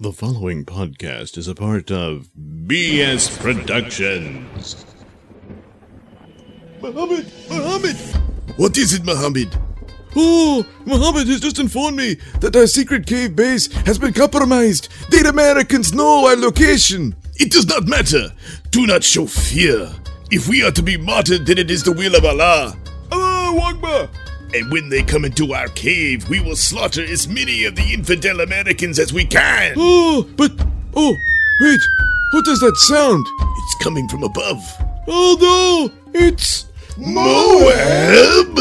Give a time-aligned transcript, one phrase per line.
[0.00, 4.86] The following podcast is a part of BS Productions.
[6.80, 7.26] Muhammad!
[7.50, 7.96] Muhammad!
[8.56, 9.58] What is it, Muhammad?
[10.14, 14.88] Oh, Muhammad has just informed me that our secret cave base has been compromised.
[15.10, 17.16] The Americans know our location.
[17.34, 18.28] It does not matter.
[18.70, 19.90] Do not show fear.
[20.30, 22.78] If we are to be martyred, then it is the will of Allah.
[23.10, 24.08] Allah Akbar!
[24.54, 28.40] And when they come into our cave, we will slaughter as many of the infidel
[28.40, 29.74] Americans as we can.
[29.76, 30.52] Oh, but.
[30.94, 31.14] Oh,
[31.60, 31.80] wait.
[32.30, 33.26] What does that sound?
[33.40, 34.60] It's coming from above.
[35.06, 35.90] Oh no!
[36.12, 36.66] It's.
[36.98, 38.58] Moab!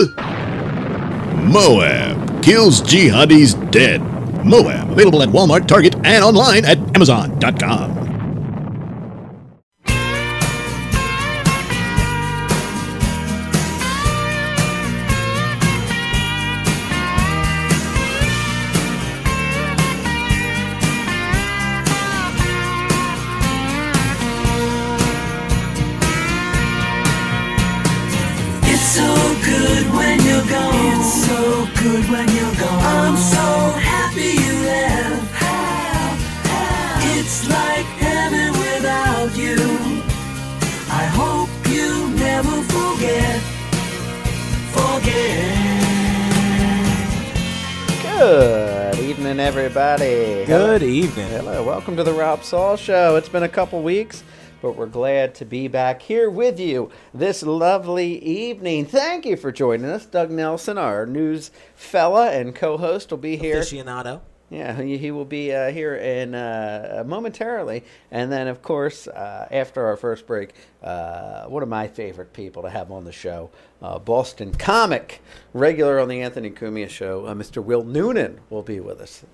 [1.52, 4.02] Moab kills jihadis dead.
[4.46, 7.97] Moab, available at Walmart, Target, and online at Amazon.com.
[49.48, 50.44] everybody.
[50.46, 51.30] Good evening.
[51.30, 53.16] Hello, welcome to the Rob Saul Show.
[53.16, 54.22] It's been a couple weeks,
[54.62, 58.86] but we're glad to be back here with you this lovely evening.
[58.86, 60.06] Thank you for joining us.
[60.06, 63.62] Doug Nelson, our news fella and co-host, will be here.
[63.62, 64.20] Aficionado.
[64.50, 69.48] Yeah, he, he will be uh, here in uh, momentarily, and then of course uh,
[69.52, 73.50] after our first break, uh, one of my favorite people to have on the show,
[73.82, 75.22] uh, Boston comic,
[75.54, 77.62] regular on the Anthony Cumia show, uh, Mr.
[77.62, 79.26] Will Noonan will be with us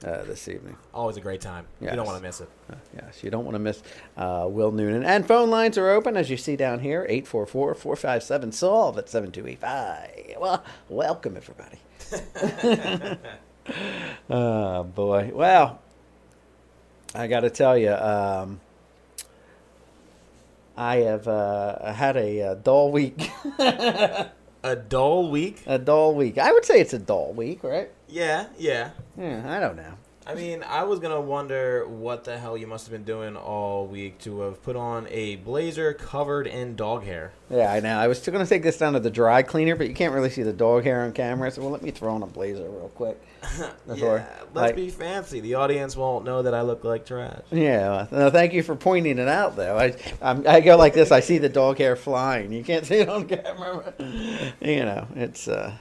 [0.00, 0.76] this evening.
[0.92, 1.66] Always a great time.
[1.80, 1.90] Yes.
[1.90, 2.48] You don't want to miss it.
[2.96, 3.82] yes, you don't want to miss
[4.16, 5.04] Will Noonan.
[5.04, 9.46] And phone lines are open as you see down here, 844-457 solve at seven two
[9.46, 10.36] eight five.
[10.40, 11.78] Well, welcome everybody.
[14.30, 15.30] oh boy!
[15.32, 15.80] Well,
[17.14, 18.60] I got to tell you, um,
[20.76, 23.30] I have uh, had a, a, dull week.
[23.58, 25.62] a dull week.
[25.66, 26.38] A dull week.
[26.38, 27.90] I would say it's a dull week, right?
[28.08, 28.90] Yeah, yeah.
[29.18, 29.94] Yeah, I don't know.
[30.24, 33.88] I mean, I was gonna wonder what the hell you must have been doing all
[33.88, 37.32] week to have put on a blazer covered in dog hair.
[37.50, 37.98] Yeah, I know.
[37.98, 40.30] I was still gonna take this down to the dry cleaner, but you can't really
[40.30, 41.50] see the dog hair on camera.
[41.50, 43.20] So, well, let me throw on a blazer real quick.
[43.94, 45.40] yeah, let's like, be fancy.
[45.40, 47.42] The audience won't know that I look like trash.
[47.50, 49.78] Yeah, no, thank you for pointing it out, though.
[49.78, 51.10] I I'm, i go like this.
[51.10, 52.52] I see the dog hair flying.
[52.52, 53.94] You can't see it on camera.
[54.60, 55.48] you know, it's.
[55.48, 55.76] uh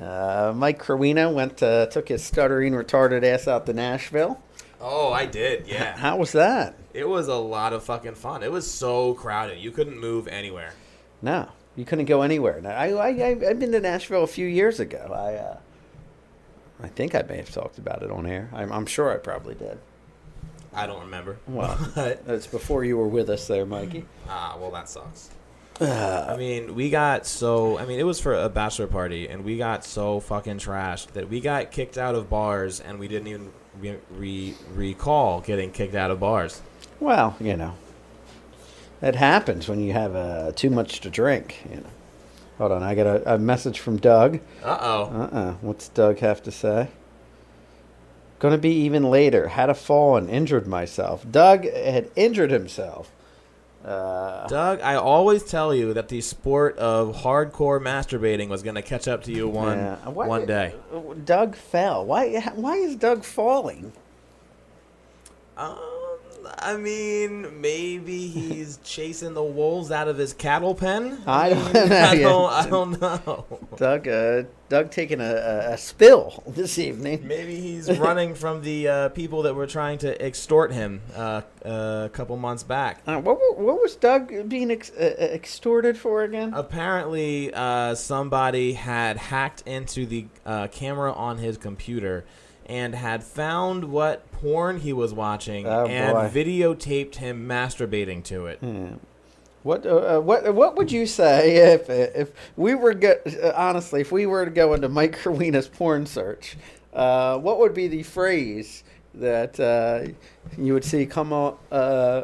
[0.00, 4.40] uh, Mike Crowino went uh, took his stuttering retarded ass out to Nashville.
[4.80, 5.68] Oh, I did.
[5.68, 5.96] Yeah.
[5.96, 6.74] How was that?
[6.92, 8.42] It was a lot of fucking fun.
[8.42, 9.58] It was so crowded.
[9.58, 10.72] You couldn't move anywhere.
[11.20, 12.60] No, you couldn't go anywhere.
[12.66, 15.12] I I I have been to Nashville a few years ago.
[15.14, 15.58] I uh,
[16.82, 18.50] I think I may have talked about it on air.
[18.52, 19.78] I'm, I'm sure I probably did.
[20.74, 21.38] I don't remember.
[21.46, 21.78] Well,
[22.26, 24.06] it's before you were with us there, Mikey.
[24.28, 25.30] Ah, well, that sucks.
[25.80, 27.78] I mean, we got so.
[27.78, 31.28] I mean, it was for a bachelor party, and we got so fucking trashed that
[31.28, 35.94] we got kicked out of bars, and we didn't even re- re- recall getting kicked
[35.94, 36.62] out of bars.
[37.00, 37.74] Well, you know,
[39.00, 41.62] that happens when you have uh, too much to drink.
[41.68, 41.86] You know.
[42.58, 44.40] Hold on, I got a, a message from Doug.
[44.62, 45.02] Uh oh.
[45.04, 45.52] Uh uh.
[45.60, 46.88] What's Doug have to say?
[48.38, 49.48] Gonna be even later.
[49.48, 51.24] Had a fall and injured myself.
[51.30, 53.12] Doug had injured himself
[53.84, 58.82] uh, Doug, I always tell you that the sport of hardcore masturbating was going to
[58.82, 59.96] catch up to you one yeah.
[60.08, 60.74] why, one day.
[61.24, 62.04] Doug fell.
[62.06, 62.40] Why?
[62.54, 63.92] Why is Doug falling?
[65.56, 65.78] Um,
[66.58, 71.18] I mean, maybe he's chasing the wolves out of his cattle pen.
[71.26, 71.80] I don't know.
[71.80, 73.58] I don't, I don't know.
[73.76, 75.34] Doug, uh, Doug taking a,
[75.72, 77.26] a, spill this evening.
[77.26, 82.10] Maybe he's running from the uh, people that were trying to extort him uh, a
[82.12, 83.02] couple months back.
[83.06, 86.54] Uh, what, what was Doug being ex- uh, uh, extorted for again?
[86.54, 87.52] Apparently,
[87.94, 90.26] somebody had hacked into the
[90.72, 92.24] camera on his computer
[92.72, 96.40] and had found what porn he was watching Oh, and boy.
[96.42, 98.60] videotaped him masturbating to it.
[99.62, 103.14] What uh, uh, what what would you say if if we were go,
[103.44, 106.56] uh, honestly if we were to go into Mike Kerwina's porn search,
[106.92, 108.82] uh, what would be the phrase
[109.14, 110.10] that uh,
[110.58, 111.60] you would see come up?
[111.70, 112.22] Uh,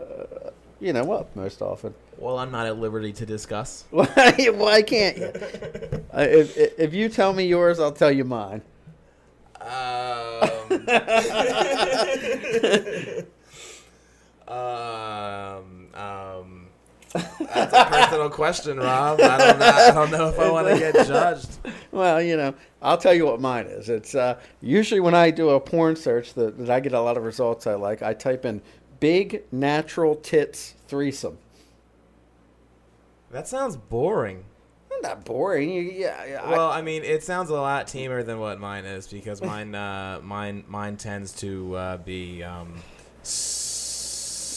[0.81, 1.35] you know what?
[1.37, 1.95] Most often.
[2.17, 3.85] Well, I'm not at liberty to discuss.
[3.91, 5.31] Why, why can't you?
[6.15, 8.63] If if you tell me yours, I'll tell you mine.
[9.61, 10.89] Um,
[14.49, 16.67] um, um,
[17.13, 19.21] that's a personal question, Rob.
[19.21, 19.67] I don't know.
[19.67, 21.49] I don't know if I want to get judged.
[21.91, 23.89] Well, you know, I'll tell you what mine is.
[23.89, 27.17] It's uh, usually when I do a porn search that, that I get a lot
[27.17, 28.03] of results I like.
[28.03, 28.63] I type in
[29.01, 31.39] "big natural tits threesome."
[33.31, 34.45] That sounds boring.
[35.03, 35.71] Not boring.
[35.71, 36.25] You, yeah.
[36.25, 39.75] yeah, Well, I mean, it sounds a lot teamer than what mine is because mine,
[39.75, 42.43] uh, mine, mine tends to uh, be.
[42.43, 42.75] Um,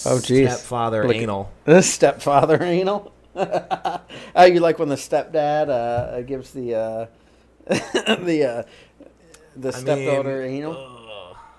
[0.03, 0.49] Oh, jeez.
[0.49, 1.51] Stepfather Look- anal.
[1.65, 3.13] the stepfather anal.
[3.35, 3.99] oh,
[4.45, 7.05] you like when the stepdad uh, gives the uh,
[7.67, 8.63] the uh,
[9.55, 10.90] the I stepdaughter mean, anal?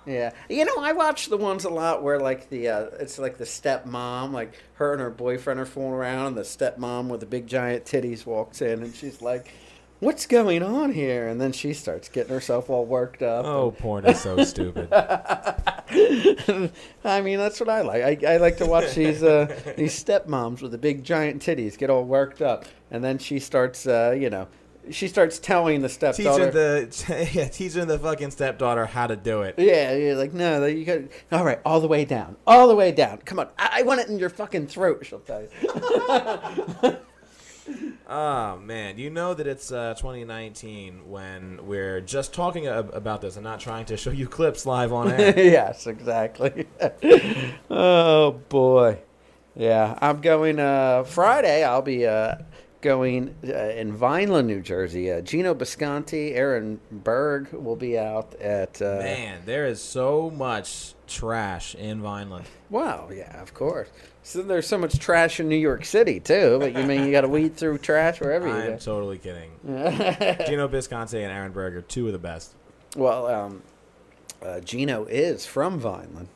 [0.06, 3.38] Yeah, you know, I watch the ones a lot where like the uh, it's like
[3.38, 7.26] the stepmom, like her and her boyfriend are fooling around, and the stepmom with the
[7.26, 9.52] big giant titties walks in, and she's like,
[10.00, 13.44] "What's going on here?" And then she starts getting herself all worked up.
[13.44, 14.88] Oh, porn is so stupid.
[14.92, 16.70] I
[17.20, 18.24] mean, that's what I like.
[18.24, 19.46] I, I like to watch these uh,
[19.76, 23.86] these stepmoms with the big giant titties get all worked up, and then she starts,
[23.86, 24.48] uh, you know,
[24.90, 26.50] she starts telling the stepdaughter.
[26.50, 29.54] teaching the yeah, teaching the fucking stepdaughter how to do it.
[29.58, 31.00] Yeah, you're like, no, you got
[31.30, 33.18] all right, all the way down, all the way down.
[33.18, 35.06] Come on, I, I want it in your fucking throat.
[35.06, 36.96] She'll tell you.
[38.08, 43.36] Oh man, you know that it's uh, 2019 when we're just talking ab- about this
[43.36, 45.32] and not trying to show you clips live on air.
[45.38, 46.66] yes, exactly.
[47.70, 48.98] oh boy,
[49.54, 49.96] yeah.
[50.00, 51.62] I'm going uh, Friday.
[51.62, 52.36] I'll be uh,
[52.82, 55.10] going uh, in Vineland, New Jersey.
[55.10, 58.82] Uh, Gino Bisconti, Aaron Berg will be out at.
[58.82, 62.44] Uh, Man, there is so much trash in Vineland.
[62.68, 63.88] Wow, yeah, of course.
[64.24, 67.22] So there's so much trash in New York City too, but you mean you got
[67.22, 68.76] to weed through trash wherever you I'm go?
[68.78, 69.50] totally kidding.
[69.66, 72.54] Gino Bisconti and Aaron Berg are two of the best.
[72.96, 73.62] Well, um,
[74.42, 76.28] uh, Gino is from Vineland.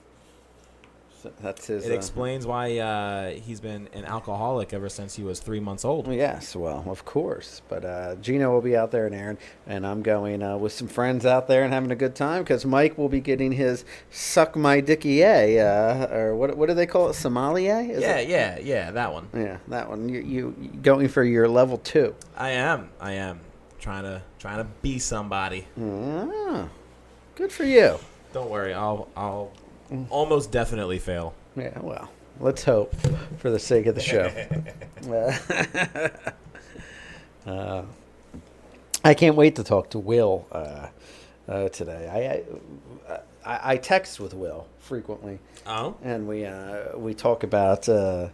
[1.27, 1.87] So that's his.
[1.87, 5.85] It uh, explains why uh, he's been an alcoholic ever since he was three months
[5.85, 6.07] old.
[6.13, 7.63] Yes, well, of course.
[7.69, 10.89] But uh, Gino will be out there and Aaron, and I'm going uh, with some
[10.89, 14.55] friends out there and having a good time because Mike will be getting his "suck
[14.57, 16.57] my dicky a," uh, or what?
[16.57, 17.13] What do they call it?
[17.15, 17.89] Somalia?
[17.89, 18.29] Is Yeah, it?
[18.29, 19.29] yeah, yeah, that one.
[19.35, 20.09] yeah, that one.
[20.09, 22.15] You you going for your level two?
[22.37, 23.41] I am, I am
[23.81, 25.67] trying to trying to be somebody.
[25.81, 26.69] Ah,
[27.35, 27.99] good for you.
[28.33, 29.53] Don't worry, I'll I'll
[30.11, 31.35] almost definitely fail.
[31.57, 32.11] Yeah, well,
[32.41, 32.95] let's hope
[33.39, 34.31] for the sake of the show.
[37.47, 37.85] Uh,
[39.05, 40.89] I can't wait to talk to Will uh,
[41.49, 42.43] uh, today.
[43.09, 48.31] I, I I text with Will frequently, Oh, and we uh, we talk about uh,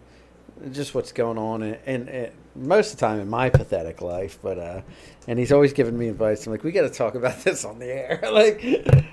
[0.71, 4.39] just what's going on, and most of the time in my pathetic life.
[4.43, 4.81] But uh,
[5.29, 6.47] and he's always giving me advice.
[6.47, 8.21] I'm like, we got to talk about this on the air.
[8.33, 9.07] like,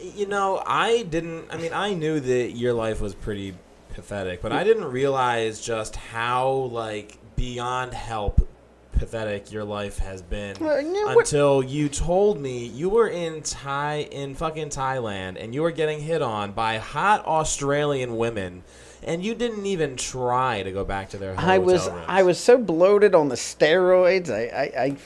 [0.00, 1.46] you know, I didn't.
[1.50, 3.54] I mean, I knew that your life was pretty
[3.94, 8.48] pathetic, but I didn't realize just how like beyond help
[8.92, 13.08] pathetic your life has been Well, you know what- until you told me you were
[13.08, 18.62] in Thai in fucking Thailand and you were getting hit on by hot Australian women
[19.02, 22.04] and you didn't even try to go back to their I was rooms.
[22.06, 24.30] I was so bloated on the steroids.
[24.30, 24.96] I I, I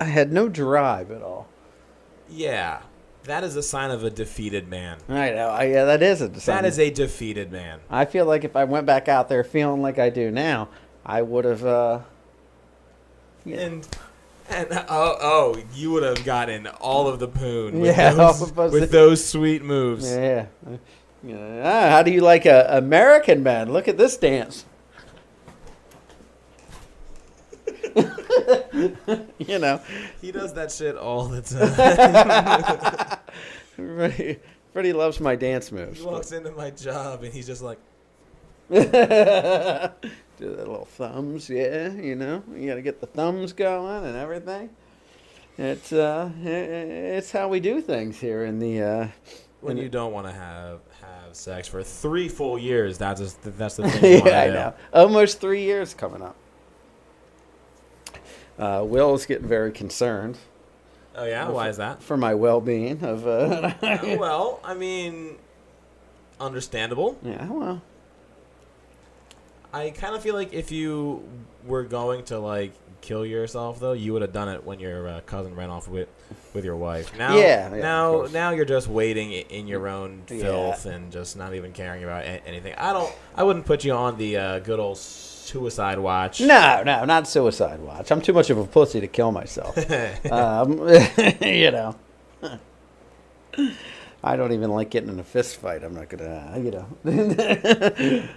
[0.00, 1.48] I had no drive at all.
[2.30, 2.80] yeah
[3.28, 5.48] that is a sign of a defeated man I know.
[5.48, 6.56] I, yeah, that is a sign.
[6.56, 9.80] that is a defeated man I feel like if I went back out there feeling
[9.80, 10.68] like I do now,
[11.06, 11.64] I would have.
[11.64, 12.00] Uh,
[13.44, 13.60] yeah.
[13.60, 13.88] And
[14.50, 17.80] and oh oh, you would have gotten all of the poon.
[17.80, 20.10] With Yeah, those, with those sweet moves.
[20.10, 20.46] yeah.
[21.22, 21.62] Yeah.
[21.64, 23.72] Ah, how do you like a American man?
[23.72, 24.64] Look at this dance.
[29.38, 29.80] you know,
[30.20, 31.42] He does that shit all the
[33.18, 33.18] time.
[33.76, 34.38] Freddie,
[34.72, 36.00] Freddie loves my dance moves.
[36.00, 37.78] he walks into my job and he's just like,
[38.70, 41.92] Do the little thumbs, yeah.
[41.92, 44.70] You know, you got to get the thumbs going and everything.
[45.56, 49.08] It's uh, it's how we do things here in the uh,
[49.60, 52.98] when you don't want to have have sex for three full years.
[52.98, 54.22] That's just, that's the thing.
[54.22, 54.74] You yeah, I know.
[54.92, 56.36] Almost three years coming up.
[58.58, 60.38] Uh, Will is getting very concerned.
[61.16, 62.02] Oh yeah, why is that?
[62.02, 63.02] for my well-being.
[63.02, 63.72] Of uh,
[64.18, 65.36] well, I mean,
[66.40, 67.18] understandable.
[67.22, 67.82] yeah, well,
[69.72, 71.22] I kind of feel like if you
[71.66, 75.20] were going to like kill yourself, though, you would have done it when your uh,
[75.26, 76.08] cousin ran off with
[76.54, 77.16] with your wife.
[77.18, 80.40] Now, Yeah, yeah, now, now you're just waiting in your own Yeah.
[80.42, 82.74] filth and just not even caring about anything.
[82.76, 83.12] I don't.
[83.36, 84.98] I wouldn't put you on the uh, good old
[85.48, 86.40] suicide watch.
[86.40, 88.10] no, no, not suicide watch.
[88.10, 89.76] I'm too much of a pussy to kill myself.
[90.30, 90.88] um,
[91.40, 91.96] you know.
[94.22, 95.84] I don't even like getting in a fist fight.
[95.84, 96.86] I'm not gonna, uh, you know,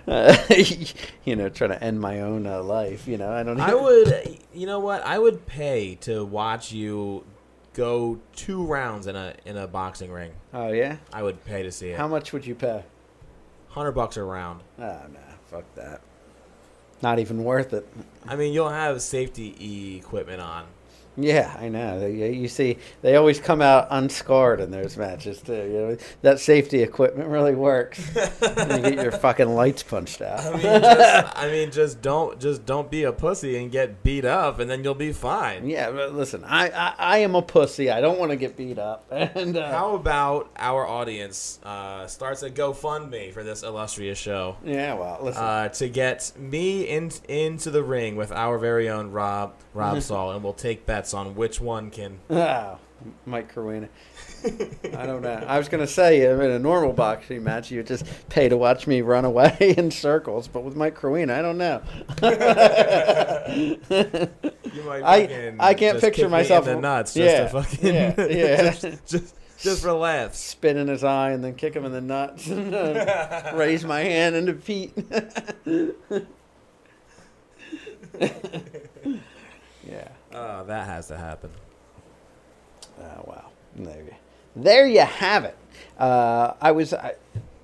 [0.07, 0.37] uh,
[1.25, 3.07] you know, trying to end my own uh, life.
[3.07, 3.59] You know, I don't.
[3.59, 4.39] I would.
[4.53, 5.03] You know what?
[5.03, 7.25] I would pay to watch you
[7.73, 10.33] go two rounds in a in a boxing ring.
[10.53, 10.97] Oh yeah.
[11.11, 11.97] I would pay to see it.
[11.97, 12.83] How much would you pay?
[13.69, 14.61] Hundred bucks a round.
[14.77, 16.01] Oh no, fuck that.
[17.01, 17.87] Not even worth it.
[18.27, 20.65] I mean, you'll have safety equipment on.
[21.23, 21.99] Yeah, I know.
[21.99, 25.53] They- You see, they always come out unscarred in those matches too.
[25.53, 27.99] You know, that safety equipment really works.
[28.41, 30.39] you get your fucking lights punched out.
[30.39, 34.25] I mean, just, I mean, just don't, just don't be a pussy and get beat
[34.25, 35.67] up, and then you'll be fine.
[35.69, 37.89] Yeah, but listen, I, I, I am a pussy.
[37.91, 39.05] I don't want to get beat up.
[39.41, 44.93] And uh, How about our audience uh, starts a GoFundMe for this illustrious show yeah,
[44.93, 45.41] well, listen.
[45.43, 50.31] uh, to get me in, into the ring with our very own Rob Rob Saul,
[50.33, 52.19] and we'll take bets on which one can.
[52.29, 52.77] oh,
[53.25, 53.89] Mike Carwina.
[54.43, 55.43] I don't know.
[55.47, 58.87] I was gonna say in a normal boxing match, you would just pay to watch
[58.87, 61.81] me run away in circles, but with Mike Carwina, I don't know.
[64.73, 67.93] You might I- I can't picture me myself- in the nuts just Yeah, to fucking
[67.93, 68.71] yeah, yeah.
[68.71, 70.39] just, just just for laughs.
[70.39, 73.99] spit in his eye and then kick him in the nuts and uh, raise my
[73.99, 74.93] hand and defeat.
[80.31, 80.59] Yeah.
[80.61, 81.49] Oh, that has to happen.
[82.99, 83.45] Oh wow.
[83.75, 84.15] There you,
[84.55, 85.57] there you have it.
[85.97, 87.15] Uh, I was I,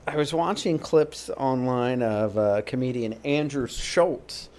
[0.06, 4.50] I was watching clips online of uh, comedian Andrew Schulz.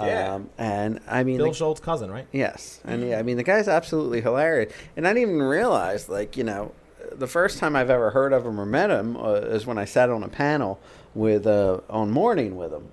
[0.00, 0.34] Yeah.
[0.34, 2.26] Um, and I mean, Bill the- Schulz's cousin, right?
[2.32, 6.36] Yes, and yeah, I mean the guy's absolutely hilarious, and I didn't even realize, like
[6.36, 6.72] you know,
[7.12, 9.84] the first time I've ever heard of him or met him uh, is when I
[9.84, 10.80] sat on a panel
[11.14, 12.88] with uh, on morning with him.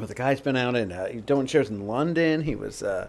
[0.00, 2.42] But the guy's been out in uh, he's doing shows in London.
[2.42, 3.08] He was uh,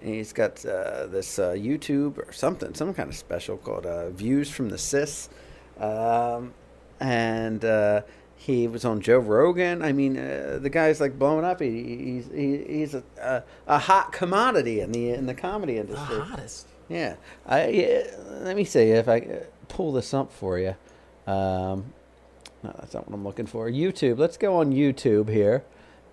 [0.00, 4.50] he's got uh, this uh, YouTube or something, some kind of special called uh, Views
[4.50, 5.28] from the Cis,
[5.78, 6.54] um,
[7.00, 7.64] and.
[7.64, 8.02] Uh,
[8.36, 9.80] he was on Joe Rogan.
[9.80, 11.60] I mean, uh, the guy's like blowing up.
[11.62, 16.16] He, he's he, he's a, a a hot commodity in the in the comedy industry.
[16.16, 16.68] The hottest.
[16.90, 17.16] Yeah,
[17.46, 18.02] I yeah,
[18.42, 20.74] let me see if I uh, pull this up for you.
[21.26, 21.94] Um,
[22.62, 23.70] no, that's not what I'm looking for.
[23.70, 24.18] YouTube.
[24.18, 25.64] Let's go on YouTube here,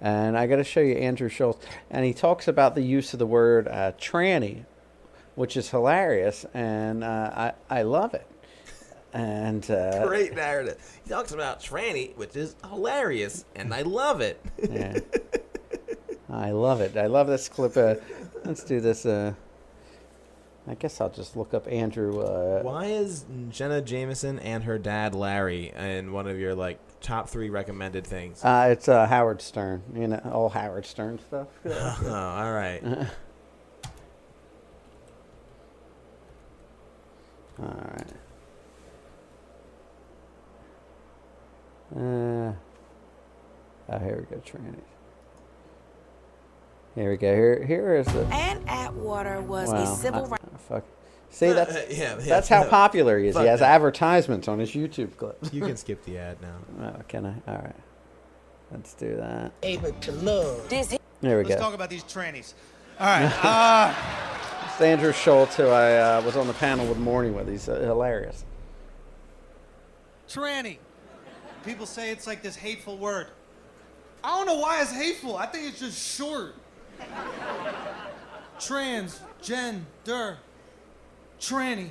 [0.01, 1.58] and I got to show you Andrew Schulz,
[1.89, 4.65] and he talks about the use of the word uh, tranny,
[5.36, 8.27] which is hilarious, and uh, I I love it.
[9.13, 10.77] And uh, Great narrative.
[11.03, 14.43] He talks about tranny, which is hilarious, and I love it.
[14.70, 15.00] Yeah.
[16.29, 16.96] I love it.
[16.96, 17.75] I love this clip.
[17.75, 17.96] Uh,
[18.46, 19.05] let's do this.
[19.05, 19.34] Uh,
[20.67, 22.22] I guess I'll just look up Andrew.
[22.22, 27.27] Uh, Why is Jenna Jameson and her dad Larry in one of your like top
[27.29, 28.43] three recommended things?
[28.46, 29.84] uh, it's uh, Howard Stern.
[29.93, 31.48] You know, all Howard Stern stuff.
[31.65, 32.81] oh, all right.
[37.60, 38.13] all right.
[41.93, 42.53] Uh,
[43.89, 44.41] oh, here we go.
[44.46, 44.75] Trannies.
[46.96, 47.34] Here we go.
[47.34, 48.25] Here, here is the.
[48.27, 49.84] Ann Atwater was Wow.
[49.84, 50.46] a civil I- rights.
[50.67, 50.84] fuck.
[51.32, 52.70] See, that's Yeah, yeah, that's how yeah.
[52.70, 53.34] popular he is.
[53.36, 53.72] Fuck he has that.
[53.72, 55.52] advertisements on his YouTube clips.
[55.54, 56.56] You can skip the ad now.
[57.00, 57.52] Oh, can I?
[57.52, 57.76] All right.
[58.72, 59.52] Let's do that.
[59.64, 60.68] able to love.
[60.70, 61.50] This There we go.
[61.50, 62.54] Let's talk about these trannies.
[63.00, 63.32] All right.
[63.44, 63.94] Uh,
[64.72, 67.48] It's Andrew Schulz, who I uh, was on the panel with Morning with.
[67.50, 68.46] He's uh, hilarious.
[70.30, 70.78] tranny.
[71.66, 73.28] People say it's like this hateful word.
[74.24, 75.36] I don't know why it's hateful.
[75.38, 76.56] I think it's just short.
[78.60, 80.38] Trans, gender,
[81.41, 81.89] tranny,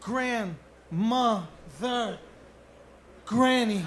[0.00, 0.58] grandmother,
[3.26, 3.84] granny.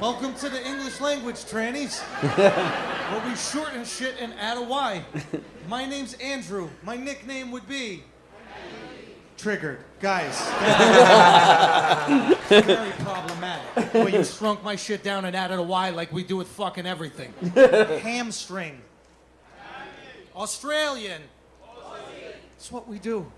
[0.00, 1.98] Welcome to the English language, trannies.
[1.98, 5.04] Where we shorten shit and add a Y.
[5.68, 6.70] My name's Andrew.
[6.84, 8.04] My nickname would be.
[9.36, 9.80] Triggered.
[10.00, 10.38] Guys.
[12.48, 13.92] Very problematic.
[13.92, 16.86] Well, you shrunk my shit down and added a Y like we do with fucking
[16.86, 17.32] everything.
[18.02, 18.82] Hamstring.
[20.40, 21.20] Australian.
[22.52, 23.30] That's what we do.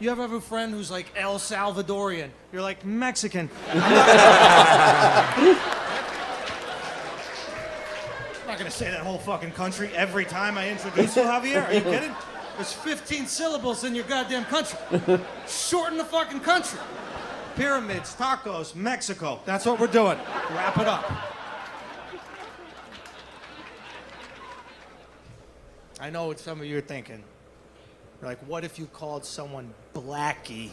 [0.00, 2.30] You ever have a friend who's like El Salvadorian?
[2.52, 3.48] You're like Mexican.
[3.68, 3.78] I'm
[8.48, 11.68] not gonna say that whole fucking country every time I introduce you, Javier.
[11.68, 12.14] Are you kidding?
[12.56, 14.76] There's 15 syllables in your goddamn country.
[15.46, 16.80] Shorten the fucking country.
[17.54, 19.38] Pyramids, tacos, Mexico.
[19.44, 20.18] That's what we're doing.
[20.50, 21.37] Wrap it up.
[26.00, 27.24] I know what some of you are thinking.
[28.20, 30.70] You're like, what if you called someone Blackie?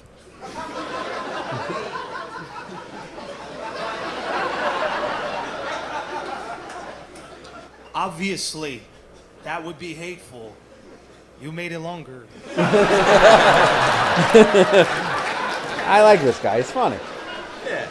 [7.96, 8.82] Obviously,
[9.44, 10.56] that would be hateful.
[11.42, 12.28] You made it longer.
[15.88, 16.58] I like this guy.
[16.58, 16.98] He's funny.
[17.66, 17.88] Yeah.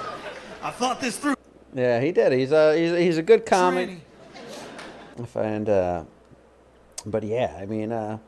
[0.62, 1.34] I thought this through.
[1.74, 2.32] Yeah, he did.
[2.32, 3.98] He's a he's, he's a good comic.
[5.16, 5.36] Tranny.
[5.36, 6.04] And uh,
[7.06, 8.18] but yeah, I mean, uh,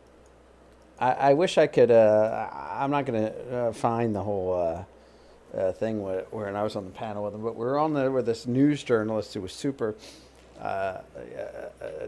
[0.99, 1.90] I, I wish I could.
[1.90, 6.76] Uh, I'm not gonna uh, find the whole uh, uh, thing where, where I was
[6.76, 9.40] on the panel with him, but we were on there with this news journalist who
[9.40, 9.95] was super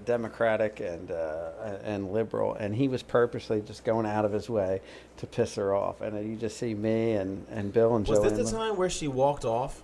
[0.04, 1.50] democratic and uh,
[1.84, 4.80] and liberal, and he was purposely just going out of his way
[5.18, 6.00] to piss her off.
[6.00, 8.30] And you just see me and, and Bill and Was Joe.
[8.30, 9.82] this the time where she walked off?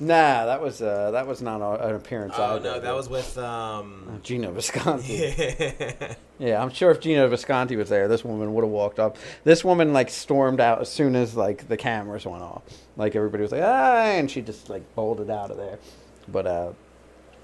[0.00, 2.34] Nah, that was uh, that was not a, an appearance.
[2.38, 4.20] Oh no, that was with um.
[4.22, 5.14] Gino Visconti.
[5.40, 6.14] Yeah.
[6.38, 9.18] Yeah, I'm sure if Gino Visconti was there, this woman would have walked up.
[9.44, 12.62] This woman like stormed out as soon as like the cameras went off.
[12.96, 15.78] Like everybody was like, ah, and she just like bolted out of there.
[16.28, 16.72] But uh,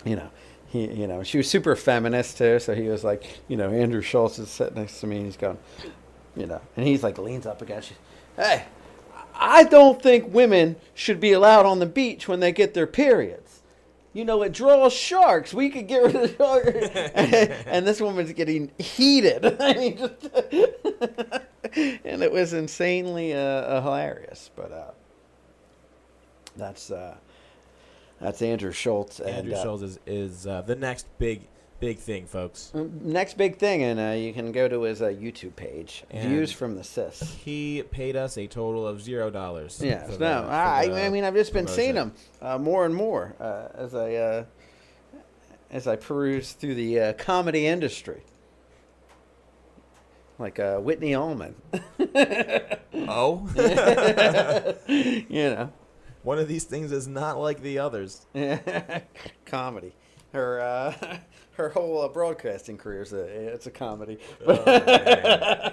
[0.06, 0.30] you know,
[0.68, 2.58] he, you know, she was super feminist too.
[2.58, 5.36] So he was like, you know, Andrew Schulz is sitting next to me, and he's
[5.36, 5.58] going,
[6.34, 7.96] you know, and he's like leans up against you,
[8.36, 8.64] hey,
[9.38, 13.62] I don't think women should be allowed on the beach when they get their periods.
[14.12, 15.52] You know, it draws sharks.
[15.52, 16.78] We could get rid of the sharks.
[17.66, 19.44] and this woman's getting heated.
[19.60, 19.98] I mean,
[22.04, 24.50] and it was insanely uh, uh, hilarious.
[24.56, 24.90] But uh,
[26.56, 27.16] that's uh,
[28.20, 29.20] that's Andrew Schulz.
[29.20, 31.42] And, Andrew uh, Schulz is, is uh, the next big
[31.80, 32.72] big thing, folks.
[32.74, 36.52] Next big thing, and uh, you can go to his uh, YouTube page, And- Views
[36.52, 37.36] from the Cis.
[37.44, 39.78] He paid us a total of zero dollars.
[39.78, 42.94] For no, the- I, the I mean, I've just been seeing him uh, more and
[42.94, 44.44] more uh, as I uh,
[45.70, 48.22] as I peruse through the uh, comedy industry,
[50.38, 51.54] like uh, Whitney Allman.
[53.08, 53.46] Oh,
[54.88, 55.70] you know,
[56.22, 58.26] one of these things is not like the others.
[59.44, 59.94] comedy.
[60.36, 61.16] Her uh,
[61.52, 64.18] her whole uh, broadcasting career is a it's a comedy.
[64.46, 64.52] Oh,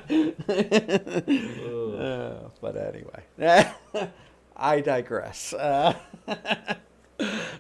[1.94, 3.24] Uh, but anyway,
[4.58, 5.54] I digress.
[5.54, 5.96] Uh,
[6.28, 6.36] uh,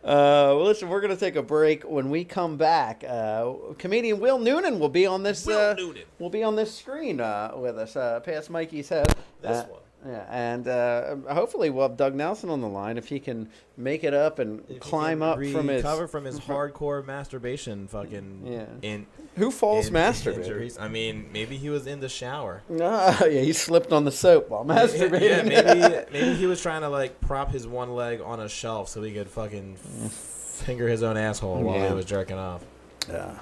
[0.03, 1.83] well, listen, we're going to take a break.
[1.83, 5.45] When we come back, uh, comedian Will Noonan will be on this.
[5.45, 6.03] Will uh, Noonan.
[6.19, 9.07] will be on this screen uh, with us, uh, past Mikey's head.
[9.41, 9.79] This one.
[10.05, 14.03] Yeah, and uh, hopefully we'll have Doug Nelson on the line if he can make
[14.03, 15.83] it up and If he climb can up from his.
[15.83, 18.65] recover from his hardcore masturbation fucking Yeah.
[18.81, 19.05] in
[19.37, 20.37] Who falls in- masturbating?
[20.39, 20.77] injuries.
[20.77, 22.63] I mean, maybe he was in the shower.
[22.81, 25.21] Ah, yeah, he slipped on the soap while masturbating.
[25.51, 28.89] Yeah, maybe maybe he was trying to like prop his one leg on a shelf
[28.89, 31.89] so he could fucking finger his own asshole while Yeah.
[31.89, 32.63] he was jerking off.
[33.09, 33.35] Yeah.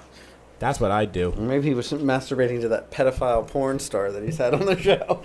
[0.62, 1.34] That's what I'd do.
[1.40, 5.20] Maybe he was masturbating to that pedophile porn star that he's had on the show.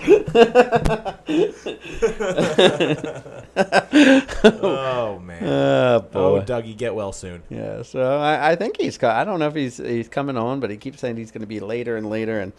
[4.63, 5.37] Oh man.
[5.47, 6.43] Ah, oh Oh.
[6.43, 7.43] Dougie, get well soon.
[7.51, 9.03] Yeah, so I, I think he's.
[9.03, 11.47] I don't know if he's he's coming on, but he keeps saying he's going to
[11.47, 12.41] be later and later.
[12.41, 12.53] And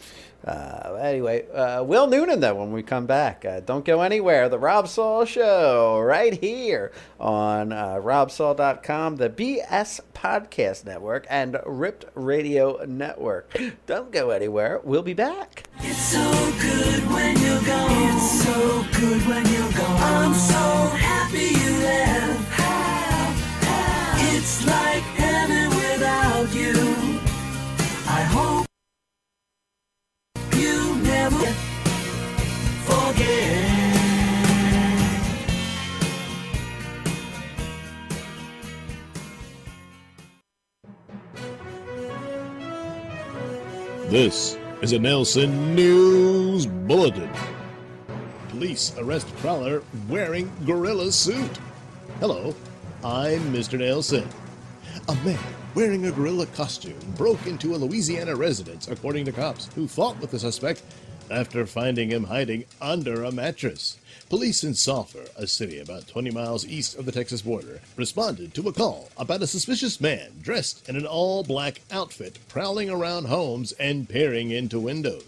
[0.46, 4.48] uh, anyway, uh, Will Noonan though when we come back, uh, don't go anywhere.
[4.50, 12.06] The Rob Saul Show right here on uh, RobSaul.com, the BS Podcast Network, and Ripped
[12.16, 13.58] Radio Network.
[13.86, 14.80] Don't go anywhere.
[14.84, 15.64] We'll be back.
[15.80, 16.24] It's so
[16.62, 18.16] good when you're gone.
[18.16, 20.02] It's so good when you're gone.
[20.02, 22.44] I'm so happy you left.
[24.34, 26.74] It's like heaven without you.
[28.08, 28.67] I hope
[31.30, 31.46] never
[32.86, 33.28] forget.
[44.10, 47.30] This is a Nelson News Bulletin.
[48.50, 51.60] Police arrest prowler wearing gorilla suit.
[52.22, 52.56] Hello,
[53.04, 53.78] I'm Mr.
[53.78, 54.28] Nelson.
[55.10, 55.38] A man
[55.76, 60.32] wearing a gorilla costume broke into a Louisiana residence, according to cops, who fought with
[60.32, 60.84] the suspect
[61.30, 63.98] after finding him hiding under a mattress.
[64.30, 68.68] Police in Sulphur, a city about 20 miles east of the Texas border, responded to
[68.68, 73.72] a call about a suspicious man dressed in an all black outfit prowling around homes
[73.74, 75.24] and peering into windows.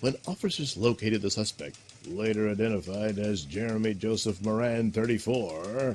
[0.00, 5.94] When officers located the suspect, later identified as Jeremy Joseph Moran, 34,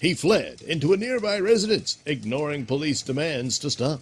[0.00, 4.00] He fled into a nearby residence, ignoring police demands to stop.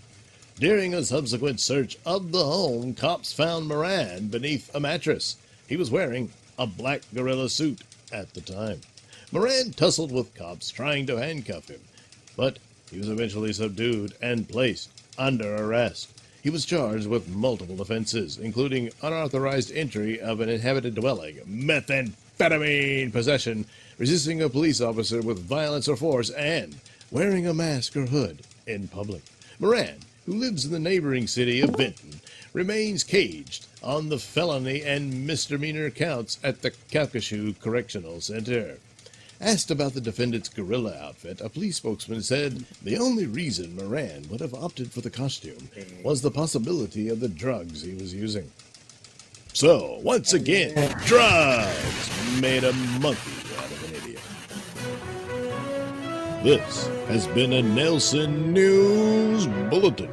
[0.61, 5.37] During a subsequent search of the home, cops found Moran beneath a mattress.
[5.69, 8.81] He was wearing a black gorilla suit at the time.
[9.31, 11.79] Moran tussled with cops trying to handcuff him,
[12.37, 12.59] but
[12.91, 16.21] he was eventually subdued and placed under arrest.
[16.43, 23.65] He was charged with multiple offenses, including unauthorized entry of an inhabited dwelling, methamphetamine possession,
[23.97, 26.81] resisting a police officer with violence or force, and
[27.13, 29.23] wearing a mask or hood in public.
[29.61, 32.21] Moran, who lives in the neighboring city of Vinton,
[32.53, 38.77] remains caged on the felony and misdemeanor counts at the Calcasieu Correctional Center.
[39.41, 44.41] Asked about the defendant's gorilla outfit, a police spokesman said the only reason Moran would
[44.41, 45.71] have opted for the costume
[46.05, 48.51] was the possibility of the drugs he was using.
[49.55, 53.48] So, once again, drugs made a monkey
[56.43, 60.11] This has been a Nelson News Bulletin.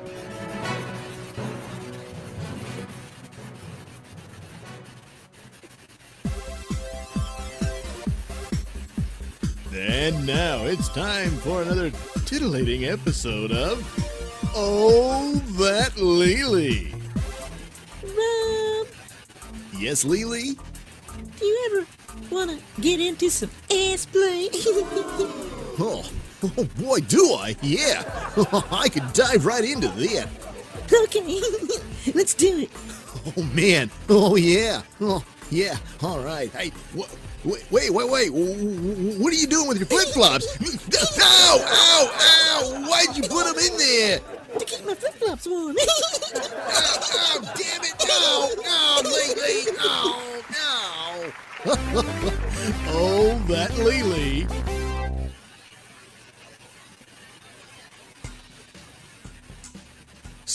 [9.74, 11.92] And now it's time for another
[12.26, 13.84] titillating episode of
[14.56, 16.94] Oh That Lily.
[18.04, 18.88] Rob,
[19.78, 20.58] Yes, Lily?
[21.40, 21.88] do you ever
[22.32, 24.50] want to get into some ass play?
[25.78, 26.10] Oh,
[26.44, 27.56] oh boy, do I?
[27.62, 28.04] Yeah.
[28.72, 30.28] I could dive right into that.
[31.04, 31.42] okay,
[32.14, 32.70] let's do it.
[33.38, 33.90] Oh, man.
[34.10, 34.82] Oh, yeah.
[35.02, 35.78] Oh, yeah.
[36.02, 36.50] All right.
[36.52, 37.10] Hey, wh-
[37.46, 38.30] wait, wait, wait, wait.
[38.32, 40.48] What are you doing with your flip flops?
[41.20, 42.90] Ow, ow, ow.
[42.90, 44.20] Why'd you put them in there?
[44.60, 45.76] To keep my flip flops warm.
[47.18, 47.96] Oh, damn it.
[48.08, 49.66] No, no, Lily.
[49.78, 51.74] No, no.
[52.88, 54.48] oh, that Lily.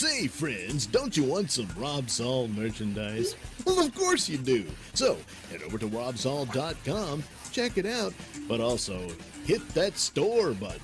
[0.00, 3.36] Say, friends, don't you want some Rob Saul merchandise?
[3.66, 4.64] Well, of course you do.
[4.94, 5.18] So,
[5.50, 8.14] head over to robsaul.com, check it out,
[8.48, 8.98] but also
[9.44, 10.80] hit that store button.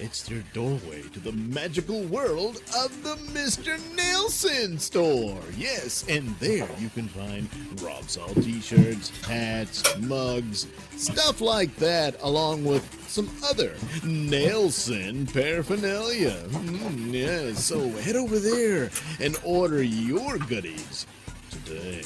[0.00, 3.78] It's their doorway to the magical world of the Mr.
[3.96, 5.40] Nelson store.
[5.56, 7.48] Yes, and there you can find
[7.82, 16.44] Rob Saul t-shirts, hats, mugs, stuff like that, along with some other Nelson paraphernalia.
[16.46, 21.06] Mm, yes, so head over there and order your goodies
[21.50, 22.04] today.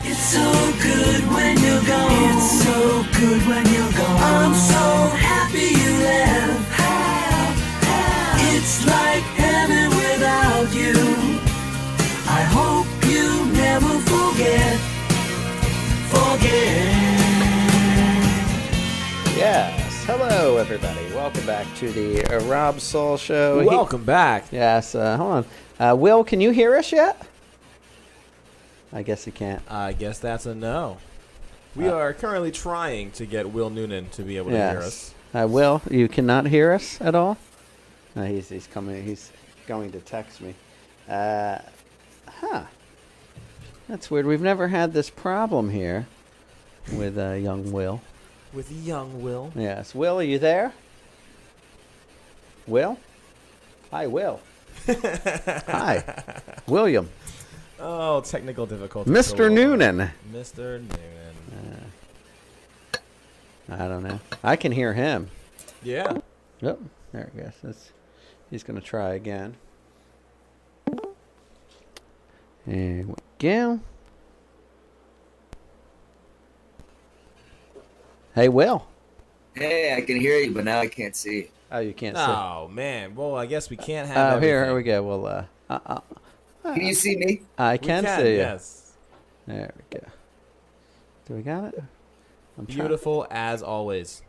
[0.00, 2.36] It's so good when you're gone.
[2.36, 4.22] It's so good when you're gone.
[4.22, 4.84] I'm so
[5.16, 6.64] happy you left.
[8.54, 10.94] It's like heaven without you.
[12.28, 14.78] I hope you never forget.
[16.08, 16.94] Forget.
[19.36, 20.04] Yes.
[20.06, 21.04] Hello, everybody.
[21.14, 23.60] Welcome back to the uh, Rob Saul Show.
[23.60, 24.46] He- Welcome back.
[24.50, 24.94] yes.
[24.94, 25.44] Uh, hold on.
[25.78, 27.20] Uh, Will, can you hear us yet?
[28.92, 29.62] I guess he can't.
[29.70, 30.98] I guess that's a no.
[31.76, 35.14] We are currently trying to get Will Noonan to be able to hear us.
[35.34, 35.44] Yes.
[35.44, 37.36] Uh, Will, you cannot hear us at all?
[38.16, 39.04] Uh, he's, he's coming.
[39.04, 39.30] He's
[39.66, 40.54] going to text me.
[41.08, 41.58] Uh,
[42.26, 42.64] huh.
[43.88, 44.26] That's weird.
[44.26, 46.06] We've never had this problem here
[46.92, 48.00] with uh, young Will.
[48.52, 49.52] With young Will.
[49.54, 49.94] Yes.
[49.94, 50.72] Will, are you there?
[52.66, 52.98] Will?
[53.90, 54.40] Hi, Will.
[54.86, 56.02] Hi.
[56.66, 57.08] William.
[57.80, 59.12] Oh, technical difficulties.
[59.12, 59.52] Mr.
[59.52, 60.10] Noonan.
[60.32, 60.80] Mr.
[60.80, 61.92] Noonan.
[63.70, 64.18] I don't know.
[64.42, 65.28] I can hear him.
[65.82, 66.18] Yeah.
[66.60, 66.80] Yep.
[67.12, 67.52] There he goes.
[67.62, 67.90] That's,
[68.50, 69.56] he's going to try again.
[72.66, 73.80] There we go.
[78.34, 78.86] Hey, Will.
[79.54, 81.50] Hey, I can hear you, but now I can't see.
[81.70, 82.22] Oh, you can't see.
[82.22, 83.14] Oh man.
[83.14, 84.36] Well, I guess we can't have.
[84.36, 85.02] Oh, here, here we go.
[85.02, 86.00] Well, uh, uh, uh,
[86.74, 87.42] Can you see me?
[87.56, 88.36] I can, can, see you.
[88.38, 88.92] Yes.
[89.46, 90.06] There we go.
[91.26, 91.82] Do we got it?
[92.58, 94.22] I'm trying- Beautiful as always.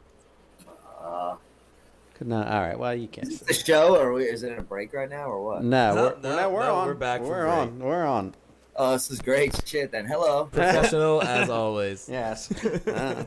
[2.15, 2.47] Could not.
[2.49, 2.77] All right.
[2.77, 3.27] Well, you can't.
[3.29, 3.45] Is See.
[3.45, 5.63] this the show, or we- is it in a break right now, or what?
[5.63, 6.87] No, No, we're, no, no, we're on.
[6.87, 7.53] we're back We're break.
[7.53, 7.79] on.
[7.79, 8.35] We're on.
[8.81, 9.91] Oh, this is great shit.
[9.91, 10.45] Then hello.
[10.45, 12.07] Professional as always.
[12.09, 12.51] Yes.
[12.89, 13.23] Uh,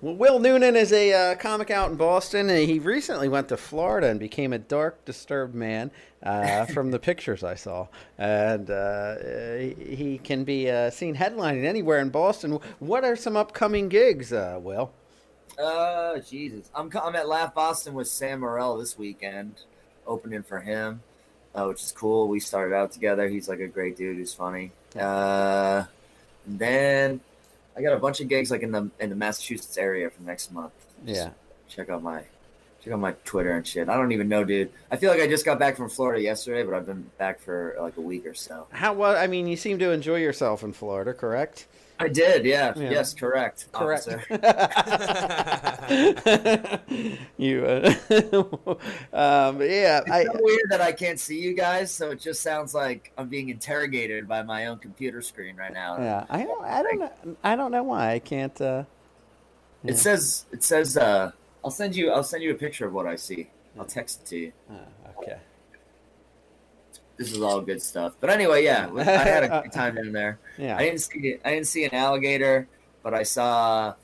[0.00, 3.56] well, Will Noonan is a uh, comic out in Boston, and he recently went to
[3.56, 5.90] Florida and became a dark, disturbed man
[6.22, 7.88] uh, from the pictures I saw.
[8.16, 9.16] And uh,
[9.58, 12.58] he he can be uh, seen headlining anywhere in Boston.
[12.78, 14.92] What are some upcoming gigs, uh, Will?
[15.58, 16.70] Oh, Jesus.
[16.74, 19.62] I'm I'm at Laugh Boston with Sam Morril this weekend,
[20.06, 21.02] opening for him,
[21.54, 22.28] uh, which is cool.
[22.28, 23.28] We started out together.
[23.28, 24.72] He's like a great dude who's funny.
[24.98, 25.84] Uh,
[26.46, 27.20] and then
[27.76, 30.52] I got a bunch of gigs like in the in the Massachusetts area for next
[30.52, 30.72] month.
[31.06, 31.30] Just Yeah.
[31.68, 32.22] Check out my
[32.82, 33.88] check out my Twitter and shit.
[33.88, 34.70] I don't even know, dude.
[34.90, 37.76] I feel like I just got back from Florida yesterday, but I've been back for
[37.80, 38.66] like a week or so.
[38.70, 39.16] How well?
[39.16, 41.66] I mean, you seem to enjoy yourself in Florida, correct?
[41.98, 42.72] I did, yeah.
[42.76, 42.90] Yeah.
[42.90, 43.68] Yes, correct.
[43.72, 44.06] Correct.
[47.38, 47.94] you, uh,
[49.12, 52.42] um, yeah, It's I, so weird that I can't see you guys, so it just
[52.42, 55.98] sounds like I'm being interrogated by my own computer screen right now.
[55.98, 58.58] yeah, I don't, I don't know, I don't know why I can't.
[58.60, 58.84] Uh,
[59.84, 61.32] It says it says uh
[61.64, 63.50] I'll send you I'll send you a picture of what I see.
[63.78, 64.52] I'll text it to you.
[64.70, 65.01] okay.
[67.22, 68.14] This is all good stuff.
[68.20, 70.38] But anyway, yeah, I had a good time in there.
[70.58, 70.76] Yeah.
[70.76, 72.66] I didn't see I didn't see an alligator,
[73.02, 73.94] but I saw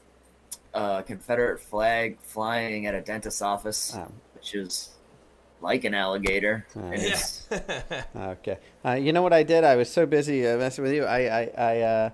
[0.75, 4.07] a Confederate flag flying at a dentist's office, Oh.
[4.35, 4.91] which is
[5.61, 6.65] like an alligator.
[6.77, 7.49] And it's-
[8.17, 8.59] Okay.
[8.85, 9.65] Uh, you know what I did?
[9.65, 11.05] I was so busy uh, messing with you.
[11.05, 12.11] I I I, uh,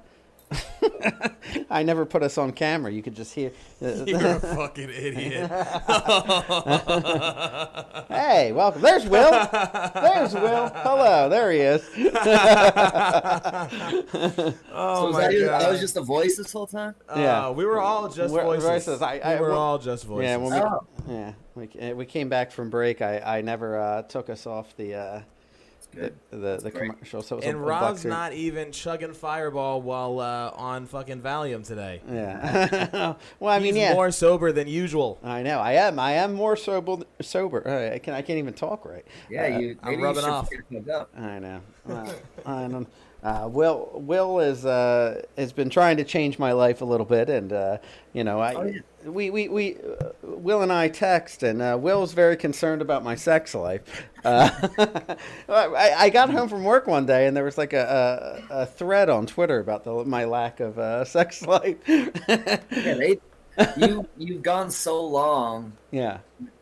[1.70, 2.90] I never put us on camera.
[2.92, 3.52] You could just hear.
[3.80, 5.50] You're a fucking idiot.
[8.08, 8.82] hey, welcome.
[8.82, 9.30] There's Will.
[9.30, 10.68] There's Will.
[10.74, 11.28] Hello.
[11.28, 11.88] There he is.
[14.72, 15.62] Oh so my that god.
[15.62, 16.94] I was just a voice this whole time?
[17.16, 17.46] Yeah.
[17.48, 18.64] Uh, we were all just We're- voices.
[18.64, 19.02] voices.
[19.02, 20.24] I- I- we were well- all just voices.
[20.28, 20.86] Yeah, when we, Oh.
[21.08, 23.02] yeah, we, uh, we came back from break.
[23.02, 25.24] I, I never uh, took us off the uh, the
[25.94, 26.14] good.
[26.30, 26.90] the, the great.
[26.92, 27.22] commercial.
[27.22, 30.86] So it was a- and a Rob's boxer- not even chugging Fireball while uh, on
[30.86, 32.00] fucking Valium today.
[32.10, 33.14] Yeah.
[33.40, 33.94] well, I mean, He's yeah.
[33.94, 35.18] more sober than usual.
[35.22, 35.58] I know.
[35.58, 35.98] I am.
[35.98, 36.96] I am more sober.
[37.20, 37.66] Sober.
[37.66, 38.14] Uh, I can.
[38.14, 39.04] I can't even talk right.
[39.30, 40.50] Yeah, Uh, you I'm maybe you rubbing off.
[40.50, 41.10] pick it up.
[41.18, 41.60] I know.
[41.86, 42.14] Well,
[42.46, 42.86] I know.
[43.22, 47.30] Uh, Will Will is uh, has been trying to change my life a little bit,
[47.30, 47.78] and uh,
[48.12, 48.80] you know, I Oh, yeah.
[49.04, 53.14] We we, we uh, Will and I text, and uh, Will's very concerned about my
[53.14, 53.82] sex life.
[54.24, 54.50] Uh,
[55.48, 58.66] I, I got home from work one day, and there was like a, a, a
[58.66, 61.76] thread on Twitter about the, my lack of uh, sex life.
[61.86, 63.20] Yeah, they
[63.76, 66.18] you you've gone so long yeah,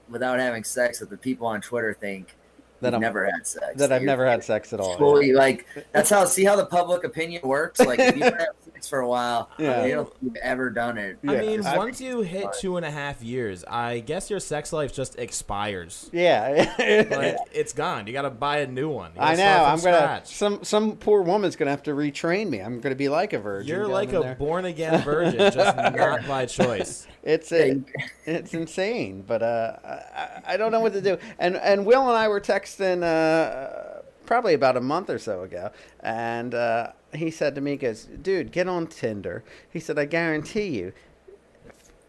[0.09, 2.35] without having sex that the people on Twitter think
[2.83, 3.66] That I've never had sex.
[3.77, 4.97] that I've never had sex at all.
[4.99, 7.81] fully like that's how see how the public opinion works.
[7.81, 9.81] Like if you've had sex for a while, Yeah.
[9.83, 11.18] they don't think you've ever done it.
[11.23, 11.33] Yeah.
[11.33, 14.73] I mean, I- once you hit two and a half years, I guess your sex
[14.73, 16.11] life just expires.
[16.12, 16.75] Yeah.
[17.11, 18.07] Like, it's gone.
[18.07, 19.12] You got to buy a new one.
[19.18, 19.45] I know.
[19.64, 20.27] I'm gonna scratch.
[20.35, 22.59] some some poor woman's gonna have to retrain me.
[22.61, 23.68] I'm gonna be like a virgin.
[23.68, 24.35] You're like a there.
[24.35, 27.07] born again virgin, just not by choice.
[27.25, 27.81] It's a,
[28.27, 31.18] it's insane, but uh, I, I don't know what to do.
[31.38, 35.71] And and Will and I were texting uh, probably about a month or so ago,
[36.01, 40.05] and uh, he said to me, he "Goes, dude, get on Tinder." He said, "I
[40.05, 40.93] guarantee you."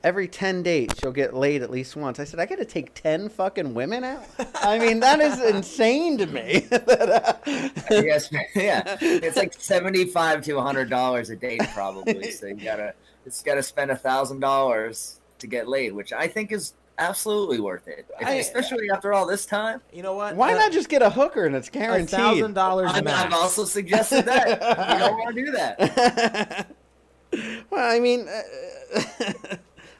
[0.04, 2.20] Every 10 dates, you'll get laid at least once.
[2.20, 4.26] I said, I got to take 10 fucking women out?
[4.56, 6.68] I mean, that is insane to me.
[7.90, 12.32] yes, yeah, it's like seventy-five to hundred dollars a date probably.
[12.32, 12.94] so you gotta
[13.26, 17.88] it's gotta spend a thousand dollars to get laid, which I think is absolutely worth
[17.88, 19.82] it, I- especially after all this time.
[19.92, 20.36] You know what?
[20.36, 22.10] Why Uh, not just get a hooker and it's a guaranteed?
[22.20, 23.08] thousand dollars I've.
[23.08, 24.48] I've also suggested that
[24.94, 26.68] you don't want to do that.
[27.70, 28.42] well, I mean, uh,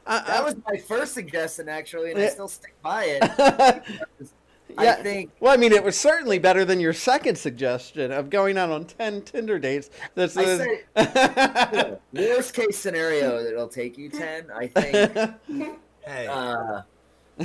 [0.06, 3.22] I, That was my first suggestion, actually, and I still stick by it.
[4.76, 8.58] I think Well, I mean, it was certainly better than your second suggestion of going
[8.58, 9.88] out on ten Tinder dates.
[10.16, 14.46] That's I say worst case scenario that it'll take you ten.
[14.52, 15.80] I think.
[16.06, 16.82] Hey, Uh,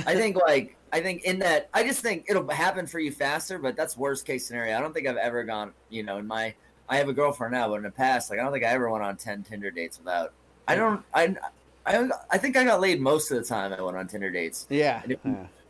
[0.06, 3.58] I think like I think in that I just think it'll happen for you faster,
[3.58, 4.76] but that's worst case scenario.
[4.76, 5.72] I don't think I've ever gone.
[5.88, 6.54] You know, in my
[6.88, 8.90] I have a girlfriend now, but in the past, like I don't think I ever
[8.90, 10.32] went on ten Tinder dates without.
[10.68, 11.02] I don't.
[11.14, 11.36] I.
[11.86, 14.66] I, I think I got laid most of the time I went on Tinder dates.
[14.68, 15.16] yeah, yeah.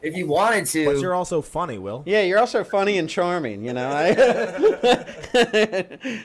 [0.03, 2.03] If you wanted to, but you're also funny, Will.
[2.07, 3.65] Yeah, You're also funny and charming.
[3.65, 3.89] You know.
[3.89, 4.13] I,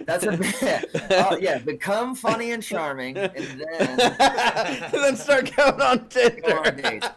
[0.05, 1.57] that's a yeah, uh, yeah.
[1.59, 3.97] Become funny and charming, and then
[4.91, 6.71] then start going on go on Tinder.
[6.71, 7.07] dates.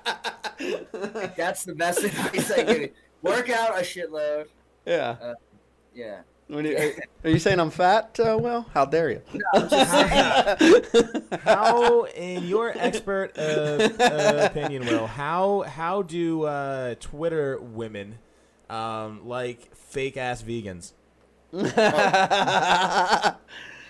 [1.37, 2.91] That's the best advice I give you.
[3.23, 4.47] Work out a shitload.
[4.87, 5.35] Yeah.
[5.95, 6.21] Yeah.
[6.49, 6.93] When you, are,
[7.25, 8.19] are you saying I'm fat?
[8.19, 9.23] Uh, well, how dare you?
[11.45, 18.19] How, in your expert uh, uh, opinion, Will, how how do uh, Twitter women
[18.71, 20.93] um, like fake ass vegans?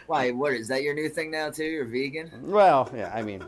[0.06, 0.30] Why?
[0.32, 0.82] What is that?
[0.82, 1.64] Your new thing now too?
[1.64, 2.30] You're vegan?
[2.42, 3.12] well, yeah.
[3.14, 3.44] I mean,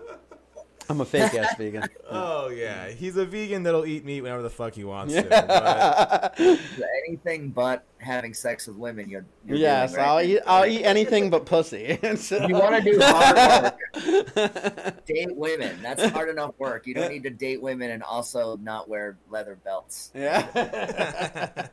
[0.91, 1.85] I'm a fake ass vegan.
[2.13, 5.23] Oh yeah, he's a vegan that'll eat meat whenever the fuck he wants to.
[6.37, 9.25] But Anything but having sex with women, you're.
[9.47, 10.09] you're yes, doing, right?
[10.09, 10.41] I'll eat.
[10.47, 11.85] I'll eat anything but pussy.
[12.03, 13.75] If you want to do hard
[14.35, 15.81] work, date women.
[15.83, 16.87] That's hard enough work.
[16.89, 20.11] You don't need to date women and also not wear leather belts.
[20.15, 21.69] Yeah.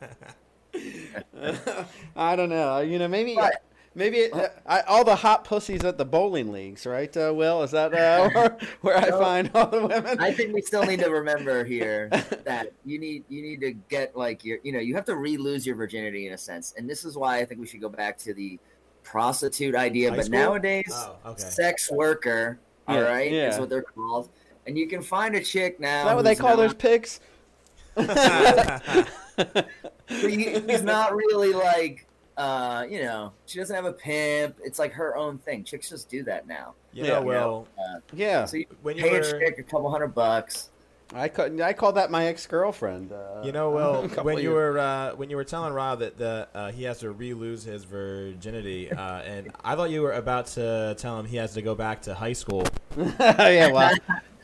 [2.15, 2.79] I don't know.
[2.81, 3.63] You know, maybe But-
[3.97, 7.15] Maybe it, uh, I, all the hot pussies at the bowling leagues, right?
[7.17, 10.19] Uh, Will, is that uh, where, where I find all the women?
[10.19, 12.09] I think we still need to remember here
[12.45, 15.65] that you need you need to get like your you know you have to re-lose
[15.65, 18.19] your virginity in a sense, and this is why I think we should go back
[18.19, 18.59] to the
[19.03, 20.11] prostitute idea.
[20.11, 20.39] High but school?
[20.39, 21.41] nowadays, Oh, okay.
[21.41, 23.49] sex worker, all Yeah, right, yeah.
[23.49, 24.29] is what they're called,
[24.67, 26.01] and you can find a chick now.
[26.01, 27.19] Is that what they call not- those pigs?
[27.95, 29.67] but
[30.07, 32.06] he- he's not really like
[32.37, 36.07] uh you know she doesn't have a pimp it's like her own thing chicks just
[36.09, 37.13] do that now You Yeah.
[37.13, 40.69] know, Will, uh, Yeah, so you when you pay a chick a couple hundred bucks
[41.15, 43.13] I call, I call that my ex girlfriend.
[43.13, 46.17] Uh, you know, well, when you years- were uh, when you were telling Rob that
[46.17, 50.47] the uh, he has to re-lose his virginity, uh, and I thought you were about
[50.47, 52.65] to tell him he has to go back to high school.
[52.97, 53.91] yeah, well,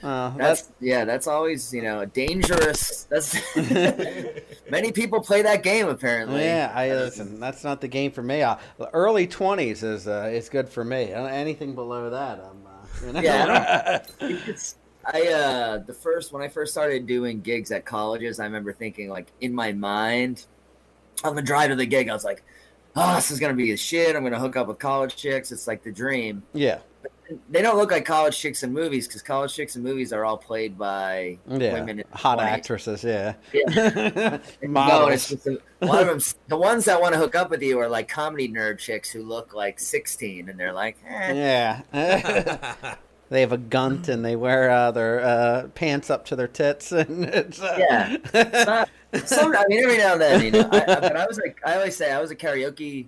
[0.04, 3.38] uh, that's that's yeah that's always you know dangerous that's
[4.70, 6.72] many people play that game apparently yeah.
[6.76, 7.40] I listen.
[7.40, 8.42] That's not the game for me.
[8.42, 8.58] Uh,
[8.94, 11.14] early twenties is uh, is good for me.
[11.14, 12.68] Uh, Anything below that, I'm.
[12.68, 13.22] Uh, you know?
[13.22, 18.46] Yeah, it's I uh the first when I first started doing gigs at colleges, I
[18.46, 20.46] remember thinking like in my mind
[21.24, 22.44] on the drive to the gig, I was like,
[22.96, 24.16] "Oh, this is gonna be the shit.
[24.16, 25.52] I'm gonna hook up with college chicks.
[25.52, 26.80] It's like the dream." yeah.
[27.50, 30.38] They don't look like college chicks in movies because college chicks in movies are all
[30.38, 32.44] played by Yeah, women, hot 20s.
[32.44, 33.04] actresses.
[33.04, 34.40] Yeah, Yeah.
[34.68, 35.04] Models.
[35.06, 36.20] and it's just a, one of them.
[36.50, 39.24] The ones that want to hook up with you are like comedy nerd chicks who
[39.24, 41.82] look like 16, and they're like, eh.
[41.94, 42.96] yeah.
[43.34, 46.92] they have a gunt and they wear uh, their uh, pants up to their tits,
[46.92, 48.18] and it's uh, Yeah.
[48.66, 50.70] Not, I mean, every now and then, you know.
[50.72, 53.08] I, I, but I was like, I always say, I was a karaoke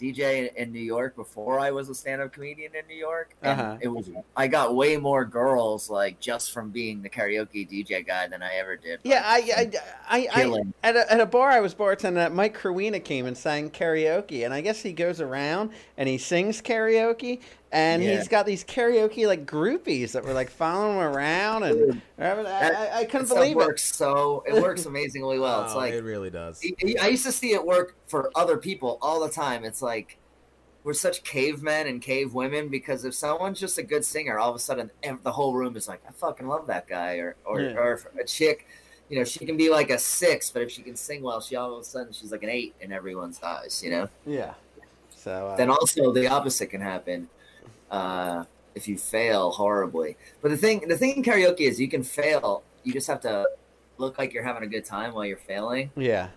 [0.00, 3.30] DJ in, in New York before I was a stand-up comedian in New York.
[3.42, 3.78] And Uh-huh.
[3.80, 8.26] It was I got way more girls like just from being the karaoke DJ guy
[8.26, 9.00] than I ever did.
[9.04, 9.70] Yeah, I,
[10.08, 13.26] I, I, I at, a, at a bar I was bartending at, Mike Kerwina came
[13.26, 17.40] and sang karaoke, and I guess he goes around and he sings karaoke,
[17.74, 18.16] and Yeah.
[18.16, 22.98] he's got these karaoke like groupies that were like following him around, and I, I,
[23.00, 23.56] I couldn't That believe it.
[23.56, 25.64] works so it works amazingly well.
[25.64, 26.62] It's Oh, like it really does.
[27.02, 29.64] I used to see it work for other people all the time.
[29.64, 30.18] It's like
[30.84, 34.56] we're such cavemen and cave women because if someone's just a good singer, all of
[34.56, 34.90] a sudden
[35.24, 37.16] the whole room is like, I fucking love that guy.
[37.16, 37.76] Or or, Yeah.
[37.76, 38.68] or a chick,
[39.08, 41.56] you know, she can be like a six, but if she can sing well, she
[41.56, 43.82] all of a sudden she's like an eight in everyone's eyes.
[43.84, 44.08] You know.
[44.24, 44.54] Yeah.
[45.10, 47.28] So uh, Then also the opposite can happen
[47.94, 50.16] uh, if you fail horribly.
[50.42, 52.64] But the thing, the thing in karaoke is you can fail.
[52.82, 53.48] You just have to
[53.98, 56.28] look like you're having a good time while you're failing yeah.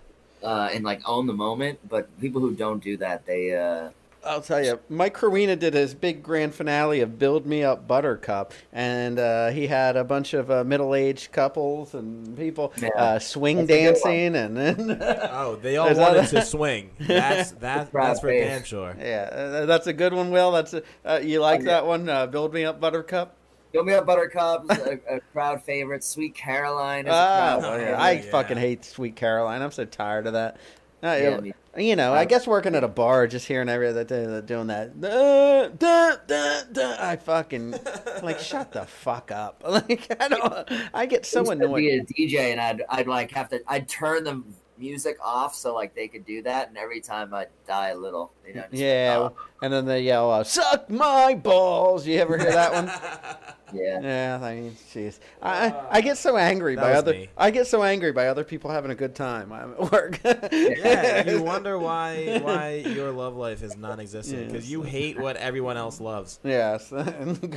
[0.43, 1.79] uh, and like own the moment.
[1.89, 3.89] But people who don't do that, they uh,
[4.25, 8.51] I'll tell you, Mike Kerwina did his big grand finale of "Build Me Up, Buttercup,"
[8.73, 12.89] and uh, he had a bunch of uh, middle-aged couples and people Yeah.
[12.89, 14.97] uh, swing That's dancing, and then
[15.31, 16.89] Oh, they all Is that- wanted to swing.
[16.99, 18.45] That's that, that's for face.
[18.47, 18.95] damn sure.
[18.99, 20.31] yeah, uh, that's a good one.
[20.31, 22.09] Will that's a, uh, you like that one?
[22.09, 23.35] Uh, "Build Me Up, Buttercup."
[23.71, 26.03] Build Me Up Buttercup is a, a crowd favorite.
[26.03, 27.95] Sweet Caroline is Ah, a crowd favorite.
[27.95, 28.21] I yeah.
[28.31, 29.61] fucking hate Sweet Caroline.
[29.61, 30.57] I'm so tired of that.
[31.03, 34.03] Uh, Yeah, me- you know, I guess working at a bar, just hearing every other
[34.03, 37.75] day doing that, da, da, da, da, I fucking
[38.23, 39.63] like shut the fuck up.
[39.67, 41.75] Like I don't, I get I so annoyed.
[41.77, 44.43] be a DJ, and I'd I'd like have to I'd turn the
[44.79, 48.31] music off so like they could do that, and every time I'd die a little.
[48.47, 52.19] You know, just like, Yeah, oh, and then they yell, uh, "Suck my balls!" You
[52.19, 52.87] ever hear that one?
[53.73, 53.99] yeah.
[54.01, 57.29] yeah, I mean, jeez, I I- I get so angry That by other me.
[57.37, 59.51] I get so angry by other people having a good time.
[59.51, 60.19] I'm at work.
[60.51, 64.71] Yeah, you wonder why why your love life is non-existent because Yes.
[64.71, 66.39] you hate what everyone else loves.
[66.43, 66.93] yes.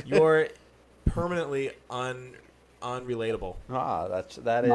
[0.05, 0.49] You're
[1.05, 2.33] permanently un
[2.81, 3.55] unrelatable.
[3.69, 4.71] ah, that's that is.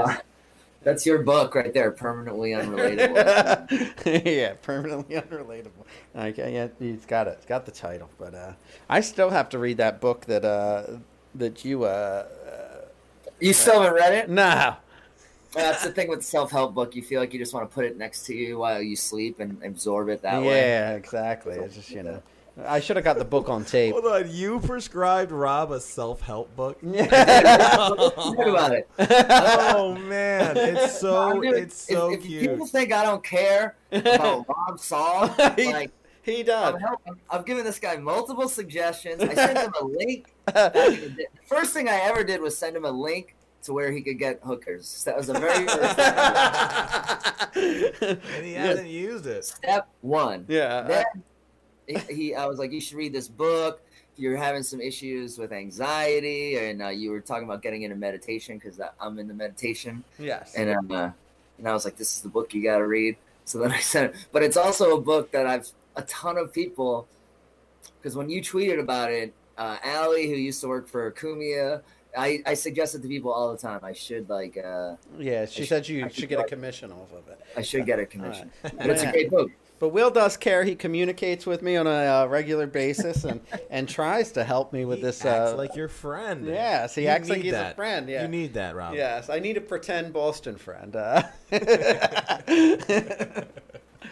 [0.86, 4.24] That's your book right there, permanently unrelatable.
[4.24, 5.84] yeah, permanently unrelatable.
[6.14, 7.32] Okay, yeah, it's got it.
[7.38, 8.52] It's got the title, but uh,
[8.88, 10.98] I still have to read that book that uh,
[11.34, 12.26] that you uh,
[13.40, 14.30] you still haven't read it?
[14.30, 14.76] no.
[15.54, 16.94] That's the thing with self-help book.
[16.94, 19.40] You feel like you just want to put it next to you while you sleep
[19.40, 20.96] and absorb it that yeah, way.
[20.96, 21.56] exactly.
[21.56, 22.22] It's just you know,
[22.64, 23.92] I should have got the book on tape.
[23.92, 26.80] Hold on, you prescribed Rob a self-help book?
[26.80, 28.88] Think about it.
[28.98, 32.50] oh man, it's so I'm it's so if, if cute.
[32.50, 35.90] people think I don't care about Rob Saul, He- like
[36.22, 36.74] He does.
[36.74, 37.16] I'm helping.
[37.28, 39.22] I've given this guy multiple suggestions.
[39.22, 40.32] I sent him a link.
[40.46, 44.18] the first thing I ever did was send him a link to where he could
[44.18, 45.04] get hookers.
[45.04, 45.96] That was the very first
[47.52, 48.18] thing.
[48.34, 49.44] And he hasn't used it.
[49.44, 50.46] Step one.
[50.48, 50.82] Yeah.
[50.82, 51.04] Then
[51.86, 53.80] he, he, I was like, you should read this book.
[54.16, 58.56] You're having some issues with anxiety, and uh, you were talking about getting into meditation
[58.58, 60.54] because I'm into meditation, yes.
[60.54, 61.10] and uh,
[61.58, 63.16] and I was like, this is the book you got to read.
[63.44, 66.52] So then I sent it, but it's also a book that I've a ton of
[66.52, 67.06] people
[67.98, 71.80] because when you tweeted about it, uh, Allie, who used to work for Cumia,
[72.16, 75.66] I, I suggested to people all the time I should like uh, Yeah, she I
[75.66, 77.40] said should- you should should get a commission off of it.
[77.56, 78.50] I should get a commission.
[78.62, 78.74] Right.
[78.78, 79.50] But it's a great book.
[79.78, 80.64] But Will does care.
[80.64, 84.84] He communicates with me on a uh, regular basis and, and tries to help me
[84.84, 85.24] with this.
[85.24, 86.46] acts uh, like your friend.
[86.46, 88.08] Yes, he You acts like need he's a friend.
[88.08, 88.94] Yeah, You need that, Rob.
[88.94, 90.96] Yes, I need a pretend Boston friend.
[90.96, 91.22] Uh,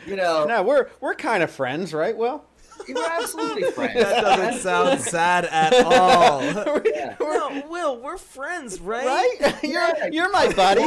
[0.07, 2.17] You know, no, we're we're kind of friends, right?
[2.17, 2.45] Will?
[2.89, 3.95] We're absolutely friends.
[3.95, 6.43] That doesn't sound sad at all.
[6.85, 7.16] Yeah.
[7.20, 9.05] no, Will, we're friends, right?
[9.41, 9.55] Right?
[9.62, 10.82] You're Yeah, you're my buddy.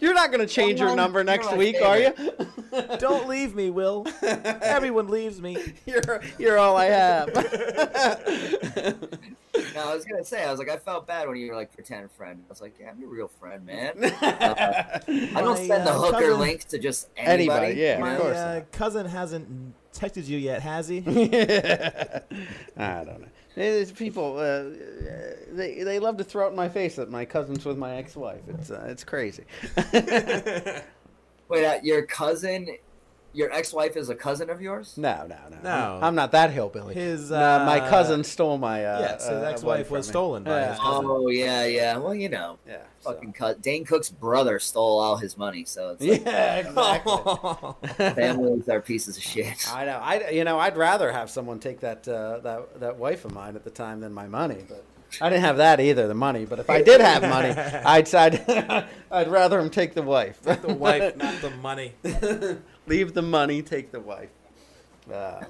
[0.00, 2.12] You're not going to change your You're number next week, are you?
[2.98, 4.06] Don't leave me, Will.
[4.22, 5.74] Everyone leaves me.
[5.86, 7.28] You're you're all I have.
[9.74, 11.72] No, I was gonna say, I was like, I felt bad when you were like
[11.74, 12.42] pretend friend.
[12.46, 13.92] I was like, yeah, I'm your real friend, man.
[14.02, 17.66] Uh, I don't My, send the uh, hooker cousin- links to just anybody.
[17.66, 17.98] Anybody, yeah.
[17.98, 20.98] My of course uh, cousin hasn't texted you yet, has he?
[22.76, 23.28] I don't know.
[23.54, 24.38] There's people.
[24.38, 24.70] Uh,
[25.52, 28.42] they they love to throw it in my face that my cousin's with my ex-wife.
[28.48, 29.44] It's uh, it's crazy.
[31.48, 32.68] Wait, uh, your cousin,
[33.32, 34.96] your ex-wife is a cousin of yours?
[34.96, 35.56] No, no, no.
[35.62, 35.70] No.
[35.98, 36.94] I'm, I'm not that hillbilly.
[36.94, 38.84] His, No, my uh, cousin stole my.
[38.84, 40.12] Uh, yes, his uh, ex-wife wife was from me.
[40.12, 40.82] stolen by his Yeah.
[40.82, 41.06] cousin.
[41.08, 41.96] Oh yeah, yeah.
[41.98, 42.78] Well, you know, Yeah.
[43.00, 43.62] so- fucking cut.
[43.62, 48.12] Dane Cook's brother stole all his money, so it's like, Yeah, exactly.
[48.14, 49.66] families are pieces of shit.
[49.72, 49.98] I know.
[50.02, 53.56] I you know I'd rather have someone take that uh, that that wife of mine
[53.56, 54.84] at the time than my money, but
[55.20, 56.44] I didn't have that either, the money.
[56.46, 57.48] But if I did have money,
[57.84, 60.40] I'd I'd, I'd rather him take the wife.
[60.42, 61.94] the wife, not the money.
[62.90, 64.30] Leave the money, take the wife.
[65.12, 65.44] Uh,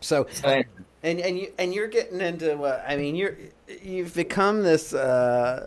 [0.00, 0.62] so So,
[1.02, 3.36] and and you and you're getting into uh, I mean you're
[3.82, 5.66] you've become this uh,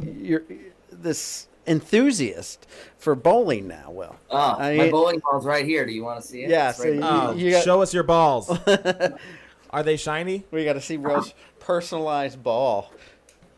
[0.00, 0.44] you're
[0.92, 3.90] this enthusiast for bowling now.
[3.90, 5.84] Will oh, I my bowling ball's right here.
[5.84, 6.50] Do you want to see it?
[6.50, 7.10] Yeah, It's so right you- there.
[7.10, 8.48] Oh, you got- show us your balls.
[9.70, 10.44] Are they shiny?
[10.52, 12.92] we got to see Will's personalized ball.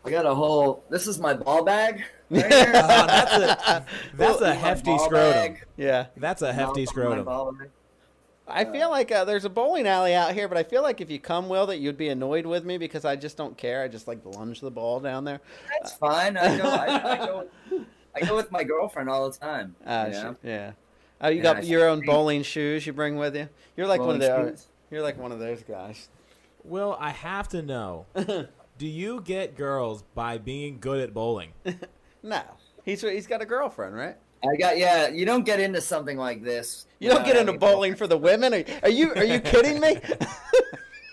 [0.03, 0.83] I got a whole.
[0.89, 2.03] This is my ball bag.
[2.31, 2.71] Right Oh, here.
[2.71, 5.31] that's a that's a hefty ball scrotum.
[5.53, 5.65] bag.
[5.77, 6.07] Yeah.
[6.17, 7.27] That's a hefty scrotum.
[8.47, 11.09] I feel like uh, there's a bowling alley out here, but I feel like if
[11.09, 13.81] you come, Will, that you'd be annoyed with me because I just don't care.
[13.83, 15.39] I just like lunge the ball down there.
[15.69, 16.35] That's fine.
[16.35, 16.63] I go.
[16.69, 17.47] I, I go.
[18.13, 19.75] I go with my girlfriend all the time.
[19.85, 20.33] Uh, you know?
[20.33, 20.71] sh- yeah.
[21.21, 22.05] Oh, you Yeah, got I your own see.
[22.07, 23.47] bowling shoes you bring with you.
[23.77, 24.61] You're like one of Bowling the.
[24.89, 26.09] You're like one of those guys.
[26.65, 28.05] Will, I have to know.
[28.77, 31.53] do you get girls by being good at bowling?
[32.23, 32.41] No,
[32.85, 34.15] he's he's got a girlfriend, right?
[34.43, 34.77] I got.
[34.77, 36.87] Yeah, you don't get into something like this.
[36.99, 38.53] You don't get into having- bowling for the women.
[38.53, 39.99] Are, are you are you kidding me?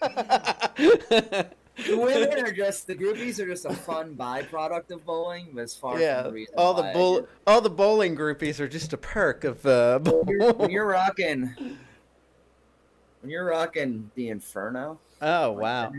[0.01, 1.47] The
[1.89, 5.97] women are just the groupies are just a fun byproduct of bowling, but as far
[5.97, 8.97] as yeah, the reason all the why bull, all the bowling groupies are just a
[8.97, 9.65] perk of.
[9.65, 11.55] Uh, when you're, when you're rocking,
[13.21, 14.99] when you're rocking the Inferno.
[15.23, 15.93] oh wow!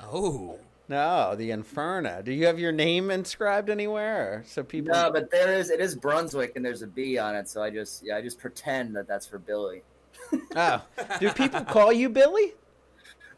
[0.00, 0.58] Oh.
[0.88, 2.22] No, the Inferno.
[2.22, 4.94] Do you have your name inscribed anywhere, so people?
[4.94, 7.70] No, but there is it is Brunswick and there's a B on it, so I
[7.70, 9.82] just yeah I just pretend that that's for Billy.
[10.54, 10.82] Oh,
[11.20, 12.54] do people call you Billy?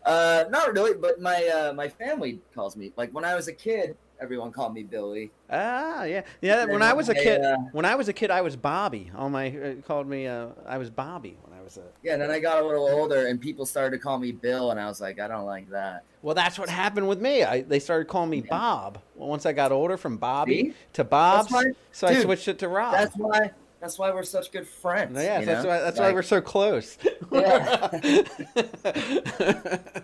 [0.05, 3.53] Uh, not really, but my uh, my family calls me like when I was a
[3.53, 5.31] kid, everyone called me Billy.
[5.51, 6.67] Ah, yeah, yeah.
[6.67, 9.11] When I was a I, kid, uh, when I was a kid, I was Bobby.
[9.17, 10.27] All my uh, called me.
[10.27, 11.83] Uh, I was Bobby I was a.
[12.03, 14.81] Yeah, then I got a little older and people started to call me Bill, and
[14.81, 16.05] I was like, I don't like that.
[16.23, 17.45] Well, that's what happened with me.
[17.45, 18.99] I they started calling me Bob.
[19.15, 20.75] Once I got older, from Bobby See?
[20.95, 21.49] to Bob.
[21.93, 22.93] so I switched it to Rob.
[22.95, 23.51] That's why
[23.81, 25.17] that's why we're such good friends.
[25.17, 25.69] yeah, that's know?
[25.71, 26.99] why that's why we're so close.
[27.31, 27.89] Yeah.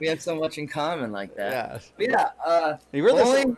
[0.00, 1.82] we have so much in common like that.
[1.98, 2.08] yeah.
[2.08, 3.56] Yeah, uh, You were the- bowling,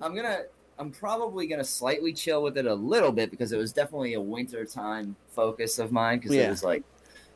[0.00, 0.42] I'm gonna,
[0.78, 4.20] I'm probably gonna slightly chill with it a little bit because it was definitely a
[4.20, 6.46] winter time focus of mine because Yeah.
[6.46, 6.82] it was like,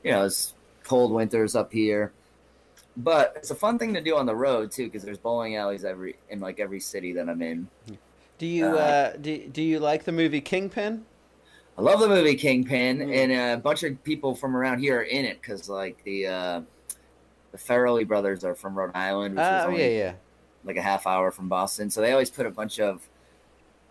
[0.07, 0.55] you know, it's
[0.85, 2.13] cold winters up here.
[2.97, 5.85] But it's a fun thing to do on the road too because there's bowling alleys
[5.85, 7.69] every in like every city that I'm in.
[8.39, 11.05] Do you Uh, uh, do do you like the movie Kingpin?
[11.79, 13.15] I love the movie Kingpin, Mm.
[13.15, 16.61] and a bunch of people from around here are in it because like the uh,
[17.53, 20.13] the Farrelly brothers are from Rhode Island, which is Oh only yeah, yeah.
[20.65, 21.91] like a half hour from Boston.
[21.91, 23.07] So they always put a bunch of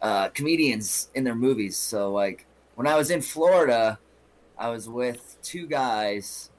[0.01, 1.77] uh, comedians in their movies.
[1.77, 3.99] So like when I was in Florida,
[4.57, 6.49] I was with two guys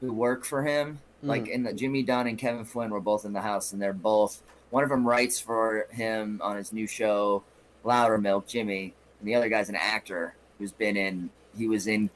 [0.00, 1.00] who work for him.
[1.22, 3.92] Like in the Jimmy Dunn and Kevin Flynn were both in the house, and they're
[3.92, 4.42] both.
[4.70, 7.42] One of them writes for him on his new show,
[7.84, 11.30] Loudermilk, Jimmy, and the other guy's an actor who's been in.
[11.56, 12.10] He was in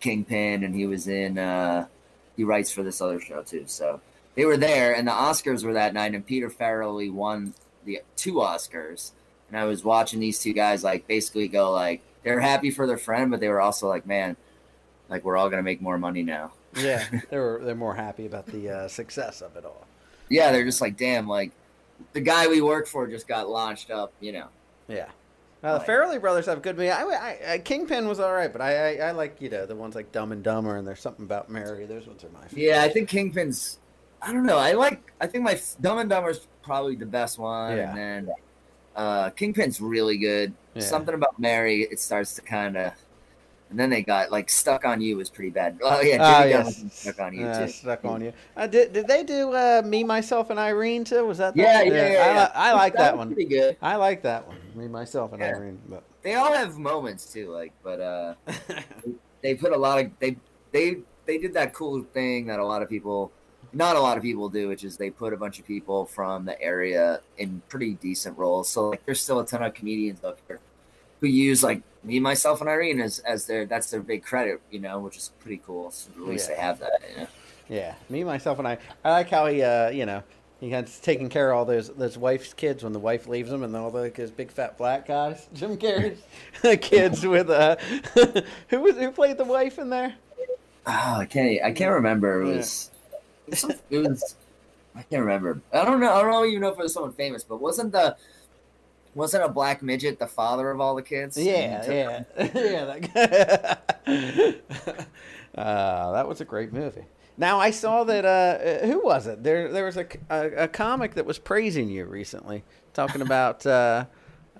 [0.00, 1.38] Kingpin, and he was in.
[1.38, 1.86] uh
[2.36, 3.64] He writes for this other show too.
[3.66, 4.00] So
[4.36, 7.54] they were there, and the Oscars were that night, and Peter Farrelly won
[7.84, 9.12] the two Oscars.
[9.48, 12.98] And I was watching these two guys like basically go like they're happy for their
[12.98, 14.36] friend, but they were also like, man,
[15.12, 16.52] like we're all gonna make more money now.
[16.74, 19.86] Yeah, they were they're more happy about the uh, success of it all.
[20.30, 21.52] Yeah, they're just like, damn, like
[22.14, 24.46] the guy we work for just got launched up, you know.
[24.88, 25.08] Yeah.
[25.62, 26.80] Uh, the Farrelly brothers have good.
[26.80, 29.76] I, I, I, Kingpin was all right, but I, I, I like you know the
[29.76, 31.84] ones like Dumb and Dumber and There's something about Mary.
[31.86, 32.62] Those ones are my favorite.
[32.62, 33.78] Yeah, I think Kingpin's.
[34.22, 34.58] I don't know.
[34.58, 35.12] I like.
[35.20, 37.90] I think my Dumb and Dumber's probably the best one, Yeah.
[37.90, 38.34] and then
[38.96, 40.54] uh, Kingpin's really good.
[40.74, 40.82] Yeah.
[40.82, 42.92] Something about Mary, it starts to kind of.
[43.72, 45.78] And then they got like Stuck on You was pretty bad.
[45.82, 46.84] Oh yeah, Jimmy Ah, yes.
[46.92, 47.72] Stuck on You Uh, too.
[47.72, 48.34] stuck on you.
[48.54, 51.24] Uh, did, did they do uh, Me, Myself, and Irene too?
[51.24, 51.54] Was that?
[51.54, 52.00] the- Yeah, yeah, yeah.
[52.02, 52.52] I, yeah.
[52.54, 53.34] I like that, was one.
[53.34, 53.78] Pretty good.
[53.80, 54.58] I like that one.
[54.74, 55.56] Me, Myself, and Yeah.
[55.56, 55.78] Irene.
[55.88, 58.34] But They all have moments too, like, but uh,
[59.42, 60.36] they put a lot of they
[60.70, 63.32] they they did that cool thing that a lot of people,
[63.72, 66.44] not a lot of people do, which is they put a bunch of people from
[66.44, 68.68] the area in pretty decent roles.
[68.68, 70.60] So like, there's still a ton of comedians up here
[71.22, 74.80] who use like me, myself, and Irene as as their that's their big credit, you
[74.80, 75.90] know, which is pretty cool.
[75.90, 76.56] So at least Yeah.
[76.56, 77.00] they have that.
[77.10, 77.26] You know?
[77.68, 78.76] yeah, Me, Myself, and I.
[79.04, 80.22] I like how he, uh, you know,
[80.60, 83.62] he has taking care of all those those wife's kids when the wife leaves him,
[83.62, 85.46] and all the his big fat black guys.
[85.54, 86.20] Jim Carrey's
[86.80, 87.76] kids with uh,
[88.68, 90.14] who was who played the wife in there?
[90.84, 91.62] Oh, I can't.
[91.62, 92.42] I can't remember.
[92.42, 92.56] It Yeah.
[92.56, 92.90] was.
[93.90, 94.34] It was.
[94.94, 95.60] I can't remember.
[95.72, 96.12] I don't know.
[96.12, 98.16] I don't even know if it was someone famous, but wasn't the
[99.14, 101.36] wasn't a black midget the father of all the kids?
[101.36, 102.84] Yeah, yeah, yeah.
[102.84, 103.80] That
[105.54, 107.04] uh, that was a great movie.
[107.36, 108.24] Now I saw that.
[108.24, 109.42] Uh, who was it?
[109.42, 113.64] There, there was a, a, a comic that was praising you recently, talking about.
[113.66, 114.06] Uh,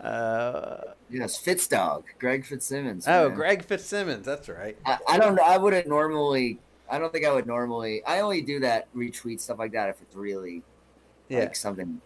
[0.01, 0.79] uh,
[1.11, 3.07] Yes, Fitzdog, Greg Fitzsimmons.
[3.07, 3.37] oh, man.
[3.37, 4.25] Greg Fitzsimmons.
[4.25, 4.79] That's right.
[4.87, 5.43] I, I don't know.
[5.45, 6.59] I wouldn't normally.
[6.91, 8.03] I don't think I would normally.
[8.07, 10.63] I only do that retweet stuff like that if it's really
[11.29, 11.41] Yeah.
[11.41, 12.01] like something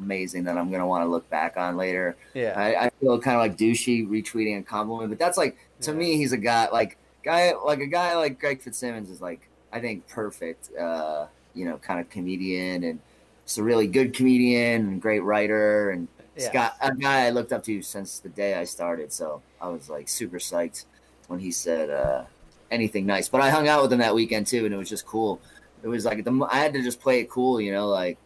[0.00, 2.16] amazing that I'm gonna want to look back on later.
[2.34, 2.54] Yeah.
[2.56, 6.16] I, I feel kind of like douchey retweeting a compliment, but that's like to me,
[6.16, 10.08] he's a guy like guy like a guy like Greg Fitzsimmons is like I think
[10.08, 10.74] perfect.
[10.76, 13.00] Uh, you know, kind of comedian and
[13.44, 16.52] just a really good comedian and great writer and Yeah.
[16.52, 19.12] got a guy I looked up to since the day I started.
[19.12, 20.84] So I was like super psyched
[21.26, 22.24] when he said uh,
[22.70, 23.28] anything nice.
[23.28, 25.40] But I hung out with him that weekend too, and it was just cool.
[25.82, 28.16] It was like the I had to just play it cool, you know, like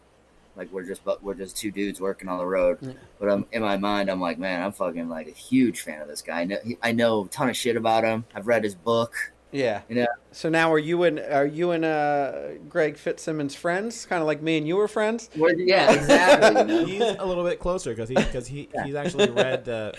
[0.55, 2.95] like we're just but we're just two dudes working on the road.
[3.19, 6.07] But I'm in my mind, I'm like, man, I'm fucking like a huge fan of
[6.07, 6.41] this guy.
[6.41, 8.25] I know, he, I know a ton of shit about him.
[8.33, 9.13] I've read his book.
[9.51, 9.81] Yeah.
[9.87, 14.05] You know, So now are you and are you and uh, Greg Fitzsimmons friends?
[14.05, 15.29] Kind of like me and you were friends.
[15.35, 16.85] We're- yeah, exactly.
[16.91, 19.93] He's a little bit closer because he because he he's actually read uh,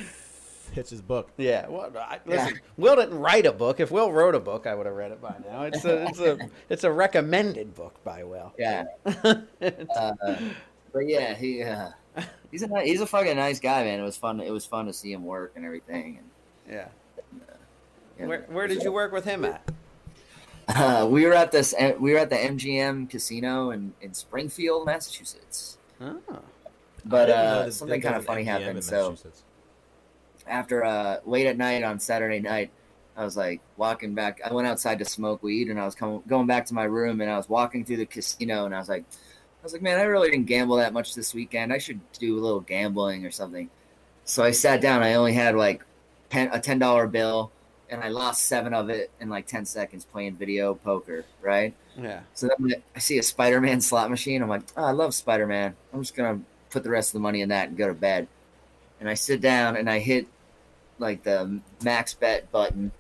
[0.75, 1.31] Fitz's book.
[1.37, 3.81] Yeah, well, I, listen, Will didn't write a book.
[3.81, 5.63] If Will wrote a book, I would have read it by now.
[5.63, 6.39] It's a, it's a,
[6.69, 8.53] it's a recommended book by Will.
[8.59, 8.85] Yeah.
[9.07, 10.13] uh,
[10.93, 11.91] but yeah, he uh,
[12.51, 14.01] he's a he's a fucking nice guy, man.
[14.01, 14.41] It was fun.
[14.41, 16.19] It was fun to see him work and everything.
[16.19, 16.89] And Yeah.
[18.19, 18.27] yeah.
[18.27, 19.71] Where, where did you work with him at?
[20.69, 21.75] Uh, we were at this.
[21.99, 25.79] We were at the MGM Casino in, in Springfield, Massachusetts.
[26.01, 26.19] Oh.
[27.05, 28.85] But I didn't know uh, something kind of funny MGM happened.
[28.85, 29.43] So Massachusetts.
[30.47, 32.71] After uh, late at night on Saturday night,
[33.17, 34.41] I was like walking back.
[34.45, 37.21] I went outside to smoke weed, and I was coming going back to my room,
[37.21, 39.99] and I was walking through the casino, and I was like, I was like, man,
[39.99, 41.73] I really didn't gamble that much this weekend.
[41.73, 43.71] I should do a little gambling or something.
[44.25, 45.03] So I sat down.
[45.03, 45.83] I only had like
[46.31, 47.51] 10, a ten dollar bill,
[47.89, 51.25] and I lost seven of it in like ten seconds playing video poker.
[51.41, 51.75] Right.
[51.97, 52.21] Yeah.
[52.35, 54.43] So then I see a Spider Man slot machine.
[54.43, 55.75] I'm like, oh, I love Spider Man.
[55.93, 56.41] I'm just gonna
[56.71, 58.29] put the rest of the money in that and go to bed.
[59.01, 60.27] And I sit down and I hit
[60.99, 62.93] like the max bet button,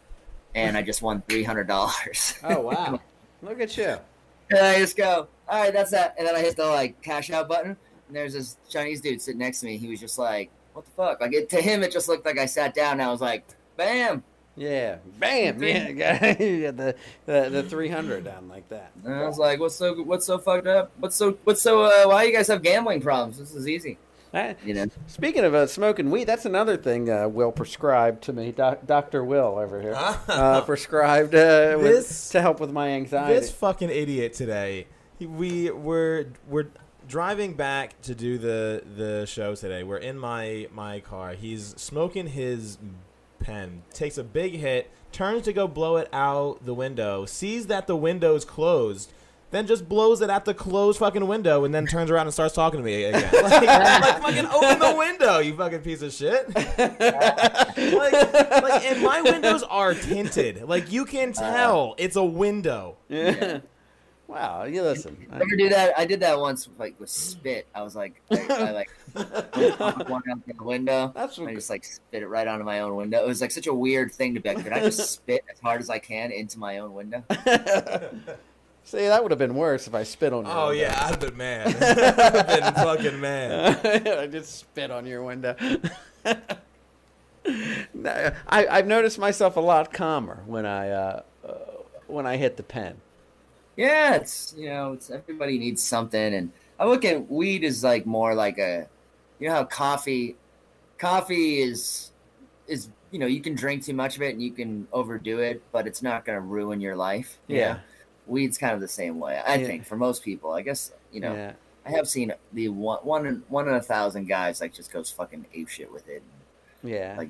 [0.54, 2.34] and I just won three hundred dollars.
[2.44, 3.00] Oh wow!
[3.42, 3.96] Look at you.
[4.50, 6.14] and I just go, all right, that's that.
[6.18, 7.76] And then I hit the like cash out button,
[8.08, 9.76] and there's this Chinese dude sitting next to me.
[9.76, 11.20] He was just like, what the fuck?
[11.20, 12.92] Like it, to him, it just looked like I sat down.
[12.94, 13.44] and I was like,
[13.76, 14.22] bam.
[14.58, 14.96] Yeah.
[15.18, 15.62] Bam.
[15.62, 15.92] Yeah.
[15.92, 16.94] got- you got the
[17.26, 18.90] the, the three hundred down like that.
[19.04, 20.92] And I was like, what's so what's so fucked up?
[20.98, 23.38] What's so what's so uh, why you guys have gambling problems?
[23.38, 23.98] This is easy.
[24.64, 24.86] You know.
[25.06, 28.52] Speaking of uh, smoking weed, that's another thing uh, Will prescribed to me.
[28.52, 33.34] Doc, Doctor Will over here uh, prescribed uh, with- This- to help with my anxiety.
[33.38, 34.86] This fucking idiot today.
[35.20, 36.66] We were we're
[37.08, 39.82] driving back to do the the show today.
[39.82, 41.32] We're in my my car.
[41.32, 42.76] He's smoking his
[43.38, 43.82] pen.
[43.94, 44.90] Takes a big hit.
[45.12, 47.24] Turns to go blow it out the window.
[47.24, 49.10] Sees that the window's closed.
[49.52, 52.54] Then just blows it at the closed fucking window, and then turns around and starts
[52.54, 53.22] talking to me again.
[53.46, 56.52] Like, like fucking open the window, you fucking piece of shit.
[56.54, 60.62] like, like, and my windows are tinted.
[60.68, 62.96] Like you can tell it's a window.
[63.08, 63.60] Yeah.
[64.26, 65.16] Wow, you listen.
[65.20, 65.96] You ever do that?
[65.96, 67.68] I did that once, with, like with spit.
[67.72, 71.12] I was like, I, I like put one out the window.
[71.14, 73.22] That's I just like spit it right onto my own window.
[73.22, 75.60] It was like such a weird thing to be like, could I just spit as
[75.60, 77.22] hard as I can into my own window?
[78.86, 80.50] See, that would have been worse if I spit on you.
[80.52, 81.66] Oh yeah, I'd have been mad.
[81.82, 83.84] I'd have been fucking mad.
[84.06, 85.56] I just spit on your window.
[87.44, 91.52] I, I've noticed myself a lot calmer when I uh, uh,
[92.06, 93.00] when I hit the pen.
[93.76, 98.06] Yeah, it's you know, it's everybody needs something, and I look at weed as like
[98.06, 98.86] more like a,
[99.40, 100.36] you know how coffee,
[100.98, 102.12] coffee is,
[102.68, 105.60] is you know you can drink too much of it and you can overdo it,
[105.72, 107.38] but it's not going to ruin your life.
[107.48, 107.72] you Yeah.
[107.74, 107.78] know?
[108.26, 109.40] Weed's kind of the same way.
[109.44, 109.66] I Yeah.
[109.66, 111.52] think for most people, I guess you know, Yeah.
[111.84, 115.10] I have seen the one one in, one in a thousand guys like just goes
[115.10, 116.22] fucking ape shit with it,
[116.82, 117.14] Yeah.
[117.16, 117.28] like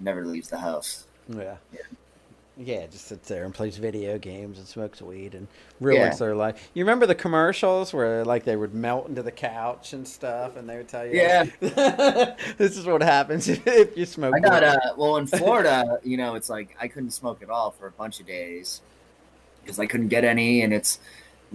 [0.00, 1.06] never leaves the house.
[1.28, 1.56] Yeah.
[2.58, 5.46] Yeah, just sits there and plays video games and smokes weed and
[5.78, 6.14] ruins Yeah.
[6.26, 6.70] their life.
[6.72, 10.66] You remember the commercials where like they would melt into the couch and stuff, and
[10.66, 11.44] they would tell you, Yeah.
[12.56, 16.16] this is what happens if you smoke." I got weed." uh well in Florida, you
[16.16, 18.80] know, it's like I couldn't smoke at all for a bunch of days
[19.66, 20.98] because I couldn't get any, and it's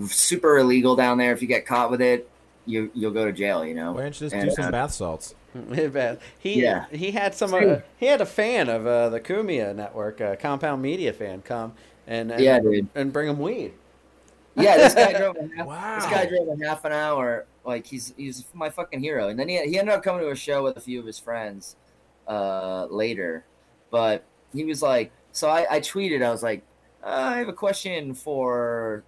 [0.07, 1.32] super illegal down there.
[1.32, 2.30] If you get caught with it,
[2.66, 3.66] you you'll go to jail.
[3.66, 3.93] You know.
[3.93, 5.36] Why don't you just And, do some uh, bath salts?
[6.39, 6.86] He Yeah.
[6.91, 10.82] he had some uh, he had a fan of uh, the Cumia network, uh, Compound
[10.82, 11.74] Media fan, come
[12.07, 12.88] and, and Yeah, dude.
[12.95, 13.74] and bring him weed.
[14.55, 15.95] Yeah, this guy drove a half, Wow.
[15.95, 17.45] this guy drove a half an hour.
[17.66, 19.28] Like he's he's my fucking hero.
[19.30, 21.20] And then he he ended up coming to a show with a few of his
[21.20, 21.76] friends
[22.28, 23.45] uh later.
[23.91, 26.64] But he was like, so I, I tweeted, I was like,
[27.04, 29.04] I have a question for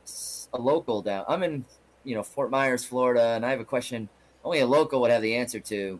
[0.53, 1.25] a local down.
[1.27, 1.65] I'm in
[2.03, 4.09] you know Fort Myers, Florida, and I have a question
[4.43, 5.99] only a local would have the answer to.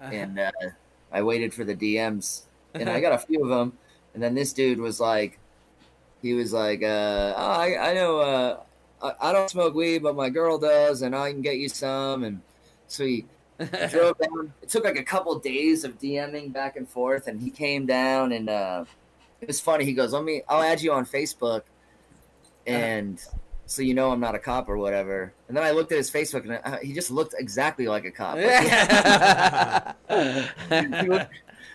[0.00, 0.50] And uh,
[1.10, 2.42] I waited for the DMs,
[2.74, 3.72] and I got a few of them.
[4.12, 5.38] And then this dude was like,
[6.20, 8.60] he was like, uh, oh, I, I know, uh,
[9.02, 12.24] I, I don't smoke weed, but my girl does, and I can get you some.
[12.24, 12.42] And
[12.88, 13.24] so he
[13.88, 14.52] drove down.
[14.62, 18.32] It took like a couple days of DMing back and forth, and he came down,
[18.32, 18.84] and uh,
[19.40, 19.84] it was funny.
[19.84, 21.62] He goes, "Let me, I'll add you on Facebook,"
[22.66, 23.20] and
[23.66, 25.32] so you know I'm not a cop or whatever.
[25.48, 28.10] And then I looked at his Facebook, and uh, he just looked exactly like a
[28.10, 28.36] cop.
[30.08, 31.32] he, looked,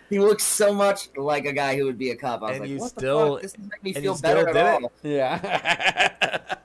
[0.10, 2.42] he looked so much like a guy who would be a cop.
[2.42, 3.42] I was And like, you what still- the fuck?
[3.42, 4.92] This doesn't make me feel better at all.
[5.04, 6.18] Yeah.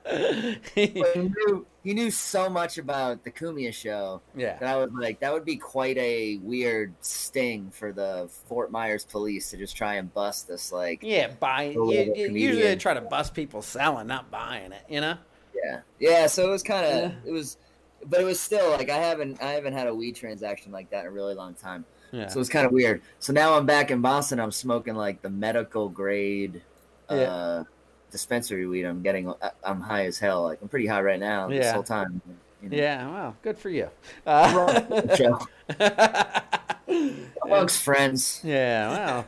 [0.76, 4.58] But he knew so much about the Cumia show Yeah.
[4.58, 9.04] that I was like, that would be quite a weird sting for the Fort Myers
[9.04, 10.72] police to just try and bust this.
[10.72, 11.74] Like, Yeah, buying.
[11.74, 12.34] The You, little you- comedian.
[12.34, 14.82] usually they try to bust people selling, not buying it.
[14.88, 15.16] You know.
[15.64, 16.26] yeah, yeah.
[16.26, 17.18] So it was kind of Yeah.
[17.24, 17.56] it was,
[18.04, 21.02] but it was still like I haven't I haven't had a weed transaction like that
[21.02, 21.84] in a really long time.
[22.12, 22.26] Yeah.
[22.28, 23.00] So it's kind of weird.
[23.20, 24.40] So now I'm back in Boston.
[24.40, 26.62] I'm smoking like the medical grade
[27.10, 27.62] uh, Yeah.
[28.10, 28.84] Dispensary weed.
[28.84, 29.28] I'm getting.
[29.42, 30.44] I- I'm high as hell.
[30.44, 31.48] Like I'm pretty high right now.
[31.48, 31.72] This Yeah.
[31.74, 32.20] whole time.
[32.62, 32.76] you know.
[32.76, 33.10] Yeah.
[33.12, 33.88] Well, good for you.
[34.26, 35.38] Uh, Joe.
[37.44, 38.40] Amongst friends.
[38.44, 38.88] yeah.
[38.88, 39.26] Well,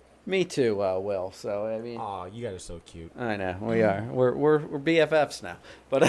[0.26, 1.32] me too, uh, Will.
[1.32, 3.12] So I mean, oh, you guys are so cute.
[3.18, 4.02] I know we are.
[4.10, 5.56] We're we're we're BFFs now.
[5.90, 6.02] But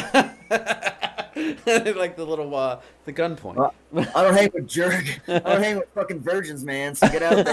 [1.95, 3.55] like the little uh, the gunpoint.
[3.55, 3.73] Well,
[4.15, 5.05] I don't hang with jerk.
[5.27, 6.95] I don't hang with fucking virgins, man.
[6.95, 7.45] So get out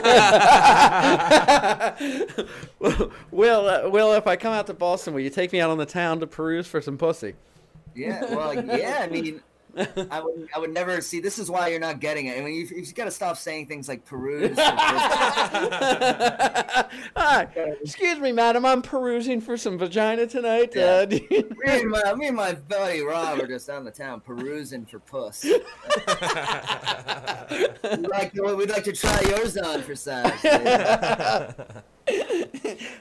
[1.99, 3.11] there.
[3.31, 5.79] Will, uh, Will, if I come out to Boston, will you take me out on
[5.79, 7.35] the town to peruse for some pussy?
[7.95, 9.01] Yeah, well, yeah.
[9.03, 9.41] I mean,
[9.77, 11.21] I would, I would never see.
[11.21, 12.39] This is why you're not getting it.
[12.39, 14.57] I mean, you've, you've got to stop saying things like peruse.
[17.17, 17.49] Hi,
[17.83, 18.65] excuse me, madam.
[18.65, 20.73] I'm perusing for some vagina tonight.
[20.75, 20.85] Yeah.
[20.85, 24.21] Uh, you- me, and my, me and my buddy Rob are just on the town
[24.21, 25.45] perusing for puss.
[25.45, 25.55] we'd,
[28.09, 30.45] like to, we'd like to try yours on for size.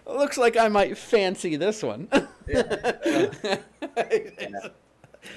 [0.05, 2.07] Looks like I might fancy this one.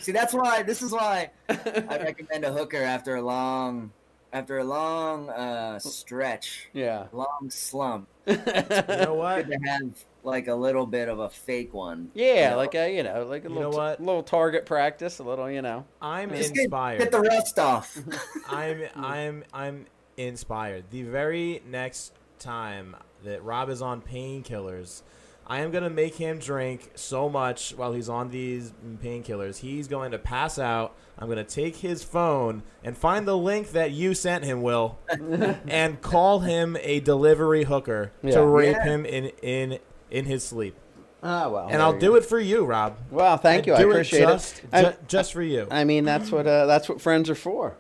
[0.07, 0.63] See, that's why.
[0.63, 1.55] This is why I
[2.01, 3.91] recommend a hooker after a long,
[4.33, 7.07] after a long uh, stretch, yeah.
[7.11, 8.07] long slump.
[8.29, 9.49] You know what?
[9.49, 12.13] Good to have like a little bit of a fake one.
[12.15, 12.57] Yeah, you know?
[12.57, 14.01] like a you know, like a You little know what?
[14.01, 15.85] little target practice, a little you know.
[16.01, 16.99] I'm Just get, inspired.
[17.01, 17.99] get the rust off.
[18.49, 19.87] I'm I'm I'm
[20.17, 20.85] inspired.
[20.93, 22.95] The very next time
[23.25, 25.03] that Rob is on painkillers,
[25.49, 28.73] I am gonna make him drink so much while he's on these
[29.03, 29.59] painkillers.
[29.59, 30.97] He's going to pass out.
[31.19, 34.99] I'm gonna take his phone and find the link that you sent him, Will,
[35.69, 38.33] and call him a delivery hooker Yeah.
[38.33, 38.85] to rape Yeah.
[38.85, 39.79] him in in
[40.11, 40.75] in his sleep.
[41.23, 41.67] Ah, well.
[41.71, 42.99] And I'll do it for you, Rob.
[43.11, 43.75] Well, thank you.
[43.75, 44.83] I do appreciate it just, it.
[44.83, 45.67] Ju- just for you.
[45.71, 47.77] I mean, that's what uh, that's what friends are for.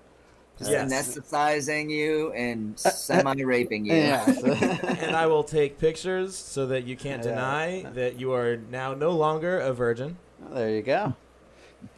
[0.59, 0.91] Just Yes.
[0.91, 3.93] anesthetizing you and semi-raping you.
[3.95, 4.25] Yeah.
[5.01, 7.31] and I will take pictures so that you can't Yeah.
[7.31, 10.17] deny that you are now no longer a virgin.
[10.51, 11.15] There you go.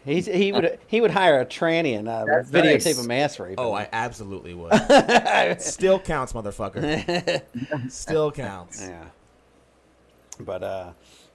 [0.04, 3.04] He's, he would he would hire a tranny and uh, videotape nice.
[3.04, 3.54] a mass rape.
[3.58, 4.72] Oh, I absolutely would.
[5.60, 7.42] Still counts, motherfucker.
[7.90, 8.82] Still counts.
[8.82, 9.04] yeah.
[10.40, 10.90] But uh,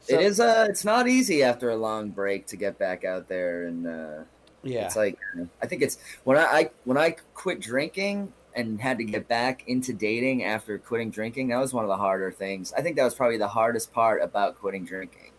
[0.10, 3.64] it is uh it's not easy after a long break to get back out there
[3.66, 4.24] and uh
[4.64, 4.86] Yeah.
[4.86, 5.18] it's like
[5.62, 9.64] i think it's when I, I when i quit drinking and had to get back
[9.68, 13.04] into dating after quitting drinking that was one of the harder things i think that
[13.04, 15.32] was probably the hardest part about quitting drinking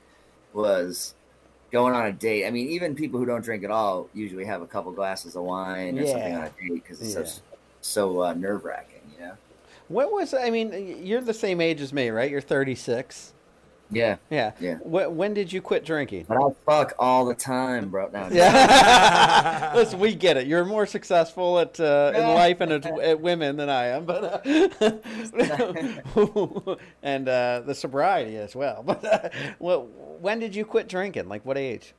[0.53, 1.15] was
[1.73, 4.63] going on a date i mean even people who don't drink at all usually have
[4.63, 6.39] a couple glasses of wine or something Yeah.
[6.41, 7.25] on a date because it's Yeah.
[7.25, 7.43] so
[7.81, 9.33] so uh, nerve-wracking you know
[9.89, 11.05] what was I mean?
[11.05, 12.31] You're the same age as me, right?
[12.31, 13.34] You're 36.
[13.91, 14.53] Yeah Yeah.
[14.61, 14.77] Yeah.
[14.79, 16.25] Wh- when did you quit drinking?
[16.29, 19.73] but i fuck all the time bro now Yeah.
[19.75, 20.47] Listen, we get it.
[20.47, 24.25] You're more successful at uh, in life and at, at women than I am, but
[24.25, 24.41] uh,
[27.03, 28.83] and uh, the sobriety as well.
[28.87, 29.29] But uh,
[29.59, 29.83] well,
[30.21, 31.29] when did you quit drinking?
[31.29, 31.95] Like what age?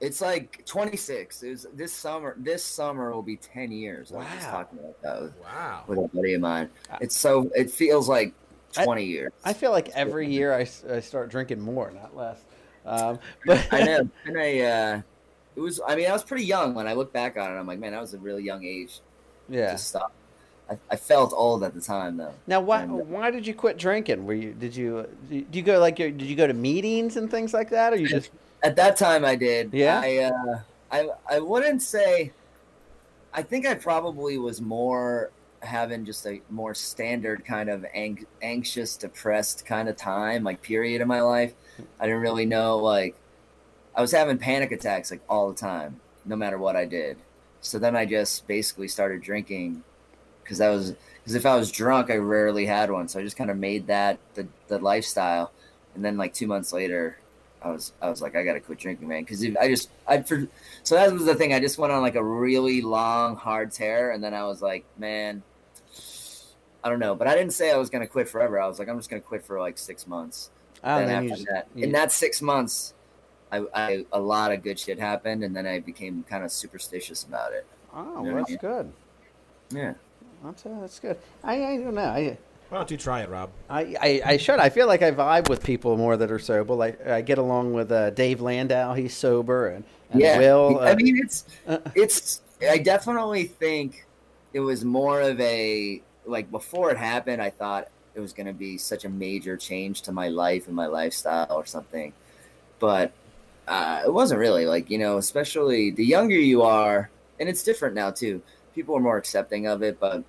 [0.00, 1.42] It's like 26.
[1.42, 2.34] It was this summer.
[2.38, 4.12] This summer will be 10 years.
[4.12, 4.52] I was just Wow.
[4.52, 5.84] talking about that with, Wow.
[5.86, 6.68] with a buddy of mine.
[7.00, 8.34] It's so it feels like
[8.76, 9.32] I- 20 years.
[9.44, 12.38] I feel like every year I, I start drinking more, not less.
[12.86, 14.08] Um, but I know.
[14.26, 15.02] And I, uh,
[15.56, 15.80] it was.
[15.86, 17.58] I mean, I was pretty young when I look back on it.
[17.58, 19.00] I'm like, man, I was a really young age
[19.48, 19.72] yeah.
[19.72, 20.12] to stop.
[20.68, 22.32] I, I felt old at the time though.
[22.46, 24.24] Now, why And, uh, why did you quit drinking?
[24.24, 27.52] Were you did you do you go like did you go to meetings and things
[27.52, 28.30] like that, or you just
[28.62, 29.72] At that time, I did.
[29.72, 30.00] Yeah?
[30.02, 30.60] I, uh,
[30.90, 32.32] I, I wouldn't say.
[33.32, 35.30] I think I probably was more
[35.64, 41.00] having just a more standard kind of ang- anxious, depressed kind of time, like period
[41.00, 41.54] in my life.
[41.98, 43.16] I didn't really know, like,
[43.96, 47.16] I was having panic attacks like all the time, no matter what I did.
[47.60, 49.82] So then I just basically started drinking
[50.42, 53.08] because I was because if I was drunk, I rarely had one.
[53.08, 55.52] So I just kind of made that the, the lifestyle,
[55.94, 57.16] and then like two months later,
[57.62, 60.46] I was I was like I gotta quit drinking, man, because I just I for
[60.82, 61.54] so that was the thing.
[61.54, 64.84] I just went on like a really long hard tear, and then I was like,
[64.98, 65.42] man,
[66.84, 68.60] I don't know, but I didn't say I was gonna quit forever.
[68.60, 70.50] I was like, I'm just gonna quit for like six months.
[70.84, 72.94] Oh, then then you after just- that, in that six months,
[73.50, 77.24] I, I a lot of good shit happened, and then I became kind of superstitious
[77.24, 77.66] about it.
[77.94, 78.58] oh You know well, what I that's mean?
[78.58, 78.92] good.
[79.70, 79.94] Yeah.
[80.44, 81.16] That's uh, that's good.
[81.42, 82.02] I, I don't know.
[82.02, 82.36] I,
[82.68, 83.48] Why don't you try it, Rob?
[83.70, 84.58] I, I, I should.
[84.58, 86.74] I feel like I vibe with people more that are sober.
[86.74, 88.92] Like I get along with uh, Dave Landau.
[88.92, 90.38] He's sober, and, and yeah.
[90.38, 90.80] Will.
[90.80, 91.46] I uh, mean, it's
[91.94, 92.42] it's.
[92.68, 94.06] I definitely think
[94.52, 97.40] it was more of a like before it happened.
[97.42, 100.76] I thought it was going to be such a major change to my life and
[100.76, 102.12] my lifestyle or something,
[102.78, 103.12] but
[103.66, 104.66] uh, it wasn't really.
[104.66, 107.10] Like you know, especially the younger you are,
[107.40, 108.42] and it's different now too.
[108.74, 110.24] People are more accepting of it, but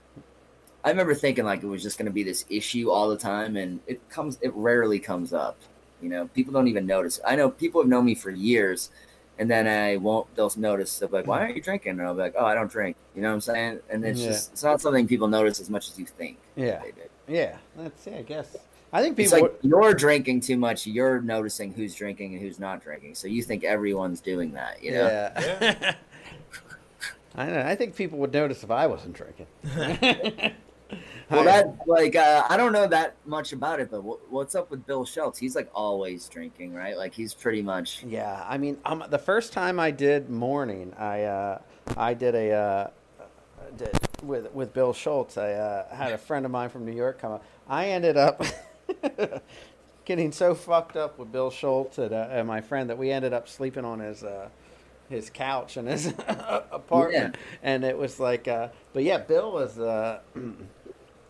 [0.84, 3.58] I remember thinking like it was just going to be this issue all the time,
[3.58, 4.38] and it comes.
[4.42, 5.58] It rarely comes up.
[6.02, 7.20] You know, people don't even notice.
[7.26, 8.92] I know people have known me for years,
[9.38, 10.34] and then I won't.
[10.36, 10.98] They'll notice.
[11.00, 12.96] They'll be like, "Why aren't you drinking?" And I'll be like, "Oh, I don't drink."
[13.16, 13.80] You know what I'm saying?
[13.90, 14.28] And it's Yeah.
[14.28, 16.38] just it's not something people notice as much as you think.
[16.56, 17.02] yeah, they do.
[17.28, 17.58] yeah.
[17.78, 18.18] That's yeah.
[18.18, 18.56] I guess.
[18.94, 19.24] I think people.
[19.24, 19.48] It's people.
[19.50, 20.88] like you're drinking too much.
[20.88, 23.16] You're noticing who's drinking and who's not drinking.
[23.16, 24.82] So you think everyone's doing that.
[24.82, 25.08] You know?
[25.08, 25.96] Yeah.
[27.38, 27.62] I know.
[27.66, 29.48] I think people would notice if I wasn't drinking.
[31.30, 34.70] Well, that like uh, I don't know that much about it, but wh- what's up
[34.70, 35.38] with Bill Schulz?
[35.38, 36.96] He's like always drinking, right?
[36.98, 38.04] Like he's pretty much.
[38.04, 41.62] Yeah, I mean, um, the first time I did morning, I uh,
[41.98, 42.90] I did a uh,
[43.76, 45.38] did, with with Bill Schulz.
[45.38, 47.44] I uh, had a friend of mine from New York come up.
[47.68, 48.44] I ended up
[50.06, 53.34] getting so fucked up with Bill Schultz and, uh, and my friend that we ended
[53.34, 54.50] up sleeping on his uh,
[55.10, 56.08] his couch in his
[56.72, 59.80] apartment, and it was like, uh, but yeah, Bill was.
[59.80, 60.20] Uh,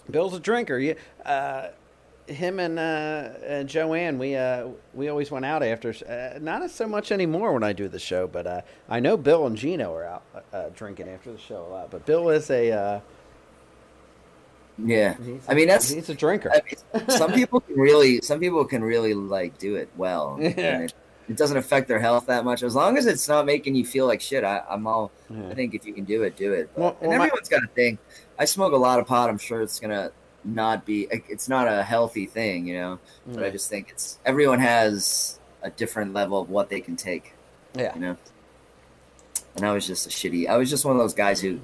[0.09, 0.77] Bill's a drinker.
[0.77, 0.93] Yeah,
[1.25, 1.69] uh,
[2.27, 5.93] him and uh, and Joanne, we uh, we always went out after.
[6.07, 9.45] Uh, not so much anymore when I do the show, but uh, I know Bill
[9.47, 11.91] and Gino are out uh, drinking after the show a lot.
[11.91, 12.99] But Bill is a uh,
[14.77, 15.15] Yeah,
[15.47, 16.51] I mean that's he's a drinker.
[16.51, 20.37] I mean, some people can really, some people can really like do it well.
[20.41, 20.49] Yeah.
[20.49, 20.93] and it,
[21.29, 24.05] it doesn't affect their health that much as long as it's not making you feel
[24.05, 24.43] like shit.
[24.43, 25.11] I, I'm all.
[25.29, 25.47] Yeah.
[25.49, 26.69] I think if you can do it, do it.
[26.75, 27.97] But- Well- and well, my- everyone's got a thing.
[28.37, 29.29] I smoke a lot of pot.
[29.29, 30.11] I'm sure it's gonna
[30.43, 31.07] not be.
[31.11, 32.99] It's not a healthy thing, you know.
[33.27, 33.51] But I mm.
[33.51, 37.33] just think it's everyone has a different level of what they can take.
[37.73, 37.93] Yeah.
[37.95, 38.17] You know.
[39.55, 40.47] And I was just a shitty.
[40.47, 41.59] I was just one of those guys who.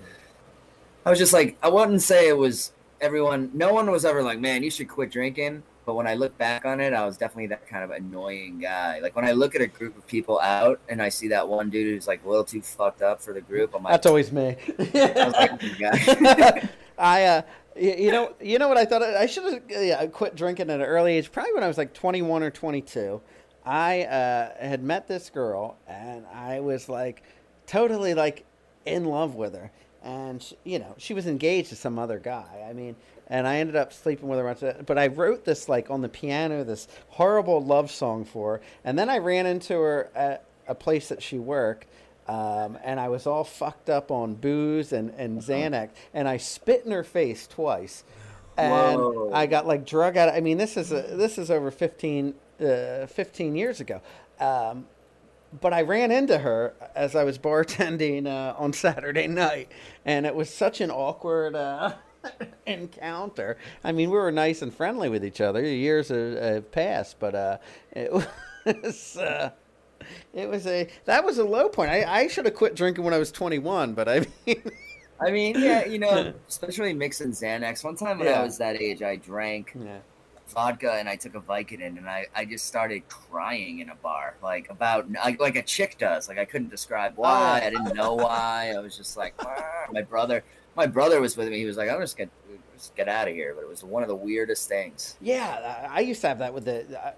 [1.06, 3.52] I was just like I wouldn't say it was everyone.
[3.54, 5.64] No one was ever like, man, you should quit drinking.
[5.86, 9.00] But when I look back on it, I was definitely that kind of annoying guy.
[9.00, 11.70] Like when I look at a group of people out and I see that one
[11.70, 14.32] dude who's like a little too fucked up for the group, I'm like, That's always
[14.32, 14.58] me.
[14.80, 17.42] I was like, "You guy." I, uh,
[17.76, 19.02] you know, you know what I thought?
[19.02, 21.94] I should have yeah, quit drinking at an early age, probably when I was like
[21.94, 23.22] 21 or 22.
[23.66, 27.24] I uh, had met this girl, and I was like
[27.68, 28.46] totally like
[28.86, 29.72] in love with her.
[30.04, 32.66] And she, you know, she was engaged to some other guy.
[32.68, 32.96] I mean,
[33.32, 34.54] and I ended up sleeping with her.
[34.54, 34.86] that.
[34.86, 38.62] But I wrote this like on the piano, this horrible love song for her.
[38.84, 41.88] And then I ran into her at a place that she worked.
[42.28, 46.86] Um, and I was all fucked up on booze and, and Xanax, and I spit
[46.86, 48.04] in her face twice,
[48.56, 49.32] and Whoa.
[49.34, 50.30] I got like drug out.
[50.30, 54.02] I mean, this is a, this is over 15, uh, 15 years ago.
[54.40, 54.86] Um,
[55.60, 59.70] but I ran into her as I was bartending uh, on Saturday night,
[60.06, 61.94] and it was such an awkward uh,
[62.66, 63.58] encounter.
[63.84, 65.64] I mean, we were nice and friendly with each other.
[65.64, 67.58] Years have, have passed, but uh,
[67.92, 68.12] it
[68.66, 69.18] was.
[69.18, 69.52] Uh,
[70.34, 71.92] it was a that was a low point.
[71.92, 74.62] I, I should have quit drinking when I was 21, but I mean,
[75.26, 77.84] I mean, yeah, you know, especially mixing Xanax.
[77.84, 78.42] One time when Yeah.
[78.42, 79.78] I was that age, I drank
[80.48, 84.36] vodka and I took a Vicodin, and I, I just started crying in a bar,
[84.44, 86.28] like about like, like a chick does.
[86.28, 87.62] Like I couldn't describe why.
[87.62, 87.68] Oh.
[87.68, 88.74] I didn't know why.
[88.76, 90.44] I was just like, "Ah." my brother.
[90.76, 91.58] My brother was with me.
[91.60, 92.30] He was like, "I'm just gonna
[92.74, 95.18] just get out of here." But it was one of the weirdest things.
[95.22, 96.86] Yeah, I used to have that with the.
[97.00, 97.14] I,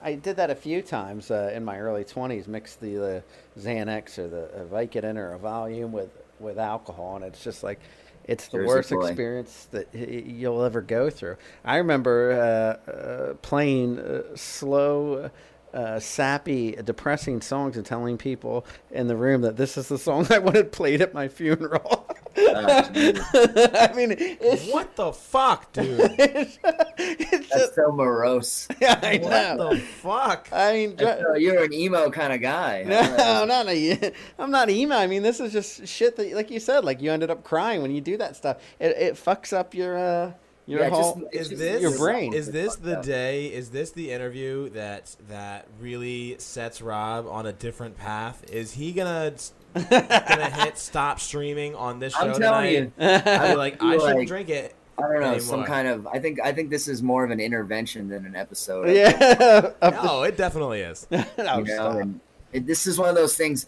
[0.00, 2.46] I did that a few times uh, in my early twenties.
[2.46, 3.20] Mixed the uh,
[3.58, 7.80] Xanax or the uh, Vicodin or a Valium with with alcohol, and it's just like
[8.24, 9.06] it's the Jersey worst boy.
[9.06, 11.36] experience that you'll ever go through.
[11.64, 15.30] I remember uh, uh, playing uh, slow.
[15.72, 20.26] Uh, sappy, depressing songs and telling people in the room that this is the song
[20.30, 22.06] I wanted played at my funeral.
[22.36, 25.98] I mean, it's, what the fuck, dude?
[26.18, 28.68] it's That's so morose.
[28.80, 29.70] Yeah, I What know.
[29.74, 30.48] the fuck?
[30.52, 32.84] I mean, That's, uh, you're an emo kind of guy.
[32.86, 34.96] No, not a, I'm not emo.
[34.96, 37.80] I mean, this is just shit that, like you said, like you ended up crying
[37.82, 38.58] when you do that stuff.
[38.78, 40.32] It, it fucks up your uh,
[40.66, 42.32] your Yeah, it just- whole is this your brain.
[42.34, 43.46] Is this the day?
[43.46, 48.44] Is this the interview that that really sets Rob on a different path?
[48.50, 49.34] Is he gonna
[49.74, 53.24] gonna hit stop streaming on this show I'm telling tonight?
[53.26, 54.74] you, I'd be like, I feel shouldn't like- drink it.
[54.98, 55.40] I don't know, anymore.
[55.40, 56.06] some kind of.
[56.06, 56.38] I think.
[56.44, 58.88] I think this is more of an intervention than an episode.
[58.88, 59.72] of- Yeah.
[60.04, 61.06] no, it definitely is.
[61.10, 62.20] you oh, know, and
[62.52, 63.66] it, this is one of those things.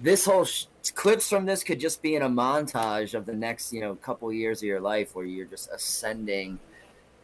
[0.00, 3.72] This whole sh- clips from this could just be in a montage of the next,
[3.72, 6.58] you know, couple years of your life where you're just ascending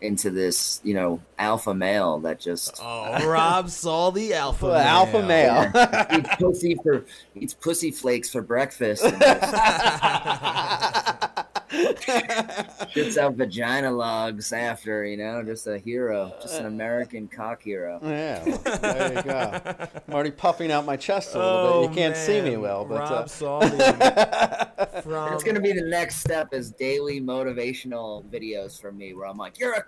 [0.01, 5.23] into this, you know, alpha male that just Oh, Rob Saul the alpha Well, alpha
[5.23, 5.71] male.
[5.75, 6.19] Yeah.
[6.19, 7.05] eats pussy for
[7.35, 9.03] eats pussy flakes for breakfast.
[11.73, 17.29] And just shits out vagina logs after, you know, just a hero, just an American
[17.29, 18.01] cock hero.
[18.03, 19.61] Yeah, well, there you go.
[20.09, 21.91] I'm already puffing out my chest a little Oh, bit.
[21.91, 23.61] You can't see me well, but Rob uh, Saul
[25.03, 29.37] from It's gonna be the next step is daily motivational videos from me where I'm
[29.37, 29.85] like, You're a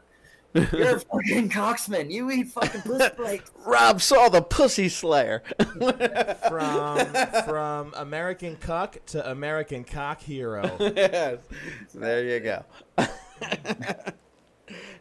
[0.54, 2.10] you're a fucking cocksman.
[2.10, 3.50] You eat fucking pussy flakes.
[3.64, 5.42] Rob Saul the pussy slayer.
[6.48, 7.06] from
[7.44, 10.76] from American cuck to American cock hero.
[10.80, 11.38] yes.
[11.94, 12.64] There you go.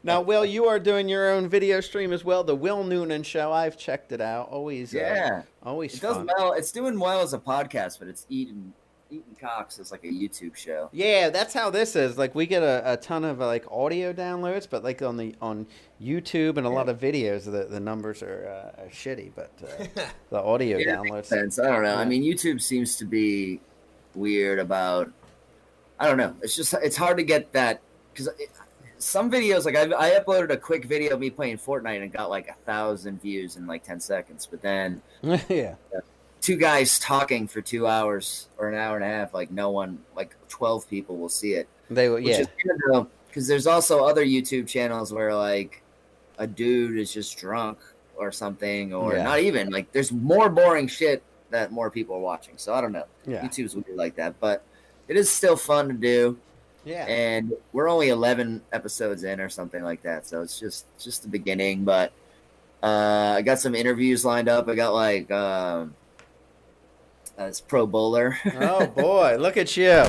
[0.03, 3.51] now, Will, you are doing your own video stream as well, the Will Noonan Show.
[3.51, 4.49] I've checked it out.
[4.49, 5.41] Always, uh, Yeah.
[5.63, 6.29] always It does fun.
[6.37, 6.53] well.
[6.53, 8.73] It's doing well as a podcast, but it's eating
[9.11, 10.89] eating cocks is like a YouTube show.
[10.93, 12.17] Yeah, that's how this is.
[12.17, 15.67] Like we get a, a ton of like audio downloads, but like on the on
[16.01, 19.31] YouTube and a lot of videos, the, the numbers are, uh, are shitty.
[19.35, 21.25] But uh, the audio Yeah, downloads.
[21.25, 21.59] sense.
[21.59, 21.95] I don't know.
[21.95, 23.59] I mean, YouTube seems to be
[24.15, 25.11] weird about.
[25.99, 26.35] I don't know.
[26.41, 27.81] It's just it's hard to get that
[28.13, 28.29] because
[28.97, 32.29] some videos like I, I uploaded a quick video of me playing Fortnite and got
[32.29, 35.01] like a thousand views in like ten seconds, but then
[35.49, 35.75] yeah.
[36.41, 39.99] Two guys talking for two hours or an hour and a half, like no one,
[40.15, 41.67] like twelve people will see it.
[41.89, 42.39] They will, yeah.
[42.39, 45.83] is good though, because there's also other YouTube channels where like
[46.37, 47.77] a dude is just drunk
[48.15, 49.23] or something, or Yeah.
[49.23, 52.53] not even like there's more boring shit that more people are watching.
[52.57, 53.05] So I don't know.
[53.25, 53.41] Yeah.
[53.45, 54.63] YouTube's weird like that, but
[55.07, 56.37] it is still fun to do.
[56.85, 57.05] Yeah.
[57.05, 61.29] And we're only 11 episodes in or something like that, so it's just just the
[61.29, 61.83] beginning.
[61.83, 62.11] But
[62.81, 64.67] uh, I got some interviews lined up.
[64.67, 65.93] I got like um,
[67.47, 68.37] this pro bowler.
[68.59, 70.05] oh boy, look at you.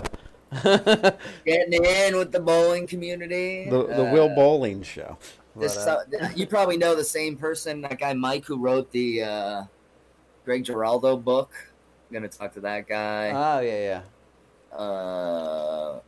[1.45, 3.69] getting in with the bowling community.
[3.71, 5.17] the Uh, Will Bowling Show.
[5.57, 5.87] This,
[6.35, 9.63] you probably know the same person, that guy Mike who wrote the uh,
[10.45, 11.53] Greg Giraldo book.
[12.09, 13.31] I'm gonna talk to that guy.
[13.31, 14.03] oh yeah,
[14.73, 14.77] yeah.
[14.77, 16.01] Uh,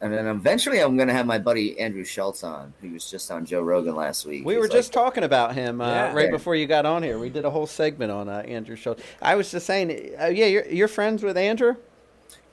[0.00, 3.44] and then eventually, I'm gonna have my buddy Andrew Schulz on, who was just on
[3.46, 4.44] Joe Rogan last week.
[4.44, 6.12] We He's were like- just talking about him uh, Yeah.
[6.12, 7.18] right before you got on here.
[7.18, 9.00] We did a whole segment on uh, Andrew Schulz.
[9.22, 11.76] I was just saying, uh, yeah, you're, you're friends with Andrew.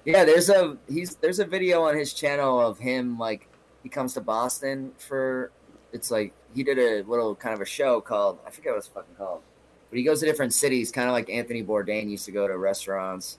[0.05, 3.47] Yeah, there's a he's there's a video on his channel of him like
[3.83, 5.51] he comes to Boston for
[5.93, 8.87] it's like he did a little kind of a show called I forget what it's
[8.87, 9.41] fucking called.
[9.89, 12.57] but he goes to different cities, kind of like Anthony Bourdain used to go to
[12.57, 13.37] restaurants.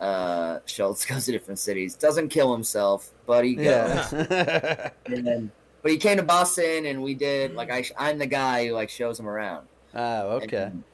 [0.00, 1.94] Uh, Schulz goes to different cities.
[1.94, 3.64] Doesn't kill himself, but he goes.
[3.64, 4.90] Yeah.
[5.06, 8.66] and then, but he came to Boston, and we did like I, I'm the guy
[8.68, 9.66] who like shows him around.
[9.94, 10.70] oh, okay.
[10.72, 10.84] And,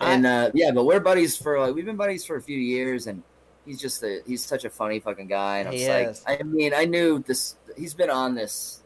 [0.00, 3.06] and, uh, yeah, but we're buddies for like we've been buddies for a few years,
[3.06, 3.22] and
[3.66, 5.58] he's just a he's such a funny fucking guy.
[5.58, 6.24] And I'm like, is.
[6.26, 7.56] I mean, I knew this.
[7.76, 8.82] He's been on this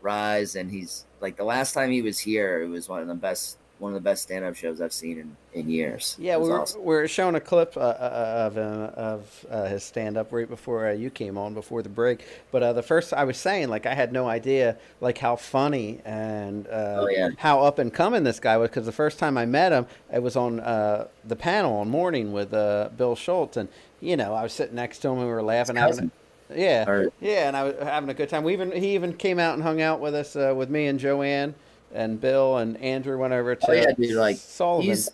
[0.00, 3.14] rise, and he's like the last time he was here, it was one of the
[3.14, 6.14] best one of the best stand up shows I've seen in, in years.
[6.18, 6.80] Yeah, we were, awesome.
[6.80, 10.48] we were showing a clip uh, uh, of him, of uh, his stand up right
[10.48, 12.24] before uh, you came on before the break.
[12.52, 16.00] But uh, the first I was saying, like, I had no idea like how funny
[16.04, 17.30] and uh, Oh, yeah.
[17.38, 18.68] how up and coming this guy was.
[18.68, 22.32] Because the first time I met him, it was on uh, the panel on morning
[22.32, 23.68] with uh, Bill Schulz, and
[24.00, 26.10] you know I was sitting next to him, and we were laughing, having.
[26.54, 28.42] Yeah, Or- yeah, and I was having a good time.
[28.44, 30.98] We even he even came out and hung out with us uh, with me and
[30.98, 31.54] Joanne
[31.92, 34.16] and Bill and Andrew went over to Oh yeah, dude!
[34.16, 34.88] Like Sullivan.
[34.88, 35.10] he's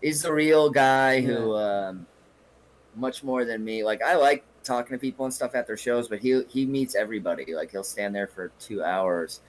[0.00, 2.06] he's the real guy who um,
[2.96, 3.84] much more than me.
[3.84, 6.94] Like I like talking to people and stuff at their shows, but he he meets
[6.94, 7.54] everybody.
[7.54, 9.40] Like he'll stand there for two hours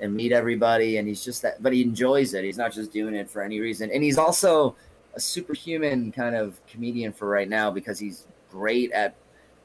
[0.00, 1.62] and meet everybody, and he's just that.
[1.62, 2.44] But he enjoys it.
[2.44, 4.76] He's not just doing it for any reason, and he's also
[5.14, 9.14] a superhuman kind of comedian for right now because he's great at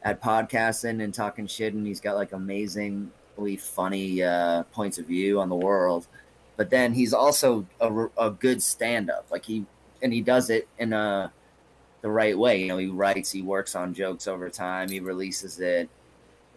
[0.03, 5.39] at podcasting and talking shit, and he's got like amazingly funny uh, points of view
[5.39, 6.07] on the world.
[6.59, 9.27] But then he's also a, a good stand up.
[9.31, 9.65] Like he
[10.01, 11.31] and he does it in a
[12.01, 12.59] the right way.
[12.61, 15.87] You know, he writes, he works on jokes over time, he releases it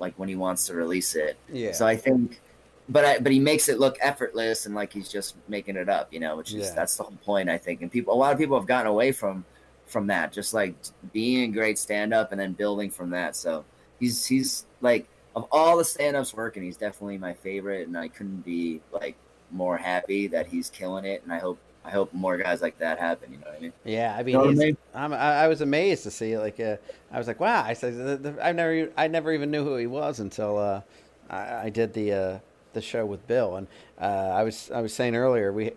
[0.00, 1.36] like when he wants to release it.
[1.52, 1.70] Yeah.
[1.70, 2.40] So I think,
[2.88, 6.12] but I, but he makes it look effortless and like he's just making it up.
[6.12, 6.74] You know, which is Yeah.
[6.74, 7.48] that's the whole point.
[7.48, 9.44] I think, and people, a lot of people have gotten away from
[9.86, 10.74] from that, just like
[11.12, 13.36] being a great stand up and then building from that.
[13.36, 13.64] So
[14.00, 18.08] he's he's like of all the stand ups working, he's definitely my favorite, and I
[18.08, 19.14] couldn't be like
[19.52, 21.22] more happy that he's killing it.
[21.22, 23.32] And I hope I hope more guys like that happen.
[23.32, 23.72] You know what I mean?
[23.84, 24.76] Yeah, I mean, Know I mean?
[24.94, 26.76] I'm, I, I was amazed to see like uh,
[27.10, 27.62] I was like, wow.
[27.64, 30.80] I said, the, the, I never, I never even knew who he was until uh,
[31.28, 32.38] I, I did the uh,
[32.72, 33.66] the show with Bill, and
[34.00, 35.72] uh, I was I was saying earlier we.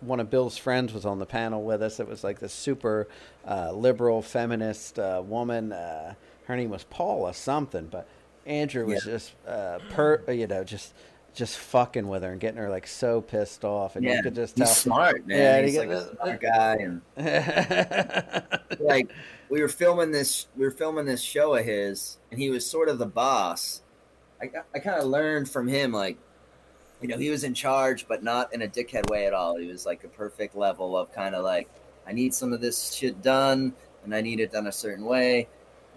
[0.00, 2.00] One of Bill's friends was on the panel with us.
[2.00, 3.06] It was like this super
[3.48, 5.70] uh, liberal feminist uh, woman.
[5.72, 6.14] Uh,
[6.46, 8.08] her name was Paula something, but
[8.44, 9.12] Andrew was Yeah.
[9.12, 10.92] just uh, per, you know, just
[11.34, 14.34] just fucking with her and getting her like so pissed off, and yeah, you could
[14.34, 14.74] just he's tell.
[14.74, 15.38] smart, man.
[15.38, 17.02] Yeah, he's you like a smart guy, and
[18.80, 19.10] like
[19.48, 22.88] we were filming this we were filming this show of his and he was sort
[22.88, 23.82] of the boss
[24.40, 26.16] i, got- I kind of learned from him like
[27.00, 29.66] you know he was in charge but not in a dickhead way at all he
[29.66, 31.68] was like a perfect level of kind of like
[32.06, 33.72] i need some of this shit done
[34.04, 35.46] and i need it done a certain way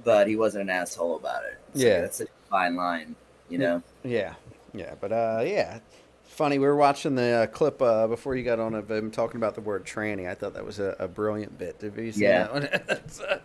[0.04, 2.02] but he wasn't an asshole about it like, Yeah.
[2.02, 3.16] that's a fine line
[3.50, 4.34] you know Yeah,
[4.76, 5.80] yeah, but uh, yeah,
[6.24, 6.58] funny.
[6.60, 9.56] We were watching the uh, clip uh, before you got on of him talking about
[9.56, 10.30] the word tranny.
[10.30, 11.80] I thought that was a, a brilliant bit.
[11.80, 12.48] Did you see Yeah.
[12.48, 12.70] that one?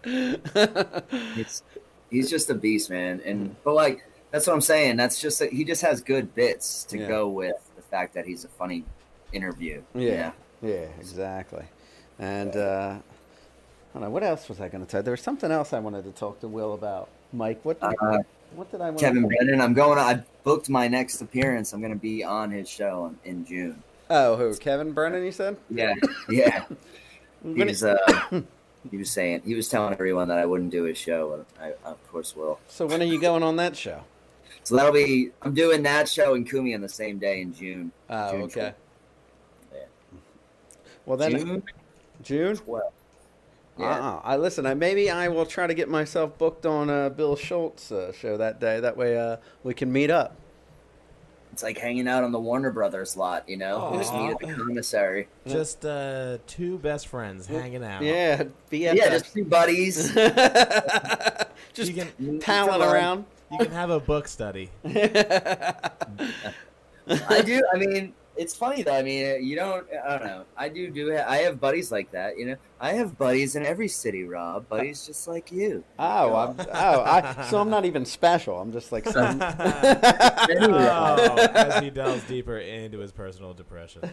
[0.54, 1.00] Uh,
[1.36, 1.62] it's
[2.10, 3.20] he's just a beast, man.
[3.24, 4.96] And but like that's what I'm saying.
[4.96, 7.08] That's just that he just has good bits to Yeah.
[7.08, 8.84] go with the fact that he's a funny
[9.32, 9.82] interview.
[9.94, 11.64] yeah, yeah, exactly.
[12.18, 15.02] And uh, I don't know what else was I going to tell.
[15.02, 17.08] There was something else I wanted to talk to Will about.
[17.32, 17.78] Mike, what?
[17.82, 18.18] Uh,
[18.54, 19.00] what did I want?
[19.00, 19.60] Kevin Brennan.
[19.60, 19.98] I'm going.
[19.98, 21.72] I booked my next appearance.
[21.72, 23.82] I'm going to be on his show in, in June.
[24.08, 24.54] Oh, who?
[24.56, 25.24] Kevin Brennan?
[25.24, 25.56] You said?
[25.70, 25.94] Yeah,
[26.28, 26.64] yeah.
[27.42, 27.82] He was.
[27.82, 27.96] Uh,
[28.90, 29.40] he was saying.
[29.46, 32.60] He was telling everyone that I wouldn't do his show, and I, of course, will.
[32.68, 34.02] So when are you going on that show?
[34.64, 35.30] So that'll be.
[35.40, 37.92] I'm doing that show in Cumia on the same day in June.
[38.10, 38.60] Oh, June okay.
[38.60, 38.74] 12th.
[39.72, 40.18] Yeah.
[41.06, 41.62] Well then, June
[42.22, 42.56] June.
[42.56, 42.92] 12th.
[43.80, 43.98] Yeah.
[43.98, 44.20] Uh-uh.
[44.24, 44.66] I listen.
[44.66, 48.36] I maybe I will try to get myself booked on uh, Bill Schulz uh, show
[48.36, 48.80] that day.
[48.80, 50.36] That way, uh, we can meet up.
[51.52, 53.90] It's like hanging out on the Warner Brothers lot, you know.
[53.90, 55.26] We just meet at the commissary.
[55.46, 58.02] Just uh, two best friends hanging out.
[58.02, 58.94] Yeah, BFFs.
[58.94, 60.14] Yeah, just two buddies.
[61.74, 63.24] just You can palling around.
[63.50, 64.70] you can have a book study.
[64.84, 65.82] I
[67.44, 67.60] do.
[67.74, 68.94] I mean, it's funny though.
[68.94, 69.86] I mean, uh, you don't.
[69.92, 70.44] Uh, I don't know.
[70.56, 70.88] I do.
[70.88, 72.38] Do I have buddies like that?
[72.38, 74.24] You know, I have buddies in every city.
[74.24, 75.84] Rob, buddies just like you.
[75.98, 78.58] Oh, I'm, oh, I, so I'm not even special.
[78.58, 79.42] I'm just like some.
[80.62, 84.02] Oh, as he delves deeper into his personal depression.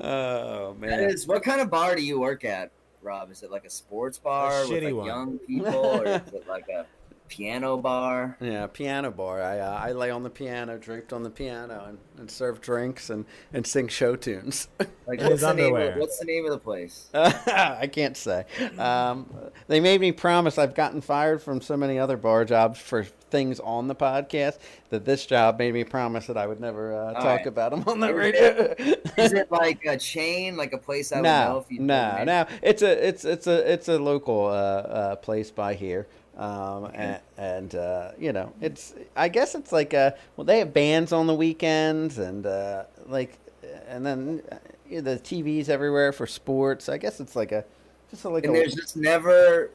[0.00, 1.00] oh man.
[1.00, 1.26] is.
[1.26, 2.70] What kind of bar do you work at,
[3.02, 3.30] Rob?
[3.30, 5.06] Is it like a sports bar with like one.
[5.06, 6.86] young people, or is it like a?
[7.28, 8.36] Piano bar.
[8.40, 9.42] Yeah, piano bar.
[9.42, 13.10] I uh, I lay on the piano, draped on the piano, and, and serve drinks
[13.10, 14.68] and, and sing show tunes.
[14.78, 14.88] Like
[15.20, 15.74] what's his the name?
[15.74, 15.98] Of, underwear.
[15.98, 17.10] what's the name of the place?
[17.14, 18.46] I can't say.
[18.78, 19.32] Um,
[19.66, 20.58] they made me promise.
[20.58, 23.04] I've gotten fired from so many other bar jobs for
[23.34, 24.58] things on the podcast
[24.90, 27.46] that this job made me promise that I would never uh, talk right.
[27.46, 28.74] about them on the radio.
[29.16, 32.22] Is it like a chain, like a place I would know no, if you no,
[32.24, 32.46] no.
[32.62, 36.06] It's a it's it's a it's a local uh, uh, place by here.
[36.36, 40.74] Um, and, and uh, you know, it's I guess it's like uh well they have
[40.74, 43.38] bands on the weekends and uh, like
[43.86, 44.56] and then uh,
[44.88, 46.88] the TVs everywhere for sports.
[46.88, 47.64] I guess it's like a
[48.10, 49.70] just a, like And a there's just never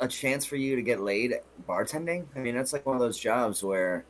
[0.00, 1.34] a chance for you to get laid
[1.68, 2.26] bartending.
[2.34, 4.04] I mean, that's like one of those jobs where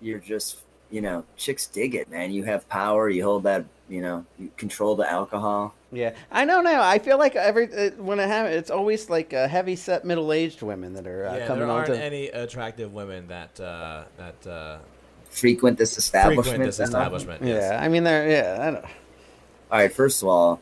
[0.00, 0.58] you're just,
[0.90, 2.32] you know, chicks dig it, man.
[2.32, 3.08] You have power.
[3.08, 5.74] You hold that, you know, you control the alcohol.
[5.92, 6.80] Yeah, I don't know.
[6.80, 10.32] I feel like every uh, when it happens, it's always like uh, heavy set middle
[10.32, 12.02] aged women that are uh, yeah, coming there on aren't to.
[12.02, 14.78] any attractive women that uh, that uh,
[15.30, 16.46] Frequent this establishment.
[16.46, 17.42] frequent this establishment.
[17.44, 17.70] yes.
[17.72, 18.58] Yeah, I mean they're yeah.
[18.60, 20.60] I, don't, All right, first of all,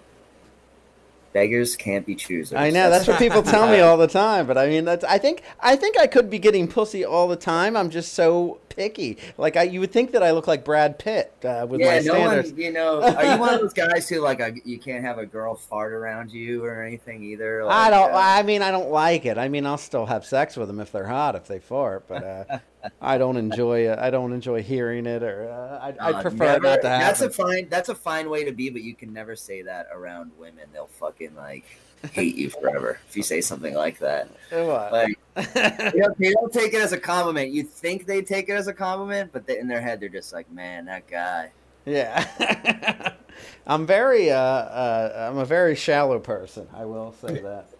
[1.33, 2.55] beggars can't be choosers.
[2.55, 5.18] I know that's what people tell me all the time, but I mean that's I
[5.18, 7.76] think I think I could be getting pussy all the time.
[7.76, 9.18] I'm just so picky.
[9.37, 11.95] Like I, you would think that I look like Brad Pitt uh, with yeah, my
[11.97, 12.53] no standards.
[12.53, 15.18] one, you know, are you one of those guys who like a, you can't have
[15.18, 17.68] a girl fart around you or anything either?
[17.68, 18.12] I don't.
[18.12, 19.37] uh, I mean, I don't like it.
[19.37, 22.05] I mean, I'll still have sex with them if they're hot, if they fart.
[22.09, 22.59] But uh,
[23.01, 23.86] I don't enjoy.
[23.86, 27.07] Uh, I don't enjoy hearing it, or uh, I'd uh, prefer never- not to happen.
[27.07, 27.68] That's a fine.
[27.68, 30.64] That's a fine way to be, but you can never say that around women.
[30.72, 31.64] They'll fucking like
[32.12, 34.28] hate you forever if you say something like that.
[34.53, 35.18] Like,
[35.95, 37.51] you know, they don't take it as a compliment.
[37.51, 40.32] You think they take it as a compliment, but they, in their head, they're just
[40.32, 41.53] like, "Man, that guy."
[41.84, 43.12] Yeah.
[43.66, 44.30] I'm very.
[44.30, 46.66] Uh, uh, I'm a very shallow person.
[46.74, 47.70] I will say that.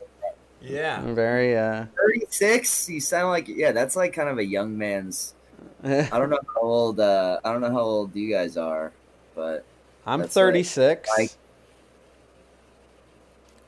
[0.61, 1.01] Yeah.
[1.13, 1.57] Very.
[1.57, 2.89] Uh, Thirty-six.
[2.89, 3.73] You sound like yeah.
[3.73, 5.35] That's like kind of a young man's.
[5.85, 7.01] I don't know how old.
[7.01, 8.93] Uh, I don't know how old you guys are,
[9.35, 9.65] but
[10.07, 11.37] I'm That's like 36.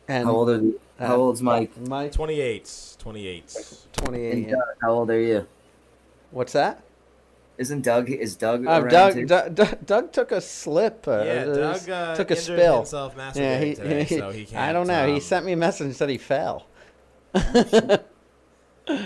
[0.09, 0.81] And how old are you?
[0.99, 1.77] How uh, old's Mike?
[1.79, 2.97] Mike 28.
[2.99, 3.87] 28.
[3.93, 4.33] 28.
[4.33, 5.47] And Doug, how old are you?
[6.31, 6.83] What's that?
[7.59, 8.11] Isn't Doug?
[8.11, 8.67] Is Doug?
[8.67, 9.27] Uh, Doug.
[9.27, 11.07] Doug, Doug, Doug took a slip.
[11.07, 12.79] Uh, Yeah, uh, Doug, uh, took a spill.
[12.79, 15.07] himself masturbating today, so he I can't, don't know.
[15.07, 16.67] he um, sent me a message and said he fell.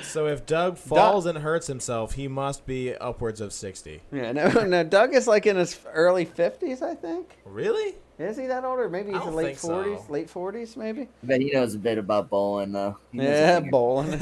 [0.02, 4.00] So if Doug falls and hurts himself, he must be upwards of 60.
[4.12, 4.82] Yeah, no, no.
[4.82, 7.36] Doug is like in his early 50s, I think.
[7.44, 7.94] Really?
[8.18, 9.84] Is he that old, or maybe he's in late think so.
[9.84, 10.08] 40s?
[10.08, 11.08] Late 40s, maybe.
[11.22, 12.96] But he knows a bit about bowling, though.
[13.12, 14.18] He Yeah, bowling.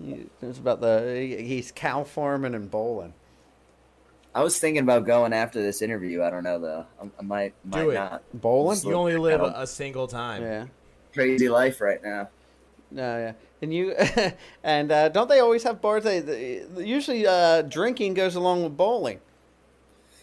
[0.00, 3.14] He- it's about the he's cow farming and bowling.
[4.32, 6.22] I was thinking about going after this interview.
[6.22, 6.86] I don't know though.
[7.02, 7.94] I, I might, might Do it.
[7.94, 8.22] not.
[8.32, 8.78] Bowling?
[8.84, 10.42] You only live a, a single time.
[10.42, 10.66] Yeah.
[11.12, 12.28] Crazy life right now.
[12.90, 13.32] No, yeah.
[13.60, 13.94] And you
[14.64, 16.04] and uh, don't they always have bars?
[16.04, 19.20] They, they usually uh, drinking goes along with bowling.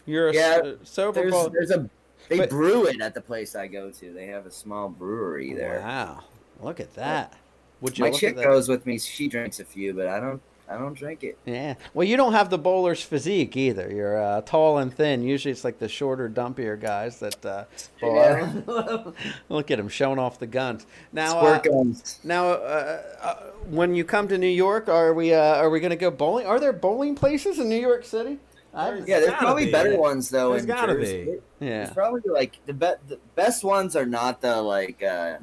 [0.05, 1.89] You're a Yeah, s- sober There's, bowl- there's a
[2.29, 4.13] they But- brew it at the place I go to.
[4.13, 5.79] They have a small brewery there.
[5.81, 6.23] Wow,
[6.61, 7.33] look at that.
[7.81, 8.97] Would you My chick goes with me.
[8.97, 10.41] She drinks a few, but I don't.
[10.67, 11.37] I don't drink it.
[11.45, 11.75] Yeah.
[11.93, 13.91] Well, you don't have the bowler's physique either.
[13.93, 15.21] You're uh, tall and thin.
[15.21, 17.45] Usually, it's like the shorter, dumpier guys that.
[17.45, 17.65] Uh,
[18.01, 18.15] bowl.
[18.15, 19.03] Yeah.
[19.49, 20.87] Look at him showing off the guns.
[21.13, 22.19] Now, Squirt uh, guns.
[22.23, 23.35] now, uh, uh,
[23.69, 26.47] when you come to New York, are we uh, are we going to go bowling?
[26.47, 28.39] Are there bowling places in New York City?
[28.73, 29.71] I- Yeah, there's probably be.
[29.71, 30.49] better ones though.
[30.51, 31.25] There's in gotta Jersey.
[31.59, 31.65] be.
[31.67, 31.83] Yeah.
[31.83, 35.01] It's probably like the, be- the best ones are not the like.
[35.03, 35.37] uh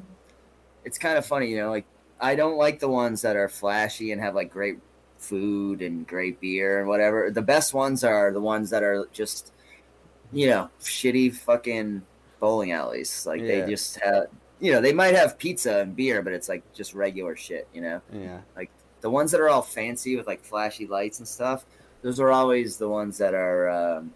[0.85, 1.70] It's kind of funny, you know.
[1.70, 1.87] Like
[2.20, 4.79] I don't like the ones that are flashy and have like great
[5.23, 7.31] food and great beer and whatever.
[7.31, 9.53] The best ones are the ones that are just,
[10.33, 12.03] you know, shitty fucking
[12.41, 13.25] bowling alleys.
[13.27, 13.47] Like Yeah.
[13.64, 14.27] they just have,
[14.61, 17.68] you know, they might have pizza and beer, but it's like just regular shit.
[17.73, 18.41] You know, Yeah.
[18.57, 18.70] like
[19.01, 21.64] the ones that are all fancy with like flashy lights and stuff.
[22.03, 23.68] Those are always the ones that are.
[23.70, 24.12] Um,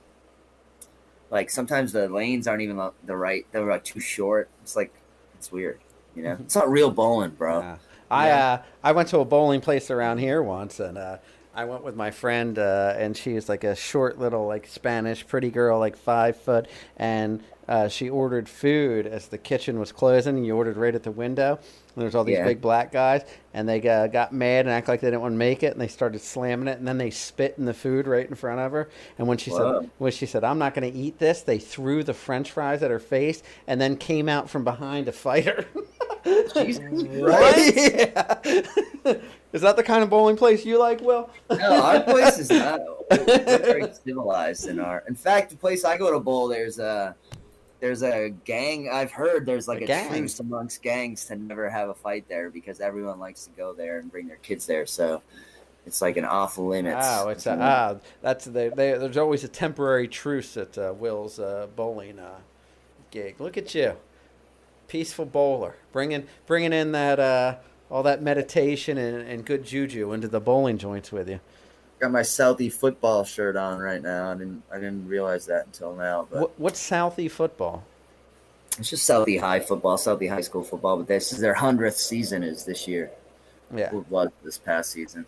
[1.30, 4.92] like sometimes the lanes aren't even the right they're like too short it's like
[5.34, 5.80] it's weird
[6.14, 7.76] you know it's not real bowling bro Yeah.
[8.10, 11.18] I uh, I went to a bowling place around here once, and uh,
[11.54, 15.50] I went with my friend, uh, and she's like a short little like Spanish pretty
[15.50, 20.36] girl, like five foot, and uh, she ordered food as the kitchen was closing.
[20.36, 21.58] And you ordered right at the window.
[21.94, 22.44] And there's all these Yeah.
[22.44, 23.24] big black guys,
[23.54, 25.80] and they got, got mad and act like they didn't want to make it, and
[25.80, 28.70] they started slamming it, and then they spit in the food right in front of
[28.72, 28.90] her.
[29.18, 29.80] And when she Whoa.
[29.80, 32.82] said when she said I'm not going to eat this, they threw the French fries
[32.82, 35.64] at her face, and then came out from behind to fight her.
[36.52, 36.82] Jesus
[37.22, 37.72] Right?
[37.74, 39.14] Yeah.
[39.54, 41.30] Is that the kind of bowling place you like, Will?
[41.50, 42.80] no our place is not
[43.10, 47.14] we're very civilized in our in fact the place i go to bowl there's a
[47.80, 48.88] there's a gang.
[48.90, 52.50] I've heard there's like A a, truce amongst gangs to never have a fight there
[52.50, 54.86] because everyone likes to go there and bring their kids there.
[54.86, 55.22] So
[55.86, 57.06] it's like an off limits.
[57.08, 61.38] Oh, it's a, ah, that's they, they, There's always a temporary truce at uh, Will's
[61.38, 62.38] uh, bowling uh,
[63.10, 63.40] gig.
[63.40, 63.94] Look at you,
[64.88, 67.56] peaceful bowler, bringing bringing in that uh,
[67.90, 71.40] all that meditation and, and good juju into the bowling joints with you.
[71.98, 74.30] Got my Southie football shirt on right now.
[74.30, 76.26] I didn't I didn't realize that until now.
[76.30, 77.84] But What, what's Southie football?
[78.78, 80.98] it's just Southie High football, Southie High School football.
[80.98, 83.10] But this is their hundredth season is this year.
[83.74, 83.90] Yeah.
[83.92, 85.26] Or was this past season.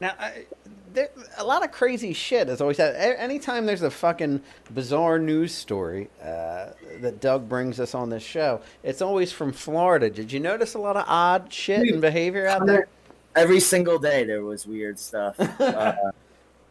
[0.00, 0.46] Now, I,
[0.94, 4.40] there, a lot of crazy shit has always a- Anytime there's a fucking
[4.72, 6.70] bizarre news story uh,
[7.00, 10.08] that Doug brings us on this show, it's always from Florida.
[10.08, 12.88] Did you notice a lot of odd shit and behavior out there?
[13.36, 15.38] Every single day there was weird stuff.
[15.60, 15.94] uh,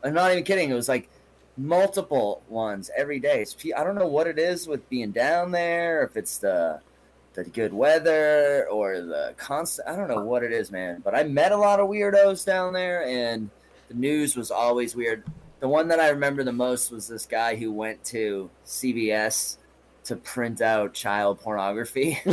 [0.03, 0.69] I'm not even kidding.
[0.69, 1.09] It was like
[1.57, 3.41] multiple ones every day.
[3.41, 6.03] It's, I don't know what it is with being down there.
[6.03, 6.81] If it's the
[7.33, 9.87] the good weather or the constant.
[9.87, 11.01] I don't know what it is, man.
[11.03, 13.49] But I met a lot of weirdos down there, and
[13.87, 15.23] the news was always weird.
[15.59, 19.57] The one that I remember the most was this guy who went to CVS
[20.05, 22.19] to print out child pornography.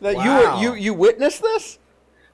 [0.00, 0.60] That Wow.
[0.60, 1.77] you you you witnessed this?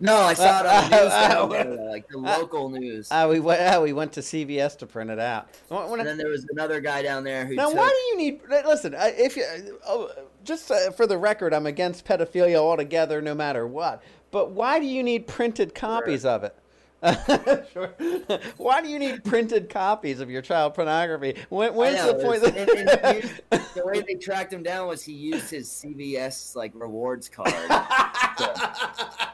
[0.01, 3.09] No, I saw it on the news Uh, uh, there, like the local news.
[3.11, 3.61] Uh, we went.
[3.61, 5.49] Uh, we went to CVS to print it out.
[5.69, 8.17] When- And then there was another guy down there who Now, took, why do you
[8.17, 8.41] need?
[8.67, 9.45] Listen, if you,
[9.87, 10.11] oh,
[10.45, 14.03] just uh, for the record, I'm against pedophilia altogether, no matter what.
[14.31, 16.57] But why do you need printed copies of it?
[17.73, 17.95] sure.
[18.57, 21.37] Why do you need printed copies of your child pornography?
[21.51, 22.43] When, when's know, the point?
[22.43, 26.57] That, and- and he- the way they tracked him down was he used his CVS
[26.57, 27.51] like rewards card.
[28.39, 28.53] So,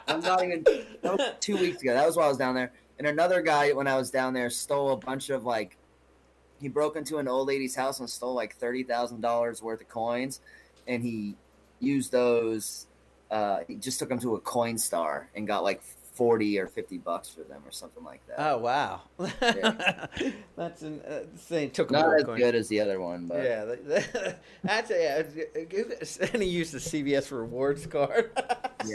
[0.07, 0.65] I'm not even.
[1.39, 1.93] Two weeks ago.
[1.93, 2.71] That was while I was down there.
[2.99, 5.77] And another guy, when I was down there, stole a bunch of like.
[6.59, 9.89] He broke into an old lady's house and stole like thirty thousand dollars worth of
[9.89, 10.41] coins,
[10.87, 11.35] and he
[11.79, 12.85] used those.
[13.31, 15.81] Uh, he just took them to a Coinstar and got like
[16.11, 18.35] forty or fifty bucks for them or something like that.
[18.39, 19.01] oh wow,
[20.55, 21.71] that's an, uh, thing.
[21.71, 25.01] Took him Not as coin- good as the other one, but Yeah, that- that's a,
[25.01, 26.27] yeah.
[26.33, 28.31] And he used the CVS rewards card.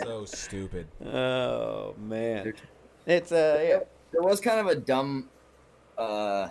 [0.03, 0.89] So stupid.
[1.05, 2.55] Oh man,
[3.07, 3.79] it's uh yeah.
[4.11, 5.29] there was kind of a dumb
[5.97, 6.49] uh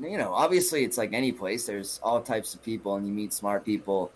[0.00, 3.34] you know obviously it's like any place there's all types of people and you meet
[3.34, 4.10] smart people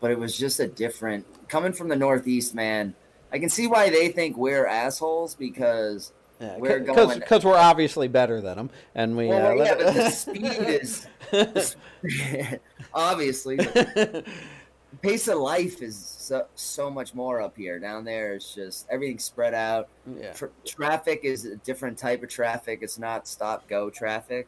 [0.00, 2.94] but it was just a different coming from the northeast man
[3.34, 6.12] i can see why they think we're assholes because
[6.58, 9.26] we're going because we're obviously better than them, and we.
[9.28, 11.06] well, uh, yeah, but the speed is
[12.94, 14.24] obviously the
[15.02, 17.78] pace of life is so, so much more up here.
[17.78, 19.88] Down there, it's just everything's spread out.
[20.18, 20.32] Yeah.
[20.32, 22.80] Tr- traffic is a different type of traffic.
[22.82, 24.46] It's not stop go traffic,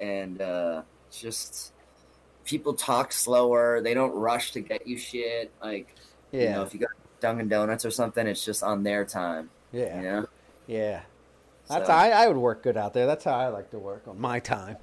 [0.00, 1.72] and uh, just
[2.44, 3.80] people talk slower.
[3.80, 5.50] They don't rush to get you shit.
[5.62, 5.94] Like,
[6.32, 6.56] you Yeah.
[6.56, 9.50] know, if you got Dunkin' Donuts or something, it's just on their time.
[9.72, 9.96] Yeah.
[9.96, 10.26] you know.
[10.66, 11.02] Yeah.
[11.68, 13.06] That's So- I, I would work good out there.
[13.06, 14.76] That's how I like to work on my time.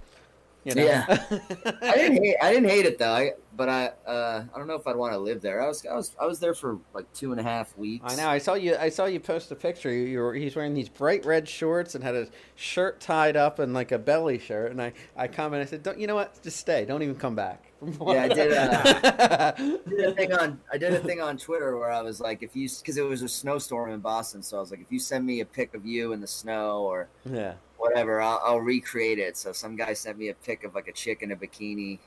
[0.64, 0.84] You know?
[0.84, 1.06] Yeah.
[1.82, 2.36] I didn't hate.
[2.42, 3.14] I didn't hate it though.
[3.14, 3.88] I, but I.
[4.06, 5.62] Uh, I don't know if I'd want to live there.
[5.62, 5.86] I was.
[5.86, 6.16] I was.
[6.22, 8.06] I was there for like two and a half weeks.
[8.08, 8.30] I know.
[8.30, 8.76] I saw you.
[8.76, 9.92] I saw you post a picture.
[9.92, 13.58] You, you were, he's wearing these bright red shorts and had his shirt tied up
[13.60, 14.72] and like a belly shirt.
[14.72, 15.68] And I, I commented.
[15.68, 16.42] I said, "Don't you know what?
[16.44, 16.86] Just stay.
[16.86, 18.54] Don't even come back." Yeah, I did.
[18.54, 20.60] Uh, did a thing on.
[20.72, 23.24] I did a thing on Twitter where I was like, if you, because it was
[23.24, 25.84] a snowstorm in Boston, so I was like, if you send me a pic of
[25.84, 27.54] you in the snow or yeah.
[27.82, 29.36] Whatever, I'll, I'll recreate it.
[29.38, 32.00] So some guy sent me a pic of like a chick in a bikini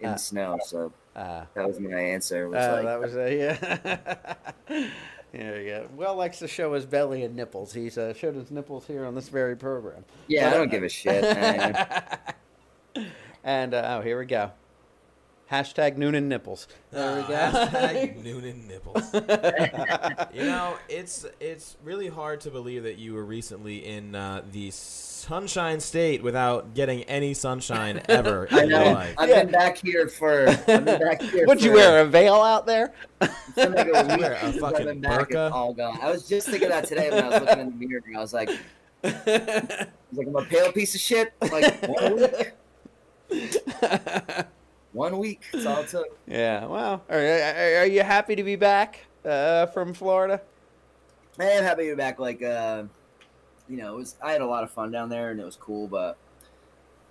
[0.00, 0.58] in Uh, the snow.
[0.66, 2.46] So uh, that was my answer.
[2.48, 3.56] Was Uh, like, that was a yeah.
[5.32, 5.88] there you go.
[5.96, 7.72] Well, likes to show his belly and nipples.
[7.72, 10.04] He's uh, showed his nipples here on this very program.
[10.26, 11.22] Yeah, I don't give a shit,
[13.44, 14.50] and uh, oh, here we go.
[15.54, 16.66] Hashtag Noonan nipples.
[16.90, 17.34] There we go.
[17.34, 19.14] Hashtag Noonan nipples.
[20.34, 24.72] you know, it's it's really hard to believe that you were recently in uh, the
[24.72, 29.14] Sunshine State without getting any sunshine ever I in your life.
[29.16, 30.48] I've been back here for.
[30.48, 31.46] I've been back here.
[31.46, 32.92] Would you wear a veil out there?
[33.20, 35.46] It's like a Wear a since I've fucking been back, burqa?
[35.46, 36.00] It's all gone.
[36.02, 38.02] I was just thinking that today when I was looking in the mirror.
[38.16, 38.50] I was like,
[39.04, 39.08] I
[40.10, 41.32] was like, I'm a pale piece of shit.
[41.40, 42.54] Like
[44.94, 45.42] one week.
[45.52, 46.18] That's all it took.
[46.26, 46.64] Yeah.
[46.66, 50.40] Well, are, are, are you happy to be back uh, from Florida?
[51.38, 52.18] I am happy to be back.
[52.18, 52.84] Like, uh,
[53.68, 54.16] you know, it was.
[54.22, 55.88] I had a lot of fun down there, and it was cool.
[55.88, 56.16] But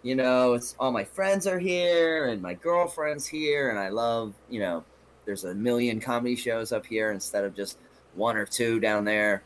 [0.02, 4.34] you know, it's all my friends are here, and my girlfriend's here, and I love.
[4.50, 4.84] You know,
[5.26, 7.78] there's a million comedy shows up here instead of just
[8.16, 9.44] one or two down there.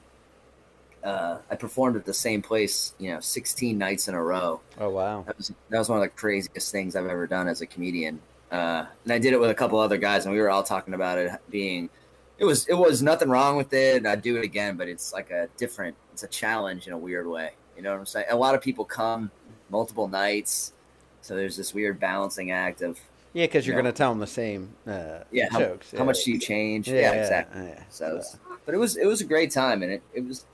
[1.03, 4.59] Uh, I performed at the same place, you know, 16 nights in a row.
[4.80, 5.23] Oh wow.
[5.26, 8.19] That was that was one of the craziest things I've ever done as a comedian.
[8.52, 10.94] Uh, and I did it with a couple other guys, and we were all talking
[10.94, 11.90] about it being.
[12.38, 14.06] It was it was nothing wrong with it.
[14.06, 15.95] I'd do it again, but it's like a different.
[16.14, 17.52] It's a challenge in a weird way.
[17.76, 18.28] You know what I'm saying?
[18.30, 19.32] A lot of people come
[19.69, 20.74] multiple nights,
[21.22, 22.99] so there's this weird balancing act of
[23.34, 25.94] Yeah, because you're you know, going to tell them the same uh, yeah how, jokes.
[25.98, 26.88] how much do you change?
[26.88, 27.65] Yeah, Yeah, exactly.
[27.65, 27.84] yeah.
[27.90, 28.22] So,
[28.65, 30.45] but it was it was a great time, and it it was.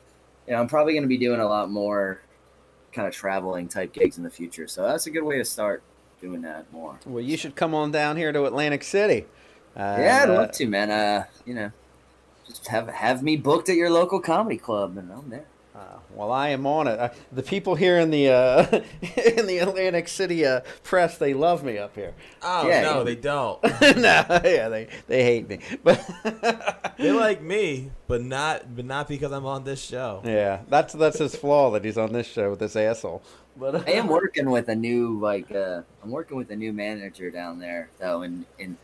[0.48, 2.20] You know, I'm probably going to be doing a lot more
[2.92, 4.68] kind of traveling type gigs in the future.
[4.68, 5.84] So that's a good way to start
[6.24, 6.98] doing that more.
[7.06, 9.26] Well, you should come on down here to Atlantic City.
[9.76, 10.90] Uh, yeah, I'd uh, love to, man.
[10.90, 11.72] Uh, you know,
[12.48, 15.46] just have have me booked at your local comedy club, and I'm there.
[16.16, 17.00] Well, I am on it.
[17.00, 18.66] Uh, the people here in the uh,
[19.02, 22.14] in the Atlantic City uh, press, they love me up here.
[22.42, 23.62] Oh no, they don't.
[23.82, 25.60] no, yeah, they they hate me.
[25.84, 26.00] But
[26.98, 30.22] they like me, but not but not because I'm on this show.
[30.24, 33.24] yeah, that's that's his flaw that he's on this show with this asshole.
[33.56, 37.30] But I am working with a new like uh, I'm working with a new manager
[37.30, 38.78] down there though in in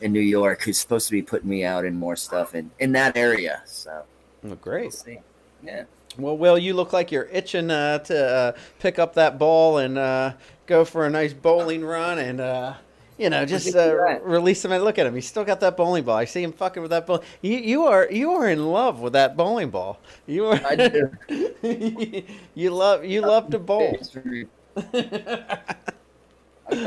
[0.00, 2.92] in New York who's supposed to be putting me out in more stuff in in
[2.92, 3.62] that area.
[3.64, 4.02] So
[4.42, 4.82] Well, great.
[4.82, 5.18] we'll see.
[5.62, 5.84] Yeah.
[6.18, 9.96] Well, Will, you look like you're itching uh, to uh, pick up that ball and
[9.96, 10.34] uh,
[10.66, 12.74] go for a nice bowling run and, uh,
[13.22, 14.72] you know, just uh, release him.
[14.72, 16.16] And look at him; he's still got that bowling ball.
[16.16, 17.22] I see him fucking with that ball.
[17.40, 20.00] You, you are you are in love with that bowling ball.
[20.26, 20.60] You are.
[20.66, 21.10] I do.
[22.54, 23.96] you love you love to bowl.
[24.76, 25.66] I-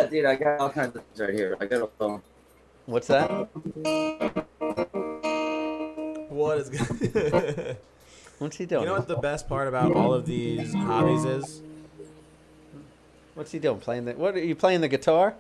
[0.10, 1.56] Dude, I got all kinds of things right here.
[1.60, 2.22] I got a phone.
[2.88, 3.30] What's that?
[6.30, 7.78] What is good?
[8.40, 8.82] What's he doing?
[8.82, 11.62] You know what the best part about all of these hobbies is?
[13.36, 13.80] What's he doing?
[13.80, 14.36] Playing the what?
[14.36, 15.36] Are you playing the guitar?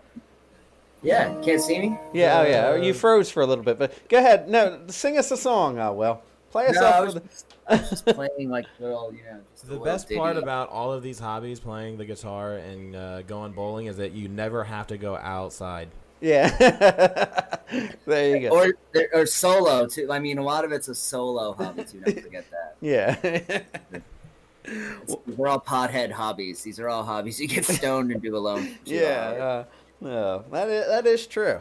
[1.05, 1.97] Yeah, can't see me.
[2.13, 2.69] Yeah, oh yeah.
[2.69, 4.49] Uh, you froze for a little bit, but go ahead.
[4.49, 5.79] No, sing us a song.
[5.79, 8.65] Uh, oh well, play us No, I was with just, I was just playing like
[8.79, 9.39] little, you know.
[9.53, 13.21] Just The little best part about all of these hobbies, playing the guitar and uh,
[13.23, 15.89] going bowling, is that you never have to go outside.
[16.21, 16.49] Yeah.
[18.05, 18.55] there you go.
[18.55, 18.73] or
[19.13, 20.11] or solo too.
[20.11, 21.99] I mean, a lot of it's a solo hobby too.
[22.01, 22.75] Don't forget that.
[22.81, 23.15] Yeah.
[23.21, 26.63] It's- we're all pothead hobbies.
[26.63, 28.75] These are all hobbies you get stoned and do alone.
[28.85, 29.65] yeah.
[30.01, 31.59] No, that is, that is true.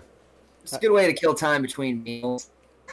[0.62, 2.50] It's a good way to kill time between meals.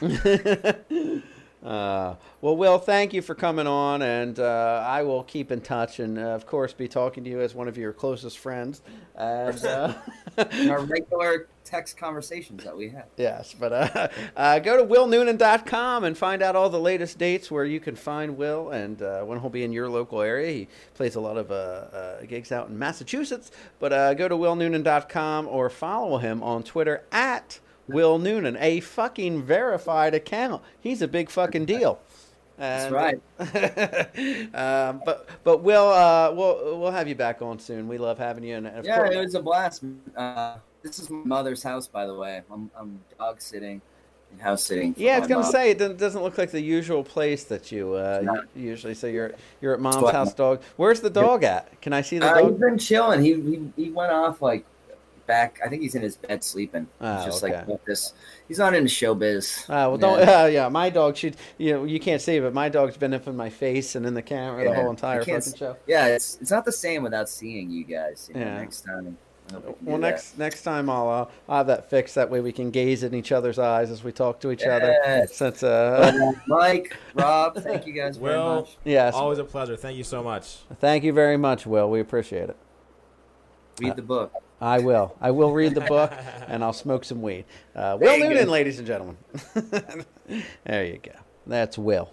[1.64, 6.00] Uh, well, Will, thank you for coming on, and uh, I will keep in touch,
[6.00, 8.82] and uh, of course, be talking to you as one of your closest friends.
[9.14, 9.94] And uh,
[10.38, 13.06] Our regular text conversations that we have.
[13.16, 17.64] yes, but uh, uh, go to willnoonan.com and find out all the latest dates where
[17.64, 20.50] you can find Will and uh, when he'll be in your local area.
[20.50, 24.36] He plays a lot of uh, uh, gigs out in Massachusetts, but uh, go to
[24.36, 27.60] willnoonan.com or follow him on Twitter at
[27.92, 30.62] Will Noonan, a fucking verified account.
[30.80, 32.00] He's a big fucking deal.
[32.58, 33.20] That's right.
[34.54, 37.88] um, but but we'll uh, we'll we'll have you back on soon.
[37.88, 39.82] We love having you, and of yeah, course, it was a blast.
[40.16, 42.42] Uh, this is my mother's house, by the way.
[42.50, 43.80] I'm, I'm dog sitting
[44.30, 44.94] and house sitting.
[44.98, 45.50] yeah, I was gonna mom.
[45.50, 48.94] say it doesn't, doesn't look like the usual place that you uh, usually.
[48.94, 50.62] So you're you're at mom's what- house, dog.
[50.76, 51.80] Where's the dog at?
[51.80, 52.60] Can I see the Uh, he's dog?
[52.60, 53.22] been chilling.
[53.22, 54.64] He, he he went off like
[55.26, 55.60] back.
[55.64, 56.86] I think he's in his bed sleeping.
[57.00, 57.56] Oh, he's just okay.
[57.56, 58.12] like what this.
[58.48, 59.64] He's not into showbiz.
[59.68, 60.20] Ah, well, don't.
[60.28, 61.16] Uh, yeah, my dog.
[61.16, 64.04] She, you know, you can't see, but my dog's been up in my face and
[64.06, 65.76] in the camera the whole entire can't fucking show.
[65.86, 68.28] Yeah, it's it's not the same without seeing you guys.
[68.32, 68.58] You know, Yeah.
[68.58, 69.16] Next time.
[69.52, 69.98] We Well, do that.
[70.00, 72.14] next next time I'll uh, I'll have that fixed.
[72.14, 75.26] That way we can gaze in each other's eyes as we talk to each other.
[75.30, 78.76] Since uh, Uh, Mike, Rob, thank you guys very Well, much.
[78.84, 79.12] Yes.
[79.14, 79.76] always a pleasure.
[79.76, 80.58] Thank you so much.
[80.80, 81.90] Thank you very much, Will.
[81.90, 82.56] We appreciate it.
[83.80, 84.32] Read the book.
[84.62, 85.16] I will.
[85.20, 86.12] I will read the book,
[86.46, 87.44] and I'll smoke some weed.
[87.74, 88.52] Uh, Will There you Noonan, go.
[88.52, 89.16] ladies and gentlemen.
[90.64, 91.12] there you go.
[91.48, 92.10] That's Will.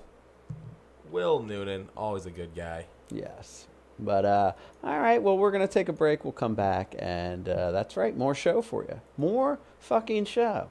[1.12, 2.88] Will Noonan, always a good guy.
[3.12, 3.68] Yes.
[4.00, 4.54] But uh,
[4.84, 5.22] all right.
[5.22, 6.24] Well, we're gonna take a break.
[6.24, 8.18] We'll come back, and uh, that's right.
[8.18, 9.00] More show for you.
[9.18, 10.70] More fucking show.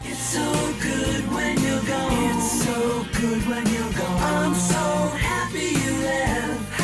[0.00, 0.42] It's so
[0.82, 2.36] good when you're gone.
[2.36, 4.22] It's so good when you're gone.
[4.22, 4.74] I'm so
[5.18, 6.80] happy you left.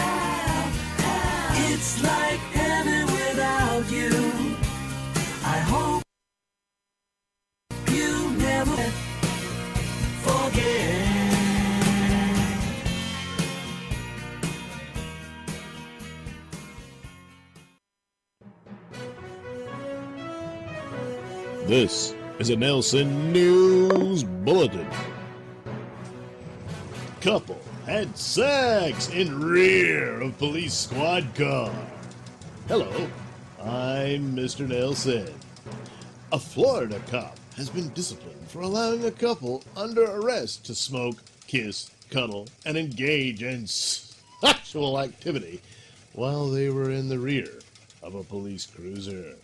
[1.73, 2.41] It's like
[3.89, 4.11] you.
[5.44, 6.02] I hope
[7.90, 8.77] you never
[10.23, 11.20] forget.
[21.66, 24.89] This is a Nelson News Bulletin.
[27.20, 31.73] Couple had sex in rear of police squad car.
[32.66, 33.09] Hello,
[33.62, 34.66] I'm Mr.
[34.66, 35.28] Nelson.
[36.32, 41.16] A Florida cop has been disciplined for allowing a couple under arrest to smoke,
[41.47, 45.61] kiss, cuddle, and engage in sexual activity
[46.15, 47.59] while they were in the rear
[48.03, 49.35] of a police cruiser.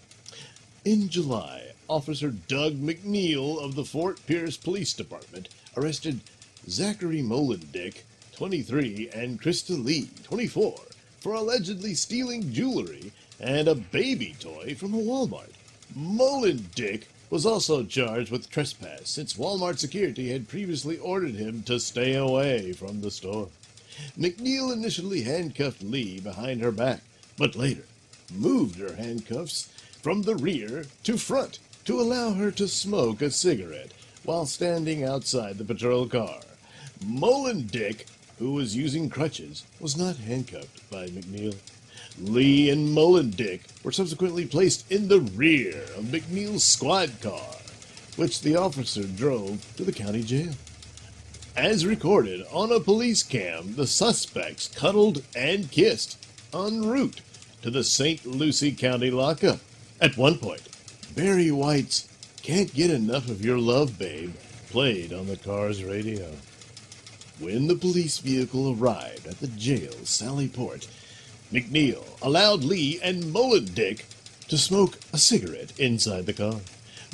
[0.86, 6.20] In July, Officer Doug McNeil of the Fort Pierce Police Department arrested
[6.70, 10.74] Zachary Mullendick, 23, and Krista Lee, 24,
[11.20, 15.52] for allegedly stealing jewelry and a baby toy from a Walmart.
[15.96, 22.14] Mullendick was also charged with trespass since Walmart security had previously ordered him to stay
[22.14, 23.48] away from the store.
[24.18, 27.00] McNeil initially handcuffed Lee behind her back,
[27.36, 27.84] but later
[28.32, 29.68] moved her handcuffs
[30.02, 33.92] from the rear to front to allow her to smoke a cigarette
[34.24, 36.40] while standing outside the patrol car.
[37.04, 38.06] Mullendick,
[38.38, 41.56] who was using crutches, was not handcuffed by McNeil.
[42.18, 47.56] Lee and Mullendick were subsequently placed in the rear of McNeil's squad car,
[48.16, 50.52] which the officer drove to the county jail.
[51.56, 57.20] As recorded on a police cam, the suspects cuddled and kissed en route
[57.62, 58.24] to the St.
[58.24, 59.60] Lucie County lockup.
[60.00, 60.68] At one point,
[61.14, 62.08] Barry White's
[62.42, 64.34] Can't Get Enough of Your Love, Babe
[64.70, 66.32] played on the car's radio.
[67.38, 70.88] When the police vehicle arrived at the jail's Sally Port,
[71.52, 74.04] McNeil allowed Lee and Mullendick
[74.48, 76.60] to smoke a cigarette inside the car.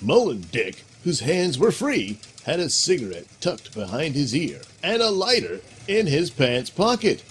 [0.01, 5.61] Mullendick, whose hands were free, had a cigarette tucked behind his ear and a lighter
[5.87, 7.23] in his pants pocket.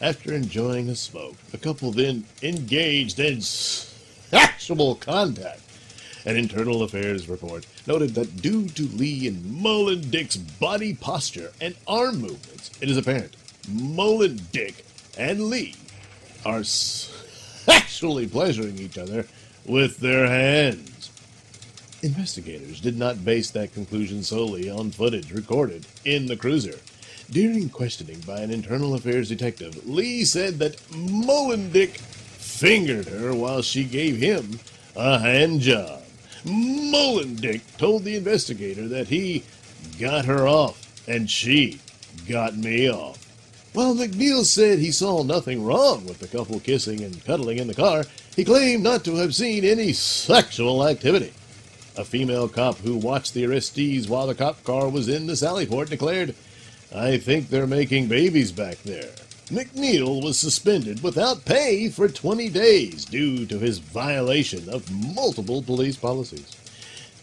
[0.00, 5.60] After enjoying a smoke, the couple then engaged in sexual contact.
[6.24, 12.18] An internal affairs report noted that due to Lee and Mullendick's body posture and arm
[12.20, 13.36] movements, it is apparent
[13.68, 14.84] Mullen Dick
[15.16, 15.74] and Lee
[16.46, 19.26] are sexually pleasuring each other
[19.64, 21.10] with their hands.
[22.02, 26.78] Investigators did not base that conclusion solely on footage recorded in the cruiser.
[27.30, 33.82] During questioning by an internal affairs detective, Lee said that Mullendick fingered her while she
[33.82, 34.60] gave him
[34.94, 36.02] a hand job.
[36.44, 39.42] Mullendick told the investigator that he
[39.98, 41.80] got her off and she
[42.28, 43.25] got me off.
[43.76, 47.74] While McNeil said he saw nothing wrong with the couple kissing and cuddling in the
[47.74, 51.34] car, he claimed not to have seen any sexual activity.
[51.94, 55.90] A female cop who watched the arrestees while the cop car was in the Sallyport
[55.90, 56.34] declared,
[56.90, 59.10] I think they're making babies back there.
[59.48, 65.96] McNeil was suspended without pay for 20 days due to his violation of multiple police
[65.96, 66.56] policies.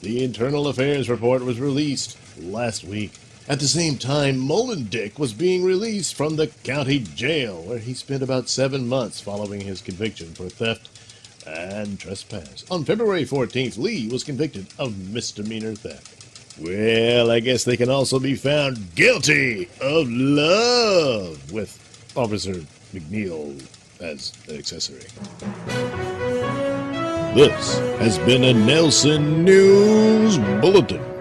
[0.03, 3.13] The Internal Affairs report was released last week.
[3.45, 8.23] At the same time, Mullendick was being released from the county jail, where he spent
[8.23, 10.89] about seven months following his conviction for theft
[11.45, 12.63] and trespass.
[12.71, 16.57] On February 14th, Lee was convicted of misdemeanor theft.
[16.57, 21.77] Well, I guess they can also be found guilty of love with
[22.15, 22.63] Officer
[22.93, 23.61] McNeil
[23.99, 25.07] as an accessory.
[27.35, 31.12] This has been a Nelson News Bulletin.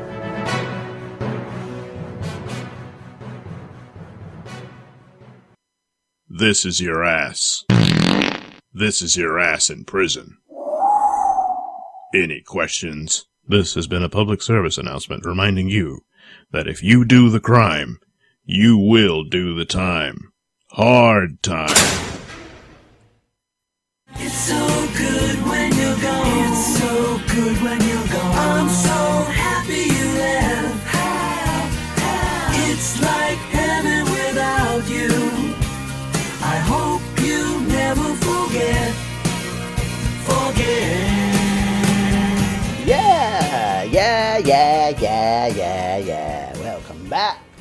[6.43, 7.65] This is your ass.
[8.75, 10.39] This is your ass in prison.
[12.13, 13.27] Any questions?
[13.47, 16.01] This has been a public service announcement reminding you
[16.51, 18.01] that if you do the crime,
[18.45, 20.33] you will do the time.
[20.73, 21.71] Hard time.
[24.17, 26.51] It's so good when you're gone.
[26.51, 28.35] It's so good when you're gone.
[28.35, 30.89] I'm so happy you left.
[32.69, 33.32] It's like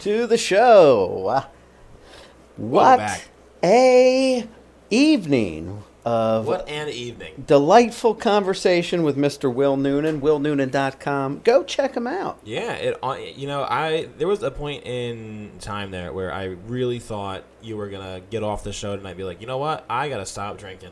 [0.02, 1.44] to the show.
[2.58, 3.28] What back.
[3.64, 4.48] a
[4.90, 7.44] evening of What an evening.
[7.48, 9.54] delightful conversation with Mr.
[9.54, 11.42] Will Noonan, willnoonan.com.
[11.44, 12.40] Go check him out.
[12.44, 12.98] Yeah, it.
[13.04, 17.44] uh, You know, I there was a point in time there where I really thought
[17.62, 20.10] you were gonna get off the show tonight, and be like, you know what, I
[20.10, 20.92] gotta stop drinking.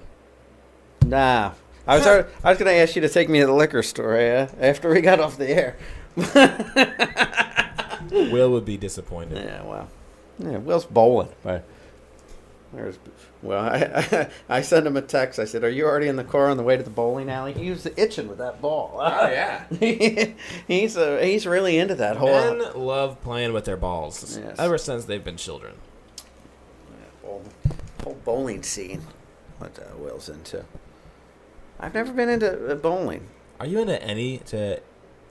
[1.05, 1.51] Nah.
[1.87, 2.05] I was
[2.43, 4.93] I was going to ask you to take me to the liquor store uh, after
[4.93, 5.75] we got off the air.
[8.11, 9.37] Will would be disappointed.
[9.43, 9.89] Yeah, well,
[10.39, 11.29] yeah, Will's bowling.
[11.43, 11.63] But
[12.73, 12.99] there's,
[13.41, 15.39] well, I, I sent him a text.
[15.39, 17.53] I said, "Are you already in the car on the way to the bowling alley?"
[17.53, 18.97] He was itching with that ball.
[19.01, 19.65] Oh yeah.
[20.67, 24.55] he's uh, he's really into that whole Men love playing with their balls Yes.
[24.59, 25.75] ever since they've been children.
[27.23, 27.43] whole,
[28.03, 29.01] whole bowling scene.
[29.57, 30.63] What uh, Will's into.
[31.79, 33.27] I've never been into uh, bowling.
[33.59, 34.79] Are you into any to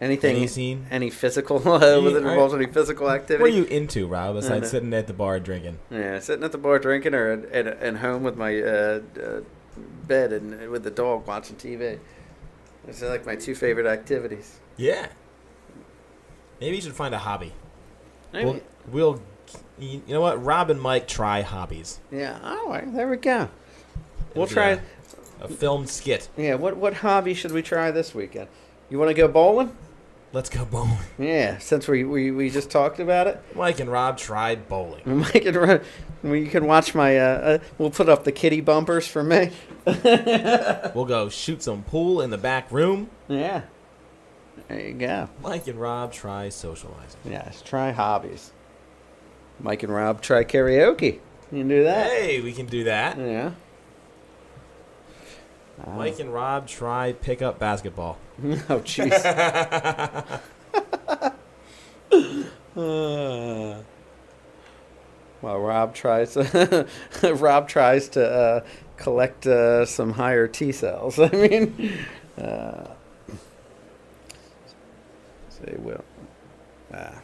[0.01, 0.87] Anything, Any scene?
[0.93, 3.43] any physical, uh, with it involves any physical activity.
[3.43, 4.37] What are you into, Rob?
[4.37, 4.69] Besides know.
[4.69, 5.79] sitting at the bar drinking.
[5.91, 9.41] Yeah, sitting at the bar drinking, or at, at, at home with my uh, uh,
[10.07, 11.99] bed and with the dog watching TV.
[12.87, 14.61] Those are like my two favorite activities.
[14.77, 15.09] Yeah.
[16.61, 17.53] Maybe you should find a hobby.
[18.33, 18.45] Maybe.
[18.47, 18.61] We'll,
[18.91, 19.23] we'll,
[19.79, 20.43] you know what?
[20.45, 22.01] Rob and Mike try hobbies.
[22.13, 22.39] Yeah.
[22.43, 22.93] All right.
[22.95, 23.49] There we go.
[24.35, 24.69] We'll It'll try.
[24.71, 24.81] a,
[25.43, 26.29] a filmed skit.
[26.37, 26.55] Yeah.
[26.55, 28.49] What what hobby should we try this weekend?
[28.91, 29.77] You want to go bowling?
[30.33, 30.99] Let's go bowling.
[31.19, 31.57] Yeah.
[31.59, 35.03] Since we, we, we just talked about it, Mike and Rob tried bowling.
[35.07, 35.81] Mike and Ro-
[36.23, 37.17] well, you can watch my.
[37.19, 39.51] Uh, uh, we'll put up the kitty bumpers for me.
[40.95, 43.09] We'll go shoot some pool in the back room.
[43.27, 43.63] Yeah.
[44.69, 45.31] There you go.
[45.43, 47.21] Mike and Rob try socializing.
[47.25, 47.63] Yes.
[47.63, 48.53] Try hobbies.
[49.61, 51.21] Mike and Rob try karaoke.
[51.51, 52.11] You can do that.
[52.11, 53.17] Hey, we can do that.
[53.17, 53.53] Yeah.
[55.87, 58.19] Mike and Rob try pick up basketball.
[58.69, 59.13] Oh jeez.
[62.77, 63.83] Uh,
[65.41, 66.37] Well, Rob tries.
[67.23, 68.61] Rob tries to uh,
[68.97, 71.19] collect uh, some higher T cells.
[71.19, 71.97] I mean,
[72.37, 72.89] uh,
[75.49, 76.05] say will.
[76.93, 77.21] Ah.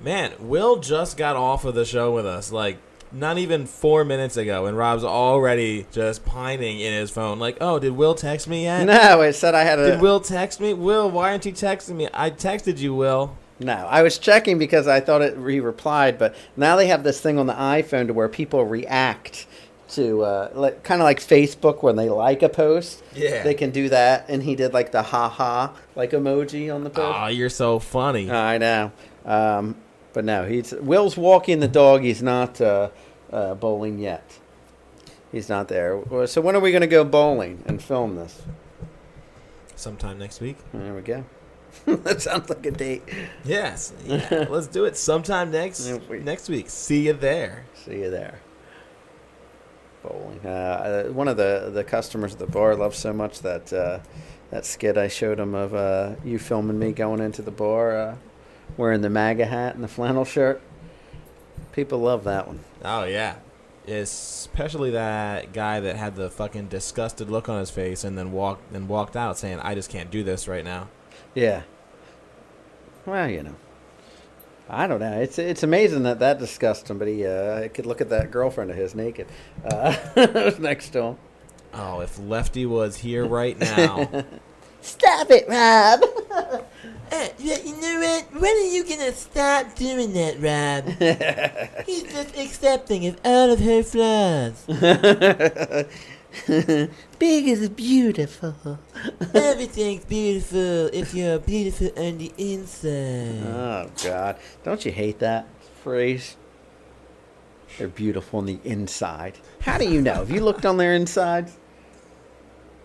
[0.00, 2.78] Man, Will just got off of the show with us, like
[3.12, 7.38] not even four minutes ago, and Rob's already just pining in his phone.
[7.38, 8.84] Like, oh, did Will text me yet?
[8.84, 9.92] No, it said I had a.
[9.92, 10.74] Did Will text me?
[10.74, 12.08] Will, why aren't you texting me?
[12.12, 13.36] I texted you, Will.
[13.58, 17.20] No, I was checking because I thought it he replied, but now they have this
[17.20, 19.46] thing on the iPhone to where people react
[19.90, 23.02] to uh, like, kind of like Facebook when they like a post.
[23.14, 23.42] Yeah.
[23.42, 26.90] they can do that, and he did like the ha ha like emoji on the
[26.90, 27.18] post.
[27.20, 28.30] Oh, you're so funny.
[28.30, 28.92] I know,
[29.26, 29.76] um,
[30.12, 32.02] but no, he's Will's walking the dog.
[32.02, 32.90] He's not uh,
[33.32, 34.38] uh, bowling yet.
[35.32, 36.02] He's not there.
[36.26, 38.42] So when are we going to go bowling and film this?
[39.76, 40.58] Sometime next week.
[40.72, 41.24] There we go.
[41.86, 43.02] that sounds like a date.
[43.44, 43.92] Yes.
[44.04, 46.68] Yeah, let's do it sometime next next week.
[46.68, 47.64] See you there.
[47.74, 48.40] See you there.
[50.02, 50.40] Bowling.
[50.40, 54.00] Uh, one of the the customers at the bar loved so much that uh,
[54.50, 58.16] that skit I showed him of uh, you filming me going into the bar uh,
[58.76, 60.60] wearing the MAGA hat and the flannel shirt.
[61.72, 62.60] People love that one.
[62.84, 63.36] Oh yeah.
[63.86, 68.72] Especially that guy that had the fucking disgusted look on his face and then walked
[68.72, 70.88] and walked out saying, "I just can't do this right now."
[71.34, 71.62] Yeah.
[73.06, 73.54] Well, you know.
[74.68, 75.20] I don't know.
[75.20, 78.70] It's it's amazing that that disgusts him, but he uh, could look at that girlfriend
[78.70, 79.26] of his naked
[79.64, 79.96] uh,
[80.60, 81.16] next to him.
[81.74, 84.08] Oh, if Lefty was here right now.
[84.80, 86.04] Stop it, Rob.
[86.50, 88.40] Uh, you know what?
[88.40, 90.86] When are you gonna stop doing that, Rob?
[91.86, 94.64] He's just accepting of all of her flaws.
[97.18, 98.78] Big is beautiful.
[99.34, 103.42] Everything's beautiful if you're beautiful on the inside.
[103.46, 104.36] Oh God!
[104.62, 105.46] Don't you hate that
[105.82, 106.36] phrase?
[107.78, 109.38] They're beautiful on the inside.
[109.60, 110.14] How do you know?
[110.14, 111.56] Have you looked on their insides?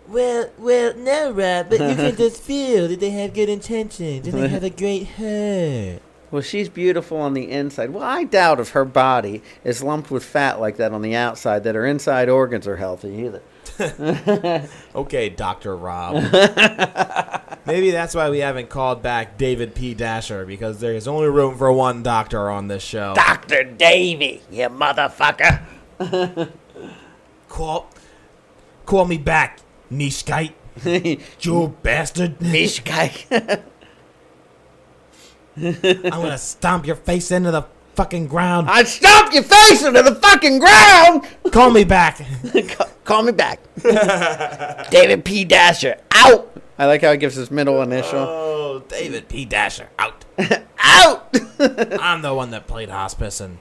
[0.08, 4.38] Well, well, no, Rob, but you can just feel that they have good intentions and
[4.38, 6.02] they have a great heart.
[6.30, 7.90] Well, she's beautiful on the inside.
[7.90, 11.62] Well, I doubt if her body is lumped with fat like that on the outside
[11.64, 13.42] that her inside organs are healthy either.
[14.94, 16.14] okay, Doctor Rob.
[17.66, 19.94] Maybe that's why we haven't called back David P.
[19.94, 23.14] Dasher because there's only room for one doctor on this show.
[23.14, 23.64] Dr.
[23.64, 25.62] Davy, you motherfucker.
[27.48, 27.88] Call,
[28.84, 29.60] call me back,
[29.90, 30.54] Nishkite.
[31.40, 32.38] you bastard.
[32.38, 33.62] Nishkite.
[35.56, 38.68] I'm gonna stomp your face into the fucking ground.
[38.68, 41.26] I'd stomp your face into the fucking ground.
[41.50, 42.20] Call me back.
[43.04, 43.60] Call me back.
[44.90, 45.44] David P.
[45.44, 46.52] Dasher, out.
[46.78, 48.18] I like how he gives his middle initial.
[48.18, 49.46] Oh, David P.
[49.46, 50.26] Dasher, out.
[50.78, 51.34] out.
[51.58, 53.58] I'm the one that played hospice and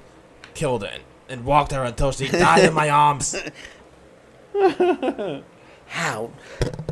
[0.53, 3.35] killed her and, and walked her until she died in my arms.
[5.95, 6.31] How?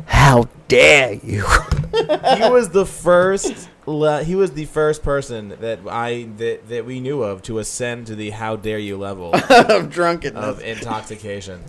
[0.06, 1.44] How dare you?
[1.92, 3.68] he was the first.
[3.84, 8.06] Le- he was the first person that I that, that we knew of to ascend
[8.06, 11.64] to the "How dare you" level of drunkenness of intoxication.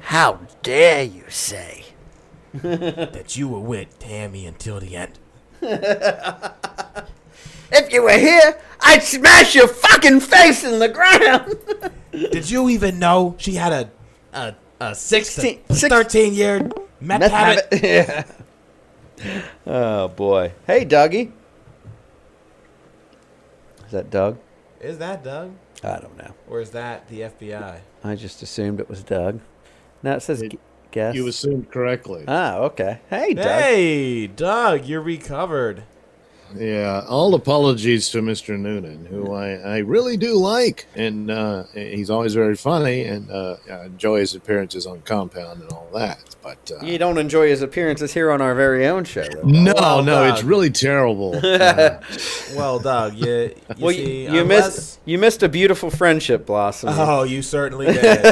[0.00, 1.84] How dare you say
[2.54, 5.18] that you were with Tammy until the end?
[7.76, 11.56] If you were here, I'd smash your fucking face in the ground.
[12.12, 13.90] Did you even know she had a
[14.32, 16.60] a, a six to 16 six- thirteen year
[17.00, 17.74] meth, Meth habit?
[17.74, 18.26] habit.
[19.24, 19.42] Yeah.
[19.66, 20.52] Oh boy.
[20.66, 21.30] Hey, Dougie.
[23.86, 24.38] Is that Doug?
[24.80, 25.52] Is that Doug?
[25.82, 26.34] I don't know.
[26.48, 27.78] Or is that the FBI?
[28.02, 29.40] I just assumed it was Doug.
[30.02, 30.58] Now it says gu-
[30.90, 31.14] guess.
[31.14, 32.24] You assumed correctly.
[32.26, 33.00] Ah, okay.
[33.08, 33.46] Hey, Doug.
[33.46, 35.84] Hey, Doug, you're recovered.
[36.56, 38.58] Yeah, all apologies to Mr.
[38.58, 43.56] Noonan, who I, I really do like, and uh, he's always very funny, and uh,
[43.70, 46.18] I enjoy his appearances on Compound and all that.
[46.42, 49.24] But uh, You don't enjoy his appearances here on our very own show.
[49.24, 49.42] though.
[49.42, 50.34] no, Well, no, Doug.
[50.34, 51.34] it's really terrible.
[51.44, 52.00] Uh,
[52.56, 56.46] Well, Doug, you, you well, see, you, you unless- missed you missed a beautiful friendship
[56.46, 56.90] blossom.
[56.92, 58.24] Oh, you certainly did.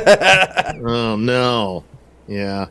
[0.84, 1.84] oh no,
[2.28, 2.66] yeah.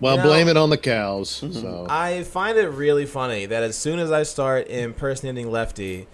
[0.00, 1.40] Well, You know- blame it on the cows.
[1.42, 1.60] Mm-hmm.
[1.60, 6.06] So I find it really funny that as soon as I start impersonating Lefty,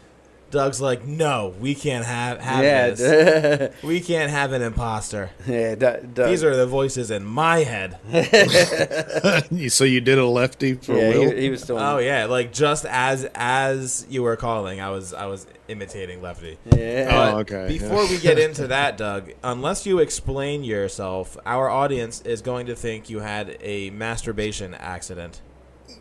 [0.50, 3.82] Doug's like, "No, we can't have have Yeah, this.
[3.82, 5.30] we can't have an imposter.
[5.46, 7.98] yeah, Doug- Doug- These are the voices in my head."
[9.68, 11.30] so you did a lefty for yeah, Will?
[11.32, 11.78] he, he was still.
[11.78, 16.58] Oh yeah, like just as as you were calling, I was I was imitating Lefty.
[16.76, 17.10] Yeah.
[17.10, 18.10] But Oh, okay, Before yeah.
[18.10, 23.08] we get into that, Doug, unless you explain yourself, our audience is going to think
[23.10, 25.40] you had a masturbation accident.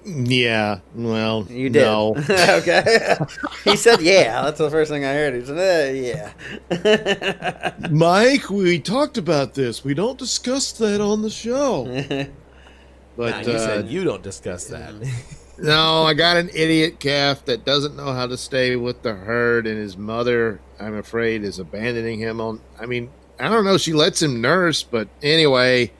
[0.05, 0.79] Yeah.
[0.93, 1.81] Well, You did.
[1.81, 2.15] No.
[2.29, 3.17] okay.
[3.63, 5.33] he said, "Yeah." That's the first thing I heard.
[5.35, 6.33] He said,
[6.71, 9.83] uh, "Yeah." Mike, we talked about this.
[9.83, 11.85] We don't discuss that on the show.
[11.85, 12.25] Nah,
[13.15, 14.93] But you uh, said you don't discuss that.
[15.57, 19.67] No, I got an idiot calf that doesn't know how to stay with the herd,
[19.67, 22.41] and his mother, I'm afraid, is abandoning him.
[22.41, 23.09] On, I mean,
[23.39, 23.77] I don't know.
[23.77, 25.91] She lets him nurse, but anyway,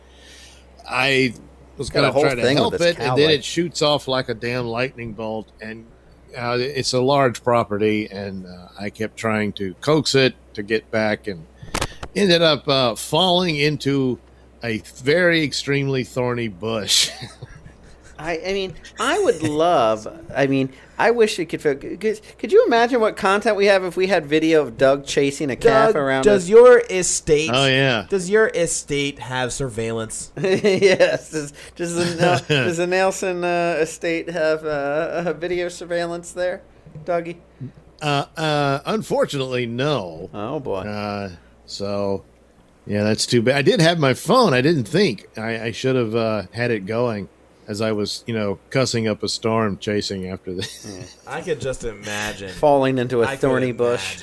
[0.90, 1.34] I
[1.78, 4.34] was going to try to thing help it, and then it shoots off like a
[4.34, 5.86] damn lightning bolt, and
[6.38, 10.90] uh, it's a large property, and uh, I kept trying to coax it to get
[10.92, 11.46] back, and
[12.16, 14.20] ended up uh, falling into
[14.64, 17.12] a very extremely thorny bush.
[18.18, 20.08] I, I mean, I would love.
[20.34, 21.62] I mean, I wish it could.
[21.62, 25.50] Could, could you imagine what content we have if we had video of Doug chasing
[25.50, 26.24] a calf Doug, around?
[26.24, 26.50] does us?
[26.50, 27.52] your estate?
[27.54, 28.06] Oh, yeah.
[28.10, 30.32] Does your estate have surveillance?
[30.38, 31.32] yes.
[31.32, 36.62] Does, does, the, Nel- does the Nelson uh, estate have uh, video surveillance there,
[37.04, 37.38] Dougie?
[38.02, 40.30] Uh, uh, unfortunately, no.
[40.34, 40.82] Oh boy.
[40.82, 41.32] Uh,
[41.66, 42.24] so,
[42.86, 43.56] yeah, that's too bad.
[43.56, 44.54] I did have my phone.
[44.54, 47.28] I didn't think I, I should have uh, had it going
[47.68, 51.18] as I was, you know, cussing up a storm chasing after this.
[51.28, 54.22] I could just imagine Falling into a I thorny bush.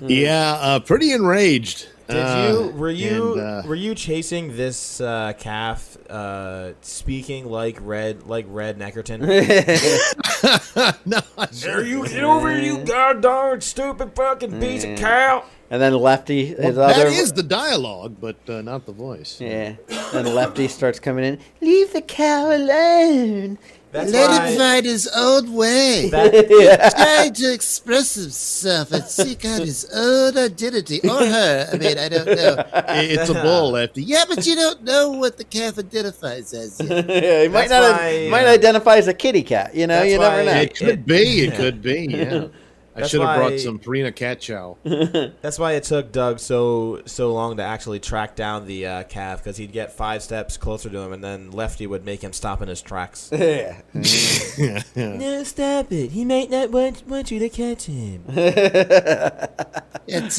[0.00, 0.10] imagine.
[0.10, 1.88] yeah, uh, pretty enraged.
[2.08, 7.46] Did Uh, you were you and, uh, were you chasing this uh, calf uh, speaking
[7.46, 9.20] like red like Red Neckerton?
[11.06, 15.44] no, I There you get over here, you goddamn stupid fucking piece of cow.
[15.72, 17.04] And then Lefty, his Well, other.
[17.04, 19.40] that is the dialogue, but uh, not the voice.
[19.40, 19.76] yeah.
[20.12, 21.38] Then Lefty starts coming in.
[21.62, 23.56] Leave the cow alone.
[23.90, 26.08] That's Let why him find his own way.
[26.10, 31.00] that, Trying to express himself and seek out his own identity.
[31.08, 31.68] Or her.
[31.72, 32.64] I mean, I don't know.
[32.88, 34.02] It's a bull, Lefty.
[34.02, 37.08] Yeah, but you don't know what the calf identifies as yet.
[37.08, 39.74] yeah, he might That's not why, might uh, identify as a kitty cat.
[39.74, 40.52] You know, that's you never know.
[40.52, 41.44] It could be.
[41.46, 42.08] It could be.
[42.10, 42.48] Yeah.
[42.94, 44.76] I should have brought some Purina cat chow.
[44.84, 49.42] that's why it took Doug so so long to actually track down the uh, calf
[49.42, 52.60] because he'd get five steps closer to him and then Lefty would make him stop
[52.60, 53.30] in his tracks.
[53.36, 53.80] yeah.
[54.96, 56.12] No, stop it.
[56.12, 58.24] He might not want, want you to catch him.
[58.26, 59.50] That's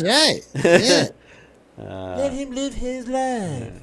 [0.01, 0.41] right.
[0.55, 1.07] Yeah.
[1.77, 3.73] Let him live his life.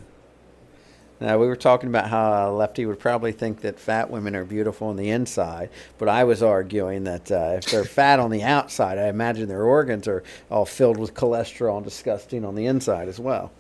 [1.20, 4.44] Now, we were talking about how a Lefty would probably think that fat women are
[4.44, 5.68] beautiful on the inside,
[5.98, 9.64] but I was arguing that uh, if they're fat on the outside, I imagine their
[9.64, 13.52] organs are all filled with cholesterol and disgusting on the inside as well.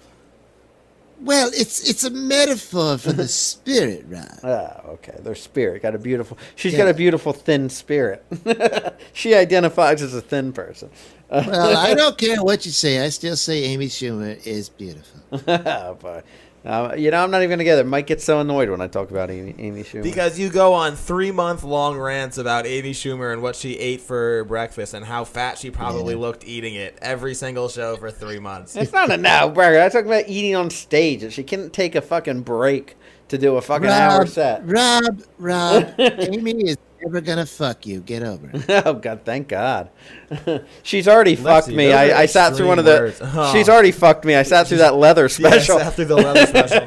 [1.22, 4.26] Well, it's it's a metaphor for the spirit, Rob.
[4.42, 5.16] Ah, okay.
[5.20, 6.38] Their spirit got a beautiful.
[6.56, 6.78] She's Yeah.
[6.78, 8.24] got a beautiful thin spirit.
[9.12, 10.88] she identifies as a thin person.
[11.30, 13.04] Well, I don't care what you say.
[13.04, 15.20] I still say Amy Schumer is beautiful.
[15.44, 16.24] but,
[16.64, 17.86] uh, you know, I'm not even going to get it.
[17.86, 20.02] Mike gets so annoyed when I talk about Amy, Amy Schumer.
[20.02, 24.02] Because you go on three month long rants about Amy Schumer and what she ate
[24.02, 28.38] for breakfast and how fat she probably looked eating it every single show for three
[28.38, 28.76] months.
[28.76, 29.80] It's not a no, burger.
[29.80, 31.22] I talk about eating on stage.
[31.22, 32.96] That she couldn't take a fucking break
[33.28, 34.66] to do a fucking hour set.
[34.66, 38.00] Rob, Rob, Amy is never gonna fuck you.
[38.00, 38.64] Get over it.
[38.86, 39.90] oh God, thank God.
[40.82, 41.92] she's already fucked me.
[41.92, 43.06] I, I sat through one of the.
[43.06, 43.30] extreme.
[43.34, 43.52] Oh.
[43.52, 44.34] She's already fucked me.
[44.34, 45.78] I sat through that leather special.
[45.78, 46.80] Yes, after the leather special.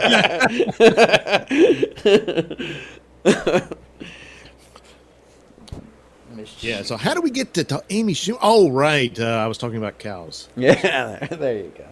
[6.59, 6.81] Yeah.
[6.83, 8.37] So how do we get to, to Amy Schumer?
[8.41, 9.17] Oh, right.
[9.19, 10.49] Uh, I was talking about cows.
[10.55, 11.85] yeah, there, there you go.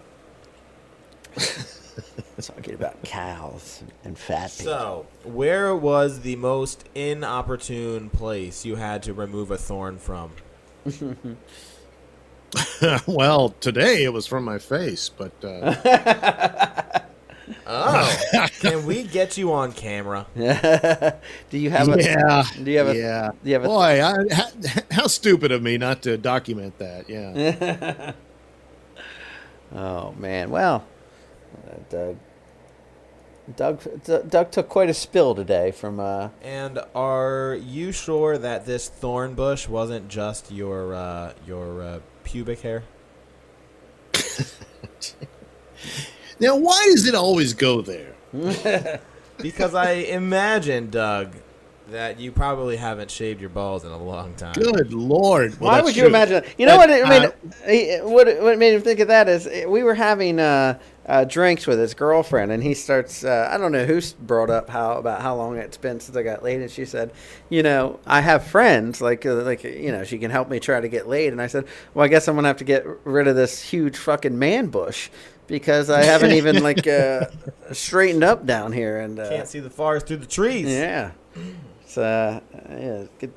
[2.40, 4.72] Talking about cows and fat people.
[4.72, 10.32] so, where was the most inopportune place you had to remove a thorn from?
[13.06, 17.00] well, today it was from my face, but uh,
[17.66, 20.26] Oh, Can we get you on camera?
[20.34, 22.02] do you have a?
[22.02, 22.44] yeah.
[22.62, 22.96] Do you have a?
[22.96, 23.30] yeah.
[23.42, 23.68] Do you have a?
[23.68, 24.48] Boy, I, how,
[24.90, 27.08] how stupid of me not to document that.
[27.08, 28.12] Yeah.
[29.74, 30.50] oh man.
[30.50, 30.84] Well,
[31.90, 32.16] Doug.
[33.56, 33.80] Doug,
[34.30, 35.98] Doug took quite a spill today from.
[35.98, 42.00] Uh, And are you sure that this thorn bush wasn't just your uh, your uh,
[42.24, 42.84] pubic hair?
[46.40, 48.14] now, why does it always go there?
[49.38, 51.34] Because I imagine, Doug,
[51.92, 54.52] that you probably haven't shaved your balls in a long time.
[54.54, 55.58] Good lord!
[55.60, 56.08] Well, Why would you true.
[56.08, 56.42] imagine?
[56.42, 56.54] That?
[56.58, 57.04] You know But, what?
[57.06, 57.20] I
[57.70, 61.24] mean, uh, what what made him think of that is we were having uh, uh,
[61.24, 63.24] drinks with his girlfriend, and he starts.
[63.24, 66.22] Uh, I don't know who brought up how about how long it's been since I
[66.22, 67.12] got laid, and she said,
[67.48, 70.80] "You know, I have friends like uh, like you know she can help me try
[70.80, 73.28] to get laid." And I said, "Well, I guess I'm gonna have to get rid
[73.28, 75.08] of this huge fucking man bush."
[75.48, 77.26] Because I haven't even like uh,
[77.72, 80.66] straightened up down here, and uh, Can't see the forest through the trees.
[80.66, 81.10] yeah,
[81.92, 82.40] it's uh,
[82.70, 83.30] yeah, get,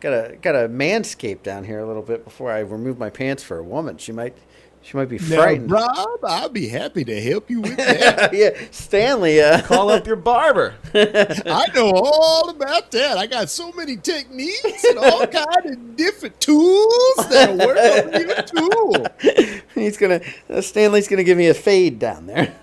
[0.00, 3.58] got a gotta manscape down here a little bit before I remove my pants for
[3.58, 3.98] a woman.
[3.98, 4.36] She might,
[4.82, 5.68] she might be Now, frightened.
[5.70, 8.32] Rob, I'll be happy to help you with that.
[8.32, 9.40] yeah, Stanley.
[9.40, 10.74] Uh, Call up your barber.
[10.94, 13.18] I know all about that.
[13.18, 18.34] I got so many techniques and all kind of different tools that'll work on you
[18.44, 19.62] too.
[19.74, 22.54] he's gonna uh, Stanley's gonna give me a fade down there.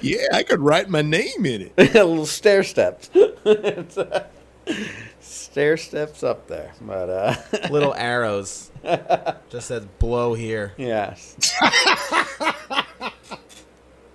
[0.00, 1.72] Yeah, I could write my name in it.
[1.76, 3.10] a little stair steps.
[3.14, 4.26] It's, uh,
[5.20, 7.34] stair steps up there, but uh,
[7.70, 8.70] Little arrows.
[9.50, 10.72] Just says blow here.
[10.76, 11.36] yes.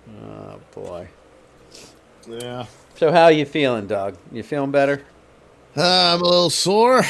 [0.08, 1.08] oh boy.
[2.28, 2.66] Yeah.
[2.96, 4.16] So how you feeling, dog?
[4.30, 5.02] You feeling better?
[5.76, 7.02] Uh, I'm a little sore.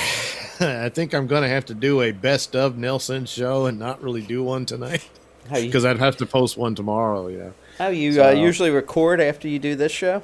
[0.61, 4.03] I think I'm going to have to do a best of Nelson show and not
[4.03, 5.09] really do one tonight
[5.51, 7.85] How you, because I'd have to post one tomorrow, you know.
[7.85, 10.23] how you So- uh, usually record after you do this show?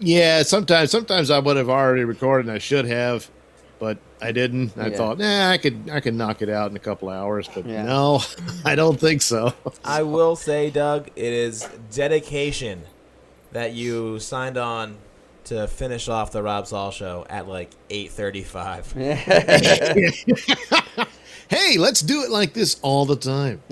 [0.00, 3.28] Yeah, sometimes sometimes I would have already recorded and I should have,
[3.80, 4.72] but I didn't.
[4.78, 4.96] I Yeah.
[4.96, 7.82] thought, nah, I could I could knock it out in a couple hours, but Yeah.
[7.84, 8.22] no,
[8.64, 9.54] I don't think so.
[9.84, 12.82] I will say, Doug, it is dedication
[13.52, 14.98] that you signed on
[15.46, 18.92] to finish off the Rob Saul show at like 8:35.
[21.48, 23.62] hey, let's do it like this all the time.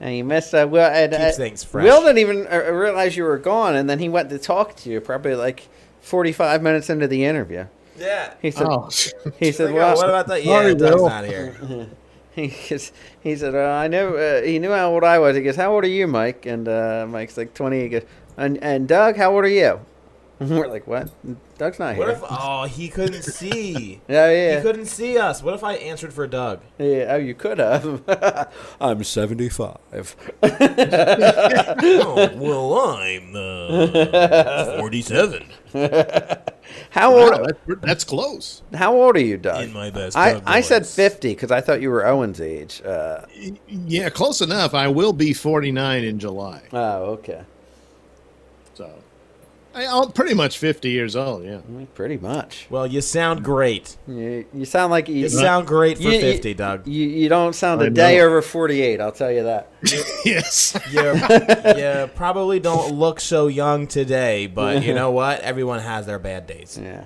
[0.00, 0.86] And you missed uh, Will.
[0.86, 1.84] And, Keeps uh, things fresh.
[1.84, 4.90] Will didn't even uh, realize you were gone, and then he went to talk to
[4.90, 5.68] you probably like
[6.00, 7.66] forty-five minutes into the interview.
[8.00, 8.34] Yeah.
[8.40, 8.88] He said, Oh,
[9.38, 10.44] he said, well, what about that?
[10.44, 11.86] Yeah, Doug's not here.
[12.34, 15.36] he, goes- he said, uh, I know, uh, he knew how old I was.
[15.36, 16.46] He goes, how old are you, Mike?
[16.46, 17.80] And uh, Mike's like 20.
[17.80, 18.02] He goes,
[18.36, 19.80] and, and Doug, how old are you?
[20.48, 21.10] We're like, what?
[21.58, 22.16] Doug's not What here.
[22.16, 22.22] if?
[22.30, 24.00] Oh, he couldn't see.
[24.08, 24.56] yeah, yeah.
[24.56, 25.42] He couldn't see us.
[25.42, 26.60] What if I answered for Doug?
[26.78, 27.08] yeah.
[27.10, 28.02] Oh, you could have.
[28.80, 29.76] I'm 75.
[30.42, 35.46] oh, well, I'm uh, 47
[36.90, 37.30] How old?
[37.32, 38.62] wow, that's, that's close.
[38.74, 39.64] How old are you, Doug?
[39.64, 40.16] in my best.
[40.16, 42.80] I, I said 50 because I thought you were Owen's age.
[42.82, 43.26] Uh,
[43.68, 44.72] Yeah, close enough.
[44.74, 47.42] I will be 49 in July, oh, okay.
[49.74, 51.44] So I, I'm pretty much 50 years old.
[51.44, 51.60] Yeah.
[51.70, 52.66] Mm, Pretty much.
[52.70, 53.96] Well, you sound great.
[54.08, 56.86] You, you sound like you, You sound great for you- you- 50, Doug.
[56.86, 58.26] You, you don't sound a I day know.
[58.26, 59.68] over 48, I'll tell you that.
[60.24, 60.76] yes.
[60.92, 61.02] You
[62.04, 65.40] you probably don't look so young today, but you know what?
[65.40, 66.78] Everyone has their bad days.
[66.82, 67.04] Yeah.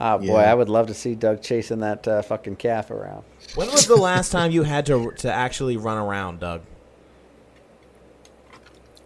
[0.00, 0.50] Oh, boy, Yeah.
[0.52, 3.24] I would love to see Doug chasing that uh, fucking calf around.
[3.56, 6.62] When was the last time you had to to actually run around, Doug?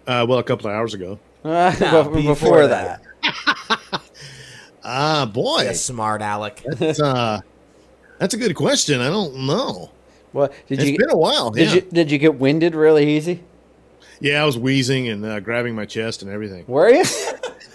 [0.07, 1.19] Uh, well, a couple of hours ago.
[1.45, 3.03] Uh, No, before, before that.
[4.85, 6.65] Ah, boy, You smart Alec.
[6.77, 7.41] that's uh,
[8.19, 9.01] that's a good question.
[9.01, 9.91] I don't know.
[10.33, 11.51] Well, did It's you been a while.
[11.51, 11.75] did yeah.
[11.77, 13.43] you did you get winded really easy?
[14.23, 16.65] Yeah, I was wheezing and uh, grabbing my chest and everything.
[16.67, 17.05] Were you?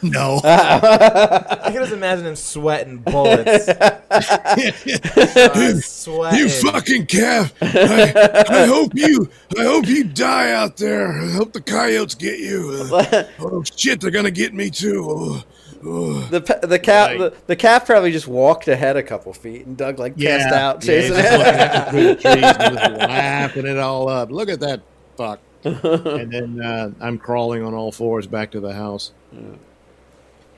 [0.03, 0.39] No.
[0.43, 3.67] I can just imagine him sweating bullets.
[4.09, 6.39] Uh, sweating.
[6.39, 7.53] You fucking calf!
[7.61, 11.11] I, I hope you, I hope you die out there.
[11.11, 12.87] I hope the coyotes get you.
[12.91, 15.05] Uh, oh shit, they're gonna get me too.
[15.09, 15.43] Oh,
[15.85, 16.19] oh.
[16.29, 17.17] the pa- the calf Right.
[17.19, 20.53] the, the calf probably just walked ahead a couple feet and Doug like Yeah, passed
[20.55, 21.37] out yeah, chasing just it.
[21.39, 24.31] looking the trees and just laughing it all up.
[24.31, 24.81] Look at that
[25.17, 25.39] fuck.
[25.63, 29.11] and then uh, I'm crawling on all fours back to the house.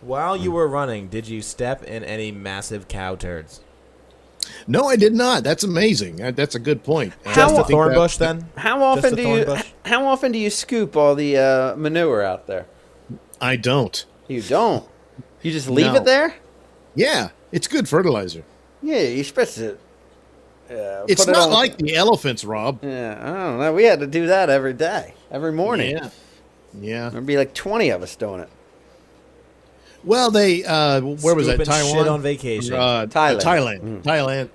[0.02, 3.62] While you were running, did you step in any massive cow turds?
[4.68, 5.44] No, I did not.
[5.44, 6.22] That's amazing.
[6.22, 7.14] Uh, That's a good point.
[7.26, 8.48] Uh, Just I a think thorn bush, then?
[8.58, 9.72] How often do you bush?
[9.86, 12.66] how often do you scoop all the uh, manure out there?
[13.42, 14.06] I don't.
[14.28, 14.88] You don't.
[15.42, 15.96] You just leave No.
[15.96, 16.36] it there?
[16.96, 18.44] Yeah, it's good fertilizer.
[18.82, 19.78] Yeah, you're supposed to.
[20.70, 22.80] Uh, It's put it not like the elephants, Rob.
[22.84, 23.74] Yeah, I don't know.
[23.74, 25.14] We had to do that every day.
[25.32, 25.92] every morning.
[25.92, 26.10] Yeah.
[26.80, 27.10] Yeah.
[27.10, 28.50] There'd be like twenty of us doing it.
[30.04, 31.54] Well, they uh, where was that?
[31.56, 32.74] Scooping Taiwan shit on vacation.
[32.76, 33.42] Uh, Thailand.
[33.42, 34.04] Thailand.
[34.04, 34.50] Thailand.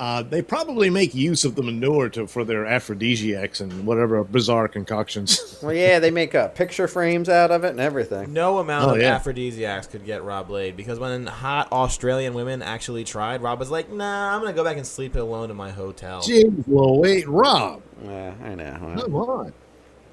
[0.00, 4.66] Uh, they probably make use of the manure to for their aphrodisiacs and whatever bizarre
[4.66, 5.58] concoctions.
[5.62, 8.32] Well, yeah, they make uh, picture frames out of it and everything.
[8.32, 9.14] No amount Oh, of yeah.
[9.14, 13.92] aphrodisiacs could get Rob laid because when hot Australian women actually tried, Rob was like,
[13.92, 17.82] "Nah, I'm gonna go back and sleep alone in my hotel." Jeez, well, wait, Rob,
[18.02, 18.96] Yeah, I know.
[19.02, 19.52] come on.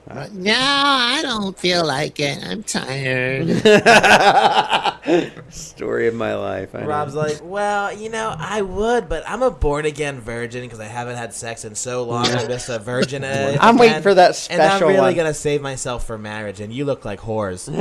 [0.10, 2.42] No, I don't feel like it.
[2.42, 3.48] I'm tired.
[5.52, 6.74] Story of my life.
[6.74, 6.88] I know.
[6.88, 10.86] Rob's like, "Well, you know, I would, but I'm a born again virgin because I
[10.86, 12.26] haven't had sex in so long.
[12.26, 13.24] I'm just a virgin.
[13.26, 15.16] I'm waiting for that special and I'm really one.
[15.16, 16.62] gonna save myself for marriage.
[16.62, 17.68] And you look like whores.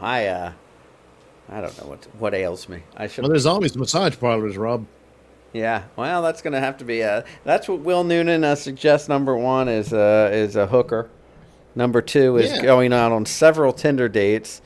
[0.00, 0.52] I uh,
[1.48, 2.82] I don't know what what ails me.
[2.96, 3.22] I should.
[3.22, 4.86] Well, there's always massage parlors, Rob.
[5.52, 7.02] Yeah, well, that's gonna have to be.
[7.02, 9.08] Uh, that's what Will Noonan uh, suggests.
[9.08, 11.08] Number one is uh, is a hooker.
[11.74, 12.62] Number two is Yeah.
[12.62, 14.60] going out on several Tinder dates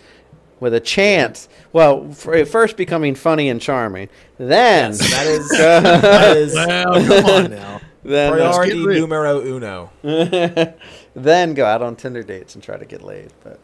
[0.60, 1.48] with a chance.
[1.72, 5.48] Well, for, first becoming funny and charming, then Yes, that is
[6.02, 7.80] that is Well, come on now.
[8.04, 9.90] then priority numero uno.
[11.14, 13.32] then go out on Tinder dates and try to get laid.
[13.44, 13.58] But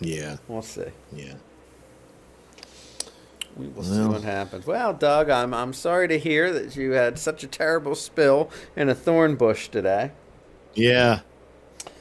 [0.00, 0.84] Yeah, we'll see.
[1.12, 1.34] yeah.
[3.56, 4.66] We will see what happens.
[4.66, 8.88] Well, Doug, I'm I'm sorry to hear that you had such a terrible spill in
[8.88, 10.10] a thorn bush today.
[10.74, 11.20] Yeah.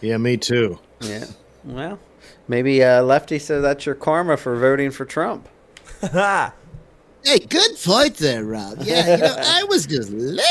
[0.02, 0.80] Yeah, me too.
[1.00, 1.26] Yeah.
[1.64, 2.00] Well,
[2.48, 5.48] maybe uh, Lefty said that's your karma for voting for Trump.
[6.02, 8.80] hey, good point there, Rob.
[8.82, 10.44] Yeah, you know, I was just laughing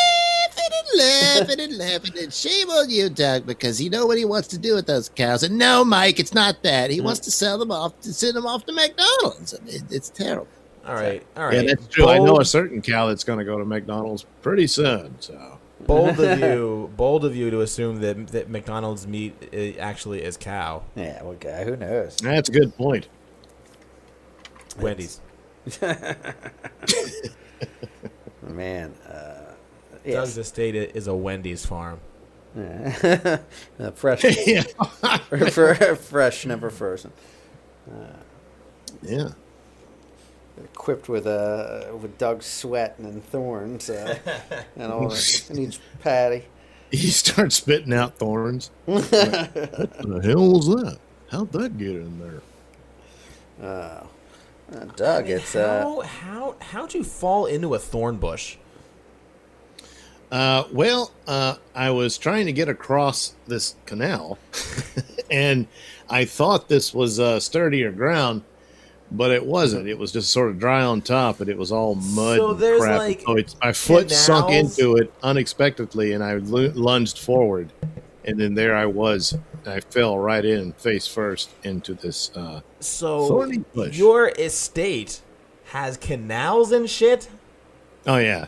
[0.58, 2.18] and laughing and laughing.
[2.18, 5.08] And shame on you, Doug, because you know what he wants to do with those
[5.10, 5.42] cows.
[5.42, 6.90] And no, Mike, it's not that.
[6.90, 9.54] He wants to sell them off, to send them off to McDonald's.
[9.54, 10.48] I mean, it's terrible.
[10.86, 12.08] All right, all Yeah, that's true.
[12.08, 15.14] I know a certain cow that's going to go to McDonald's pretty soon.
[15.20, 20.36] So bold of you, bold of you to assume that that McDonald's meat actually is
[20.36, 20.82] cow.
[20.96, 22.16] Yeah, well, guy, who knows?
[22.16, 23.08] that's a good point.
[24.78, 25.20] Wendy's.
[28.42, 29.52] Man, uh,
[30.04, 30.36] Doug's yes.
[30.36, 32.00] estate is a Wendy's farm.
[32.56, 33.38] Yeah.
[33.80, 34.62] Uh, fresh, yeah.
[35.50, 37.12] fr- fresh, never frozen.
[39.02, 39.30] yeah.
[40.58, 44.18] Equipped with uh, with Doug's sweat and thorns uh,
[44.76, 46.44] and all that in each patty.
[46.92, 48.70] He starts spitting out thorns.
[48.86, 50.98] Like, what the hell was that?
[51.30, 52.42] How'd that get in there?
[53.66, 54.04] Uh,
[54.76, 58.56] uh, Doug, it's uh, How how how'd you fall into a thorn bush?
[60.30, 64.38] Uh, well, uh, I was trying to get across this canal,
[65.30, 65.66] and
[66.10, 68.42] I thought this was uh, sturdier ground,
[69.14, 69.86] but it wasn't.
[69.88, 72.58] It was just sort of dry on top, and it was all mud So and
[72.60, 72.98] there's, crap.
[72.98, 77.72] like, so it's, my foot sunk into it unexpectedly, and I lu- lunged forward,
[78.24, 79.36] and then there I was.
[79.64, 82.30] I fell right in face first into this.
[82.34, 83.96] Uh, So bush.
[83.96, 85.20] your estate
[85.66, 87.28] has canals and shit.
[88.06, 88.46] oh yeah,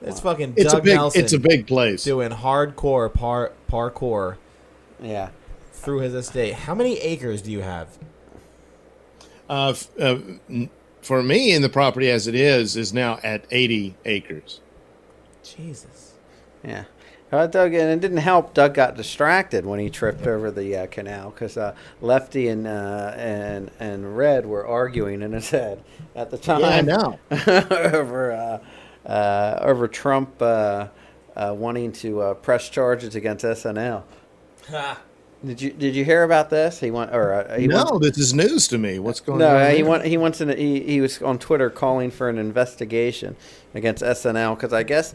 [0.00, 0.94] It's fucking it's Doug a big.
[0.94, 2.04] Nelson It's a big place.
[2.04, 4.36] doing hardcore par parkour
[5.02, 5.30] yeah.
[5.72, 6.54] through his estate.
[6.54, 7.88] How many acres do you have?
[9.48, 10.18] Uh, f- uh,
[11.02, 14.60] for me, in the property as it is, is now at eighty acres.
[15.42, 16.14] Jesus.
[16.64, 16.84] Yeah.
[17.32, 18.52] Uh, Doug, and it didn't help.
[18.52, 23.14] Doug got distracted when he tripped over the uh, canal because uh, Lefty and uh,
[23.16, 25.82] and and Red were arguing in his head
[26.14, 26.60] at the time.
[26.60, 27.18] Yeah, I know.
[27.94, 30.88] over uh, uh, over Trump uh,
[31.34, 34.02] uh, wanting to uh, press charges against SNL.
[35.44, 36.78] Did you did you hear about this?
[36.78, 39.00] He want or uh, he no, want- this is news to me.
[39.00, 39.62] What's going no, on?
[39.62, 43.34] No, he want he wants an he, he was on Twitter calling for an investigation
[43.74, 45.14] against SNL because I guess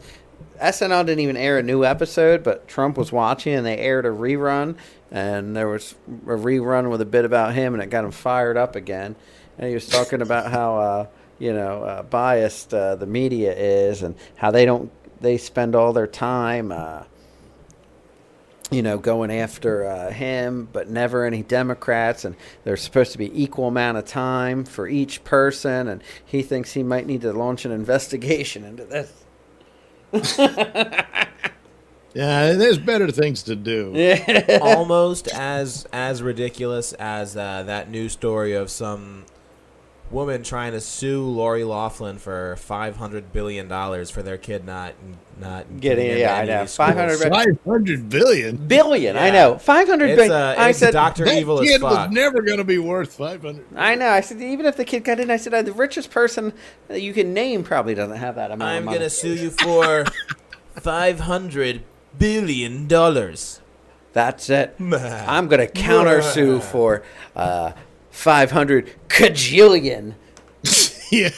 [0.60, 4.10] SNL didn't even air a new episode, but Trump was watching and they aired a
[4.10, 4.76] rerun,
[5.10, 8.58] and there was a rerun with a bit about him, and it got him fired
[8.58, 9.16] up again.
[9.56, 11.06] And he was talking about how uh,
[11.38, 14.90] you know uh, biased uh, the media is, and how they don't
[15.22, 16.70] they spend all their time.
[18.70, 23.42] You know, going after uh, him, but never any Democrats, and there's supposed to be
[23.42, 27.64] equal amount of time for each person, and he thinks he might need to launch
[27.64, 29.24] an investigation into this.
[32.14, 33.92] Yeah, there's better things to do.
[33.94, 34.58] Yeah.
[34.60, 39.26] Almost as as ridiculous as uh, that news story of some
[40.10, 44.94] woman trying to sue Lori Laughlin for five hundred billion dollars for their kid not
[45.40, 46.66] not Getting- into yeah, I know.
[46.66, 46.76] schools.
[46.76, 48.56] 500 Five hundred billion.
[48.56, 49.32] Billion, I Yeah.
[49.32, 49.58] know.
[49.58, 51.24] 500 It's, uh, I said, Dr.
[51.26, 53.66] That Evil as kid was never going to be worth five hundred.
[53.76, 54.08] I know.
[54.08, 56.52] I said, even if the kid got in, I said, uh, the richest person
[56.88, 60.04] that you can name probably doesn't have that amount I'm gonna sue you for
[60.80, 61.82] five hundred
[62.18, 63.60] billion dollars.
[64.14, 64.74] That's it.
[64.80, 67.02] I'm going to countersue for
[67.36, 67.72] uh,
[68.18, 70.14] 500 cajillion.
[71.12, 71.30] yeah.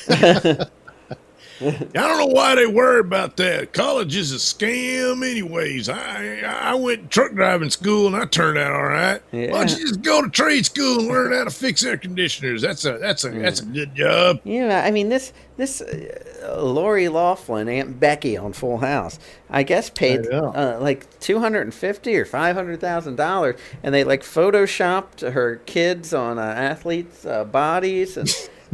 [1.61, 3.75] I don't know why they worry about that.
[3.75, 5.91] College is a scam, anyways.
[5.91, 9.21] I I went truck driving school and I turned out all right.
[9.31, 12.63] Why don't you just go to trade school and learn how to fix air conditioners?
[12.63, 14.41] That's a that's a that's a good job.
[14.45, 19.19] Yeah, I mean this this uh, Lori Laughlin, Aunt Becky on Full House,
[19.49, 23.61] I guess paid I uh, like two hundred and fifty or five hundred thousand dollars,
[23.83, 28.29] and they like photoshopped her kids on uh, athletes' uh, bodies, and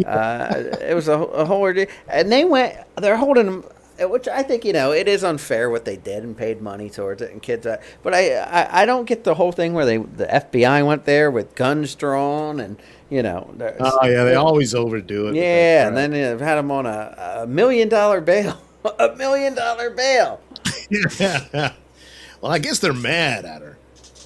[0.07, 1.87] uh, it was a, a whole ordeal.
[2.09, 3.65] And they went, they're holding them.
[3.99, 7.23] Which I think you know it is unfair what they did and paid money towards
[7.23, 7.67] it and kids.
[7.67, 11.05] Uh, but I, I I don't get the whole thing where they the FBI went
[11.05, 12.77] there with guns drawn and
[13.09, 13.55] you know.
[13.81, 15.35] Oh yeah, they always overdo it.
[15.35, 18.61] yeah, and then they've had him on a, a million dollar bail.
[18.99, 20.41] a million dollar bail.
[20.91, 21.73] yeah.
[22.41, 23.79] Well, I guess they're mad at her.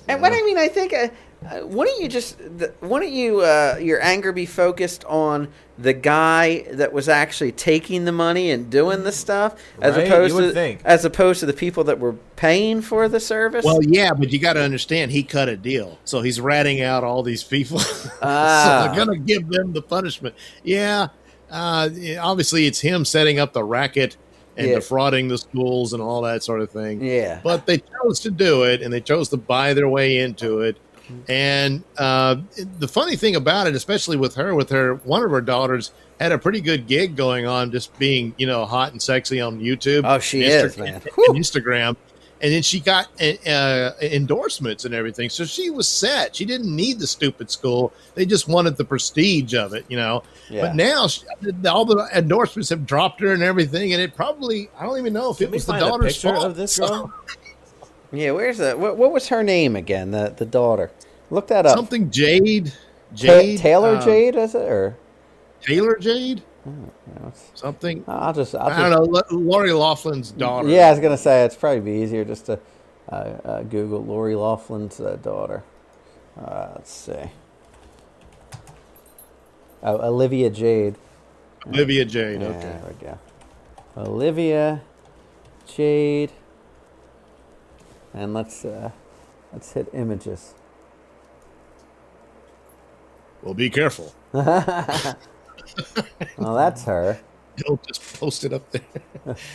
[0.08, 1.08] And what I mean, I think, uh,
[1.48, 5.48] uh, don't you just, the, wouldn't you, uh, your anger be focused on
[5.78, 10.06] the guy that was actually taking the money and doing the stuff, as Right?
[10.06, 10.80] opposed You to, think.
[10.84, 13.64] as opposed to the people that were paying for the service?
[13.64, 17.02] Well, yeah, but you got to understand he cut a deal, so he's ratting out
[17.04, 17.80] all these people.
[18.22, 18.82] Ah.
[18.84, 20.34] so they're gonna give them the punishment.
[20.62, 21.08] Yeah,
[21.50, 21.88] uh,
[22.20, 24.18] obviously it's him setting up the racket
[24.58, 24.74] and Yeah.
[24.74, 27.02] defrauding the schools and all that sort of thing.
[27.02, 27.40] Yeah.
[27.42, 30.76] but they chose to do it, and they chose to buy their way into it.
[31.28, 32.36] And uh,
[32.78, 36.32] the funny thing about it, especially with her, with her one of her daughters had
[36.32, 40.02] a pretty good gig going on, just being you know hot and sexy on YouTube.
[40.04, 40.94] Oh, she and is, man.
[40.94, 41.96] and Instagram.
[42.42, 46.34] And then she got uh, uh, endorsements and everything, so she was set.
[46.34, 50.22] She didn't need the stupid school; they just wanted the prestige of it, you know.
[50.48, 50.62] Yeah.
[50.62, 51.22] But now she,
[51.68, 55.36] all the endorsements have dropped her and everything, and it probably—I don't even know if
[55.36, 56.42] Can it was the daughter's fault.
[56.46, 57.12] of this girl?
[58.12, 60.90] Yeah, where's the, what, what was her name again, the, the daughter?
[61.30, 61.76] Look that up.
[61.76, 62.72] Something Jade, Ta-
[63.14, 64.62] Jade Taylor uh, Jade, is it?
[64.62, 64.96] Or
[65.60, 66.42] Taylor Jade,
[67.54, 68.04] something.
[68.08, 69.38] I'll just, I'll I don't just- know.
[69.38, 70.68] Lori Laughlin's daughter.
[70.68, 72.58] Yeah, I was gonna say it's probably be easier just to
[73.10, 75.62] uh, uh, Google Lori Laughlin's uh, daughter.
[76.40, 77.30] Uh, let's see.
[79.82, 80.96] Oh, Olivia Jade.
[81.66, 82.42] Olivia Jade.
[82.42, 82.58] Okay.
[82.60, 83.18] There we go.
[83.96, 84.82] Olivia
[85.66, 86.32] Jade.
[88.12, 88.90] And let's uh,
[89.52, 90.54] let's hit images.
[93.42, 94.14] Well, be careful.
[94.32, 95.16] well,
[96.36, 97.20] that's her.
[97.56, 99.36] Don't just post it up there.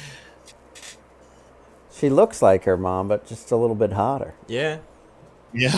[1.97, 4.33] She looks like her mom, but just a little bit hotter.
[4.47, 4.79] Yeah.
[5.53, 5.77] Yeah.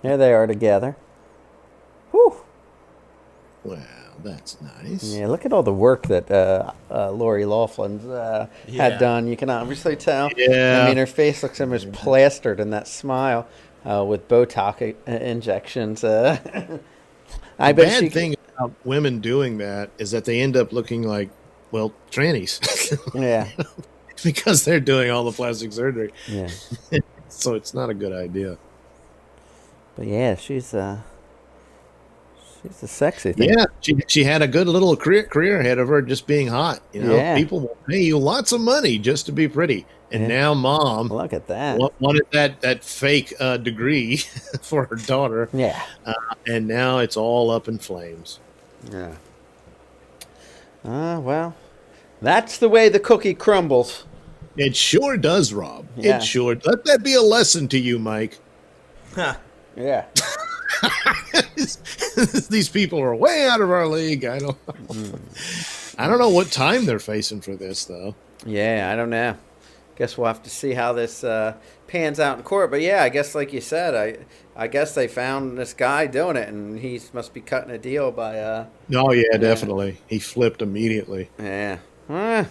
[0.00, 0.96] Here they are together.
[2.12, 2.36] Whew.
[3.64, 5.04] Wow, that's nice.
[5.04, 8.82] Yeah, look at all the work that uh, uh, Lori Laughlin uh, Yeah.
[8.90, 9.28] had done.
[9.28, 10.30] You can obviously tell.
[10.36, 10.82] Yeah.
[10.82, 13.46] I mean, her face looks almost plastered in that smile
[13.84, 16.02] uh, with Botox uh, injections.
[16.04, 16.38] Uh,
[17.58, 18.08] I the bet bad she.
[18.08, 21.30] thing about women doing that is that they end up looking like,
[21.70, 22.60] well, trannies.
[23.14, 23.48] Yeah.
[24.24, 26.12] because they're doing all the plastic surgery.
[26.26, 26.48] Yeah.
[27.28, 28.56] so it's not a good idea.
[29.96, 31.00] But yeah, she's uh,
[32.66, 33.50] she's a sexy thing.
[33.50, 36.80] Yeah, she she had a good little career career ahead of her just being hot.
[36.92, 37.34] You know, Yeah.
[37.36, 39.86] people will pay you lots of money just to be pretty.
[40.12, 40.28] And Yeah.
[40.28, 41.78] now mom Look at that.
[41.78, 44.16] wa- wanted that that fake uh, degree
[44.62, 45.48] for her daughter.
[45.52, 45.80] Yeah.
[46.04, 46.12] Uh,
[46.46, 48.38] and now it's all up in flames.
[48.90, 49.12] Yeah.
[50.84, 51.54] Ah, well,
[52.22, 54.04] that's the way the cookie crumbles.
[54.56, 55.86] It sure does, Rob.
[55.96, 56.16] Yeah.
[56.18, 56.56] It sure.
[56.64, 58.38] Let that be a lesson to you, Mike.
[59.76, 60.04] Yeah.
[62.50, 64.24] These people are way out of our league.
[64.24, 64.56] I don't.
[65.98, 68.14] I don't know what time they're facing for this, though.
[68.44, 69.36] Yeah, I don't know.
[69.96, 71.54] Guess we'll have to see how this uh,
[71.86, 72.70] pans out in court.
[72.70, 74.18] But yeah, I guess like you said, I
[74.54, 78.10] I guess they found this guy doing it, and he must be cutting a deal
[78.12, 78.66] by uh.
[78.94, 79.98] Oh yeah, definitely.
[80.06, 81.30] He flipped immediately.
[81.38, 81.78] Yeah.
[82.10, 82.46] Ah.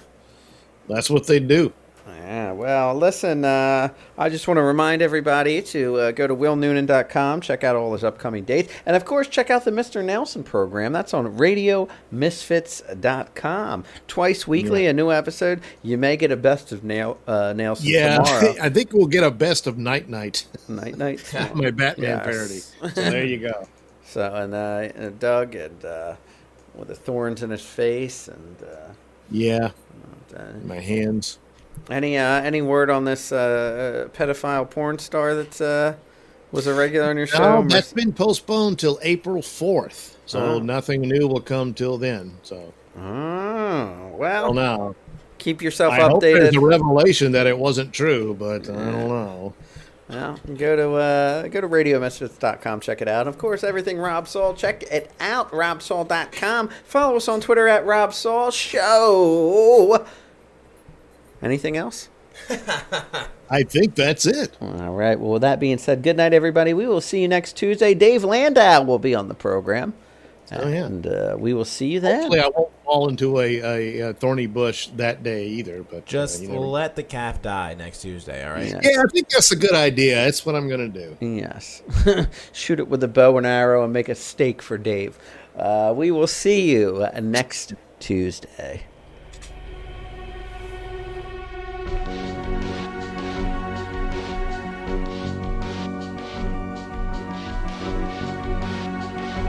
[0.87, 1.73] That's what they do.
[2.07, 7.41] Yeah, well, listen, uh, I just want to remind everybody to uh, go to willnoonan.com,
[7.41, 10.05] check out all his upcoming dates, and of course, check out the Mr.
[10.05, 10.93] Nelson program.
[10.93, 13.83] That's on radiomisfits.com.
[14.07, 15.61] Twice weekly, a new episode.
[15.81, 18.53] You may get a best of Nail, uh, Nelson Yeah, tomorrow.
[18.61, 20.45] I think we'll get a best of Night Night.
[20.67, 21.23] Night Night.
[21.55, 22.25] My Batman Yes.
[22.25, 22.59] parody.
[22.93, 23.67] So there you go.
[24.05, 26.15] So, and uh, and Doug, and uh,
[26.75, 28.91] with the thorns in his face, and uh,
[29.31, 29.71] Yeah,
[30.35, 31.39] uh, my hands.
[31.89, 35.93] Any uh, any word on this uh, uh, pedophile porn star that uh,
[36.51, 37.63] was a regular on your show?
[37.67, 40.17] That's been postponed till April fourth.
[40.25, 40.59] So Oh.
[40.59, 42.37] nothing new will come till then.
[42.43, 44.95] So Oh, well, now
[45.37, 46.41] keep yourself I hope updated.
[46.43, 49.53] there's a revelation that it wasn't true, but I don't know.
[50.07, 53.27] Well, go to uh, go to radiomisfits.com, check it out.
[53.27, 56.69] Of course, everything Rob Saul, check it out, robsaul.com.
[56.85, 60.05] Follow us on Twitter at Rob Saul Show.
[61.41, 62.09] Anything else?
[63.49, 64.57] I think that's it.
[64.59, 65.19] All right.
[65.19, 66.73] Well, with that being said, good night, everybody.
[66.73, 67.93] We will see you next Tuesday.
[67.93, 69.93] Dave Landau will be on the program.
[70.51, 70.85] Oh, yeah.
[70.85, 72.21] And uh, we will see you then.
[72.23, 75.83] Hopefully, I won't fall into a, a, a thorny bush that day either.
[75.83, 78.67] But Just uh, you never- let the calf die next Tuesday, all right?
[78.69, 80.15] yeah, I think that's a good idea.
[80.15, 81.17] That's what I'm gonna do.
[81.19, 81.81] Yes.
[82.53, 85.17] Shoot it with a bow and arrow and make a stake for Dave.
[85.57, 88.83] Uh, we will see you next Tuesday.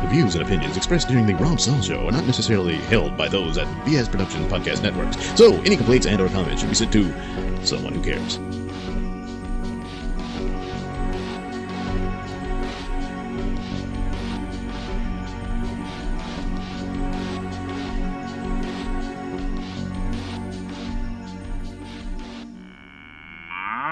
[0.03, 3.29] The views and opinions expressed during the Rob Saul Show are not necessarily held by
[3.29, 5.17] those at BS Productions Podcast Networks.
[5.37, 7.13] So, any complaints and/or comments should be sent to
[7.65, 8.39] someone who cares.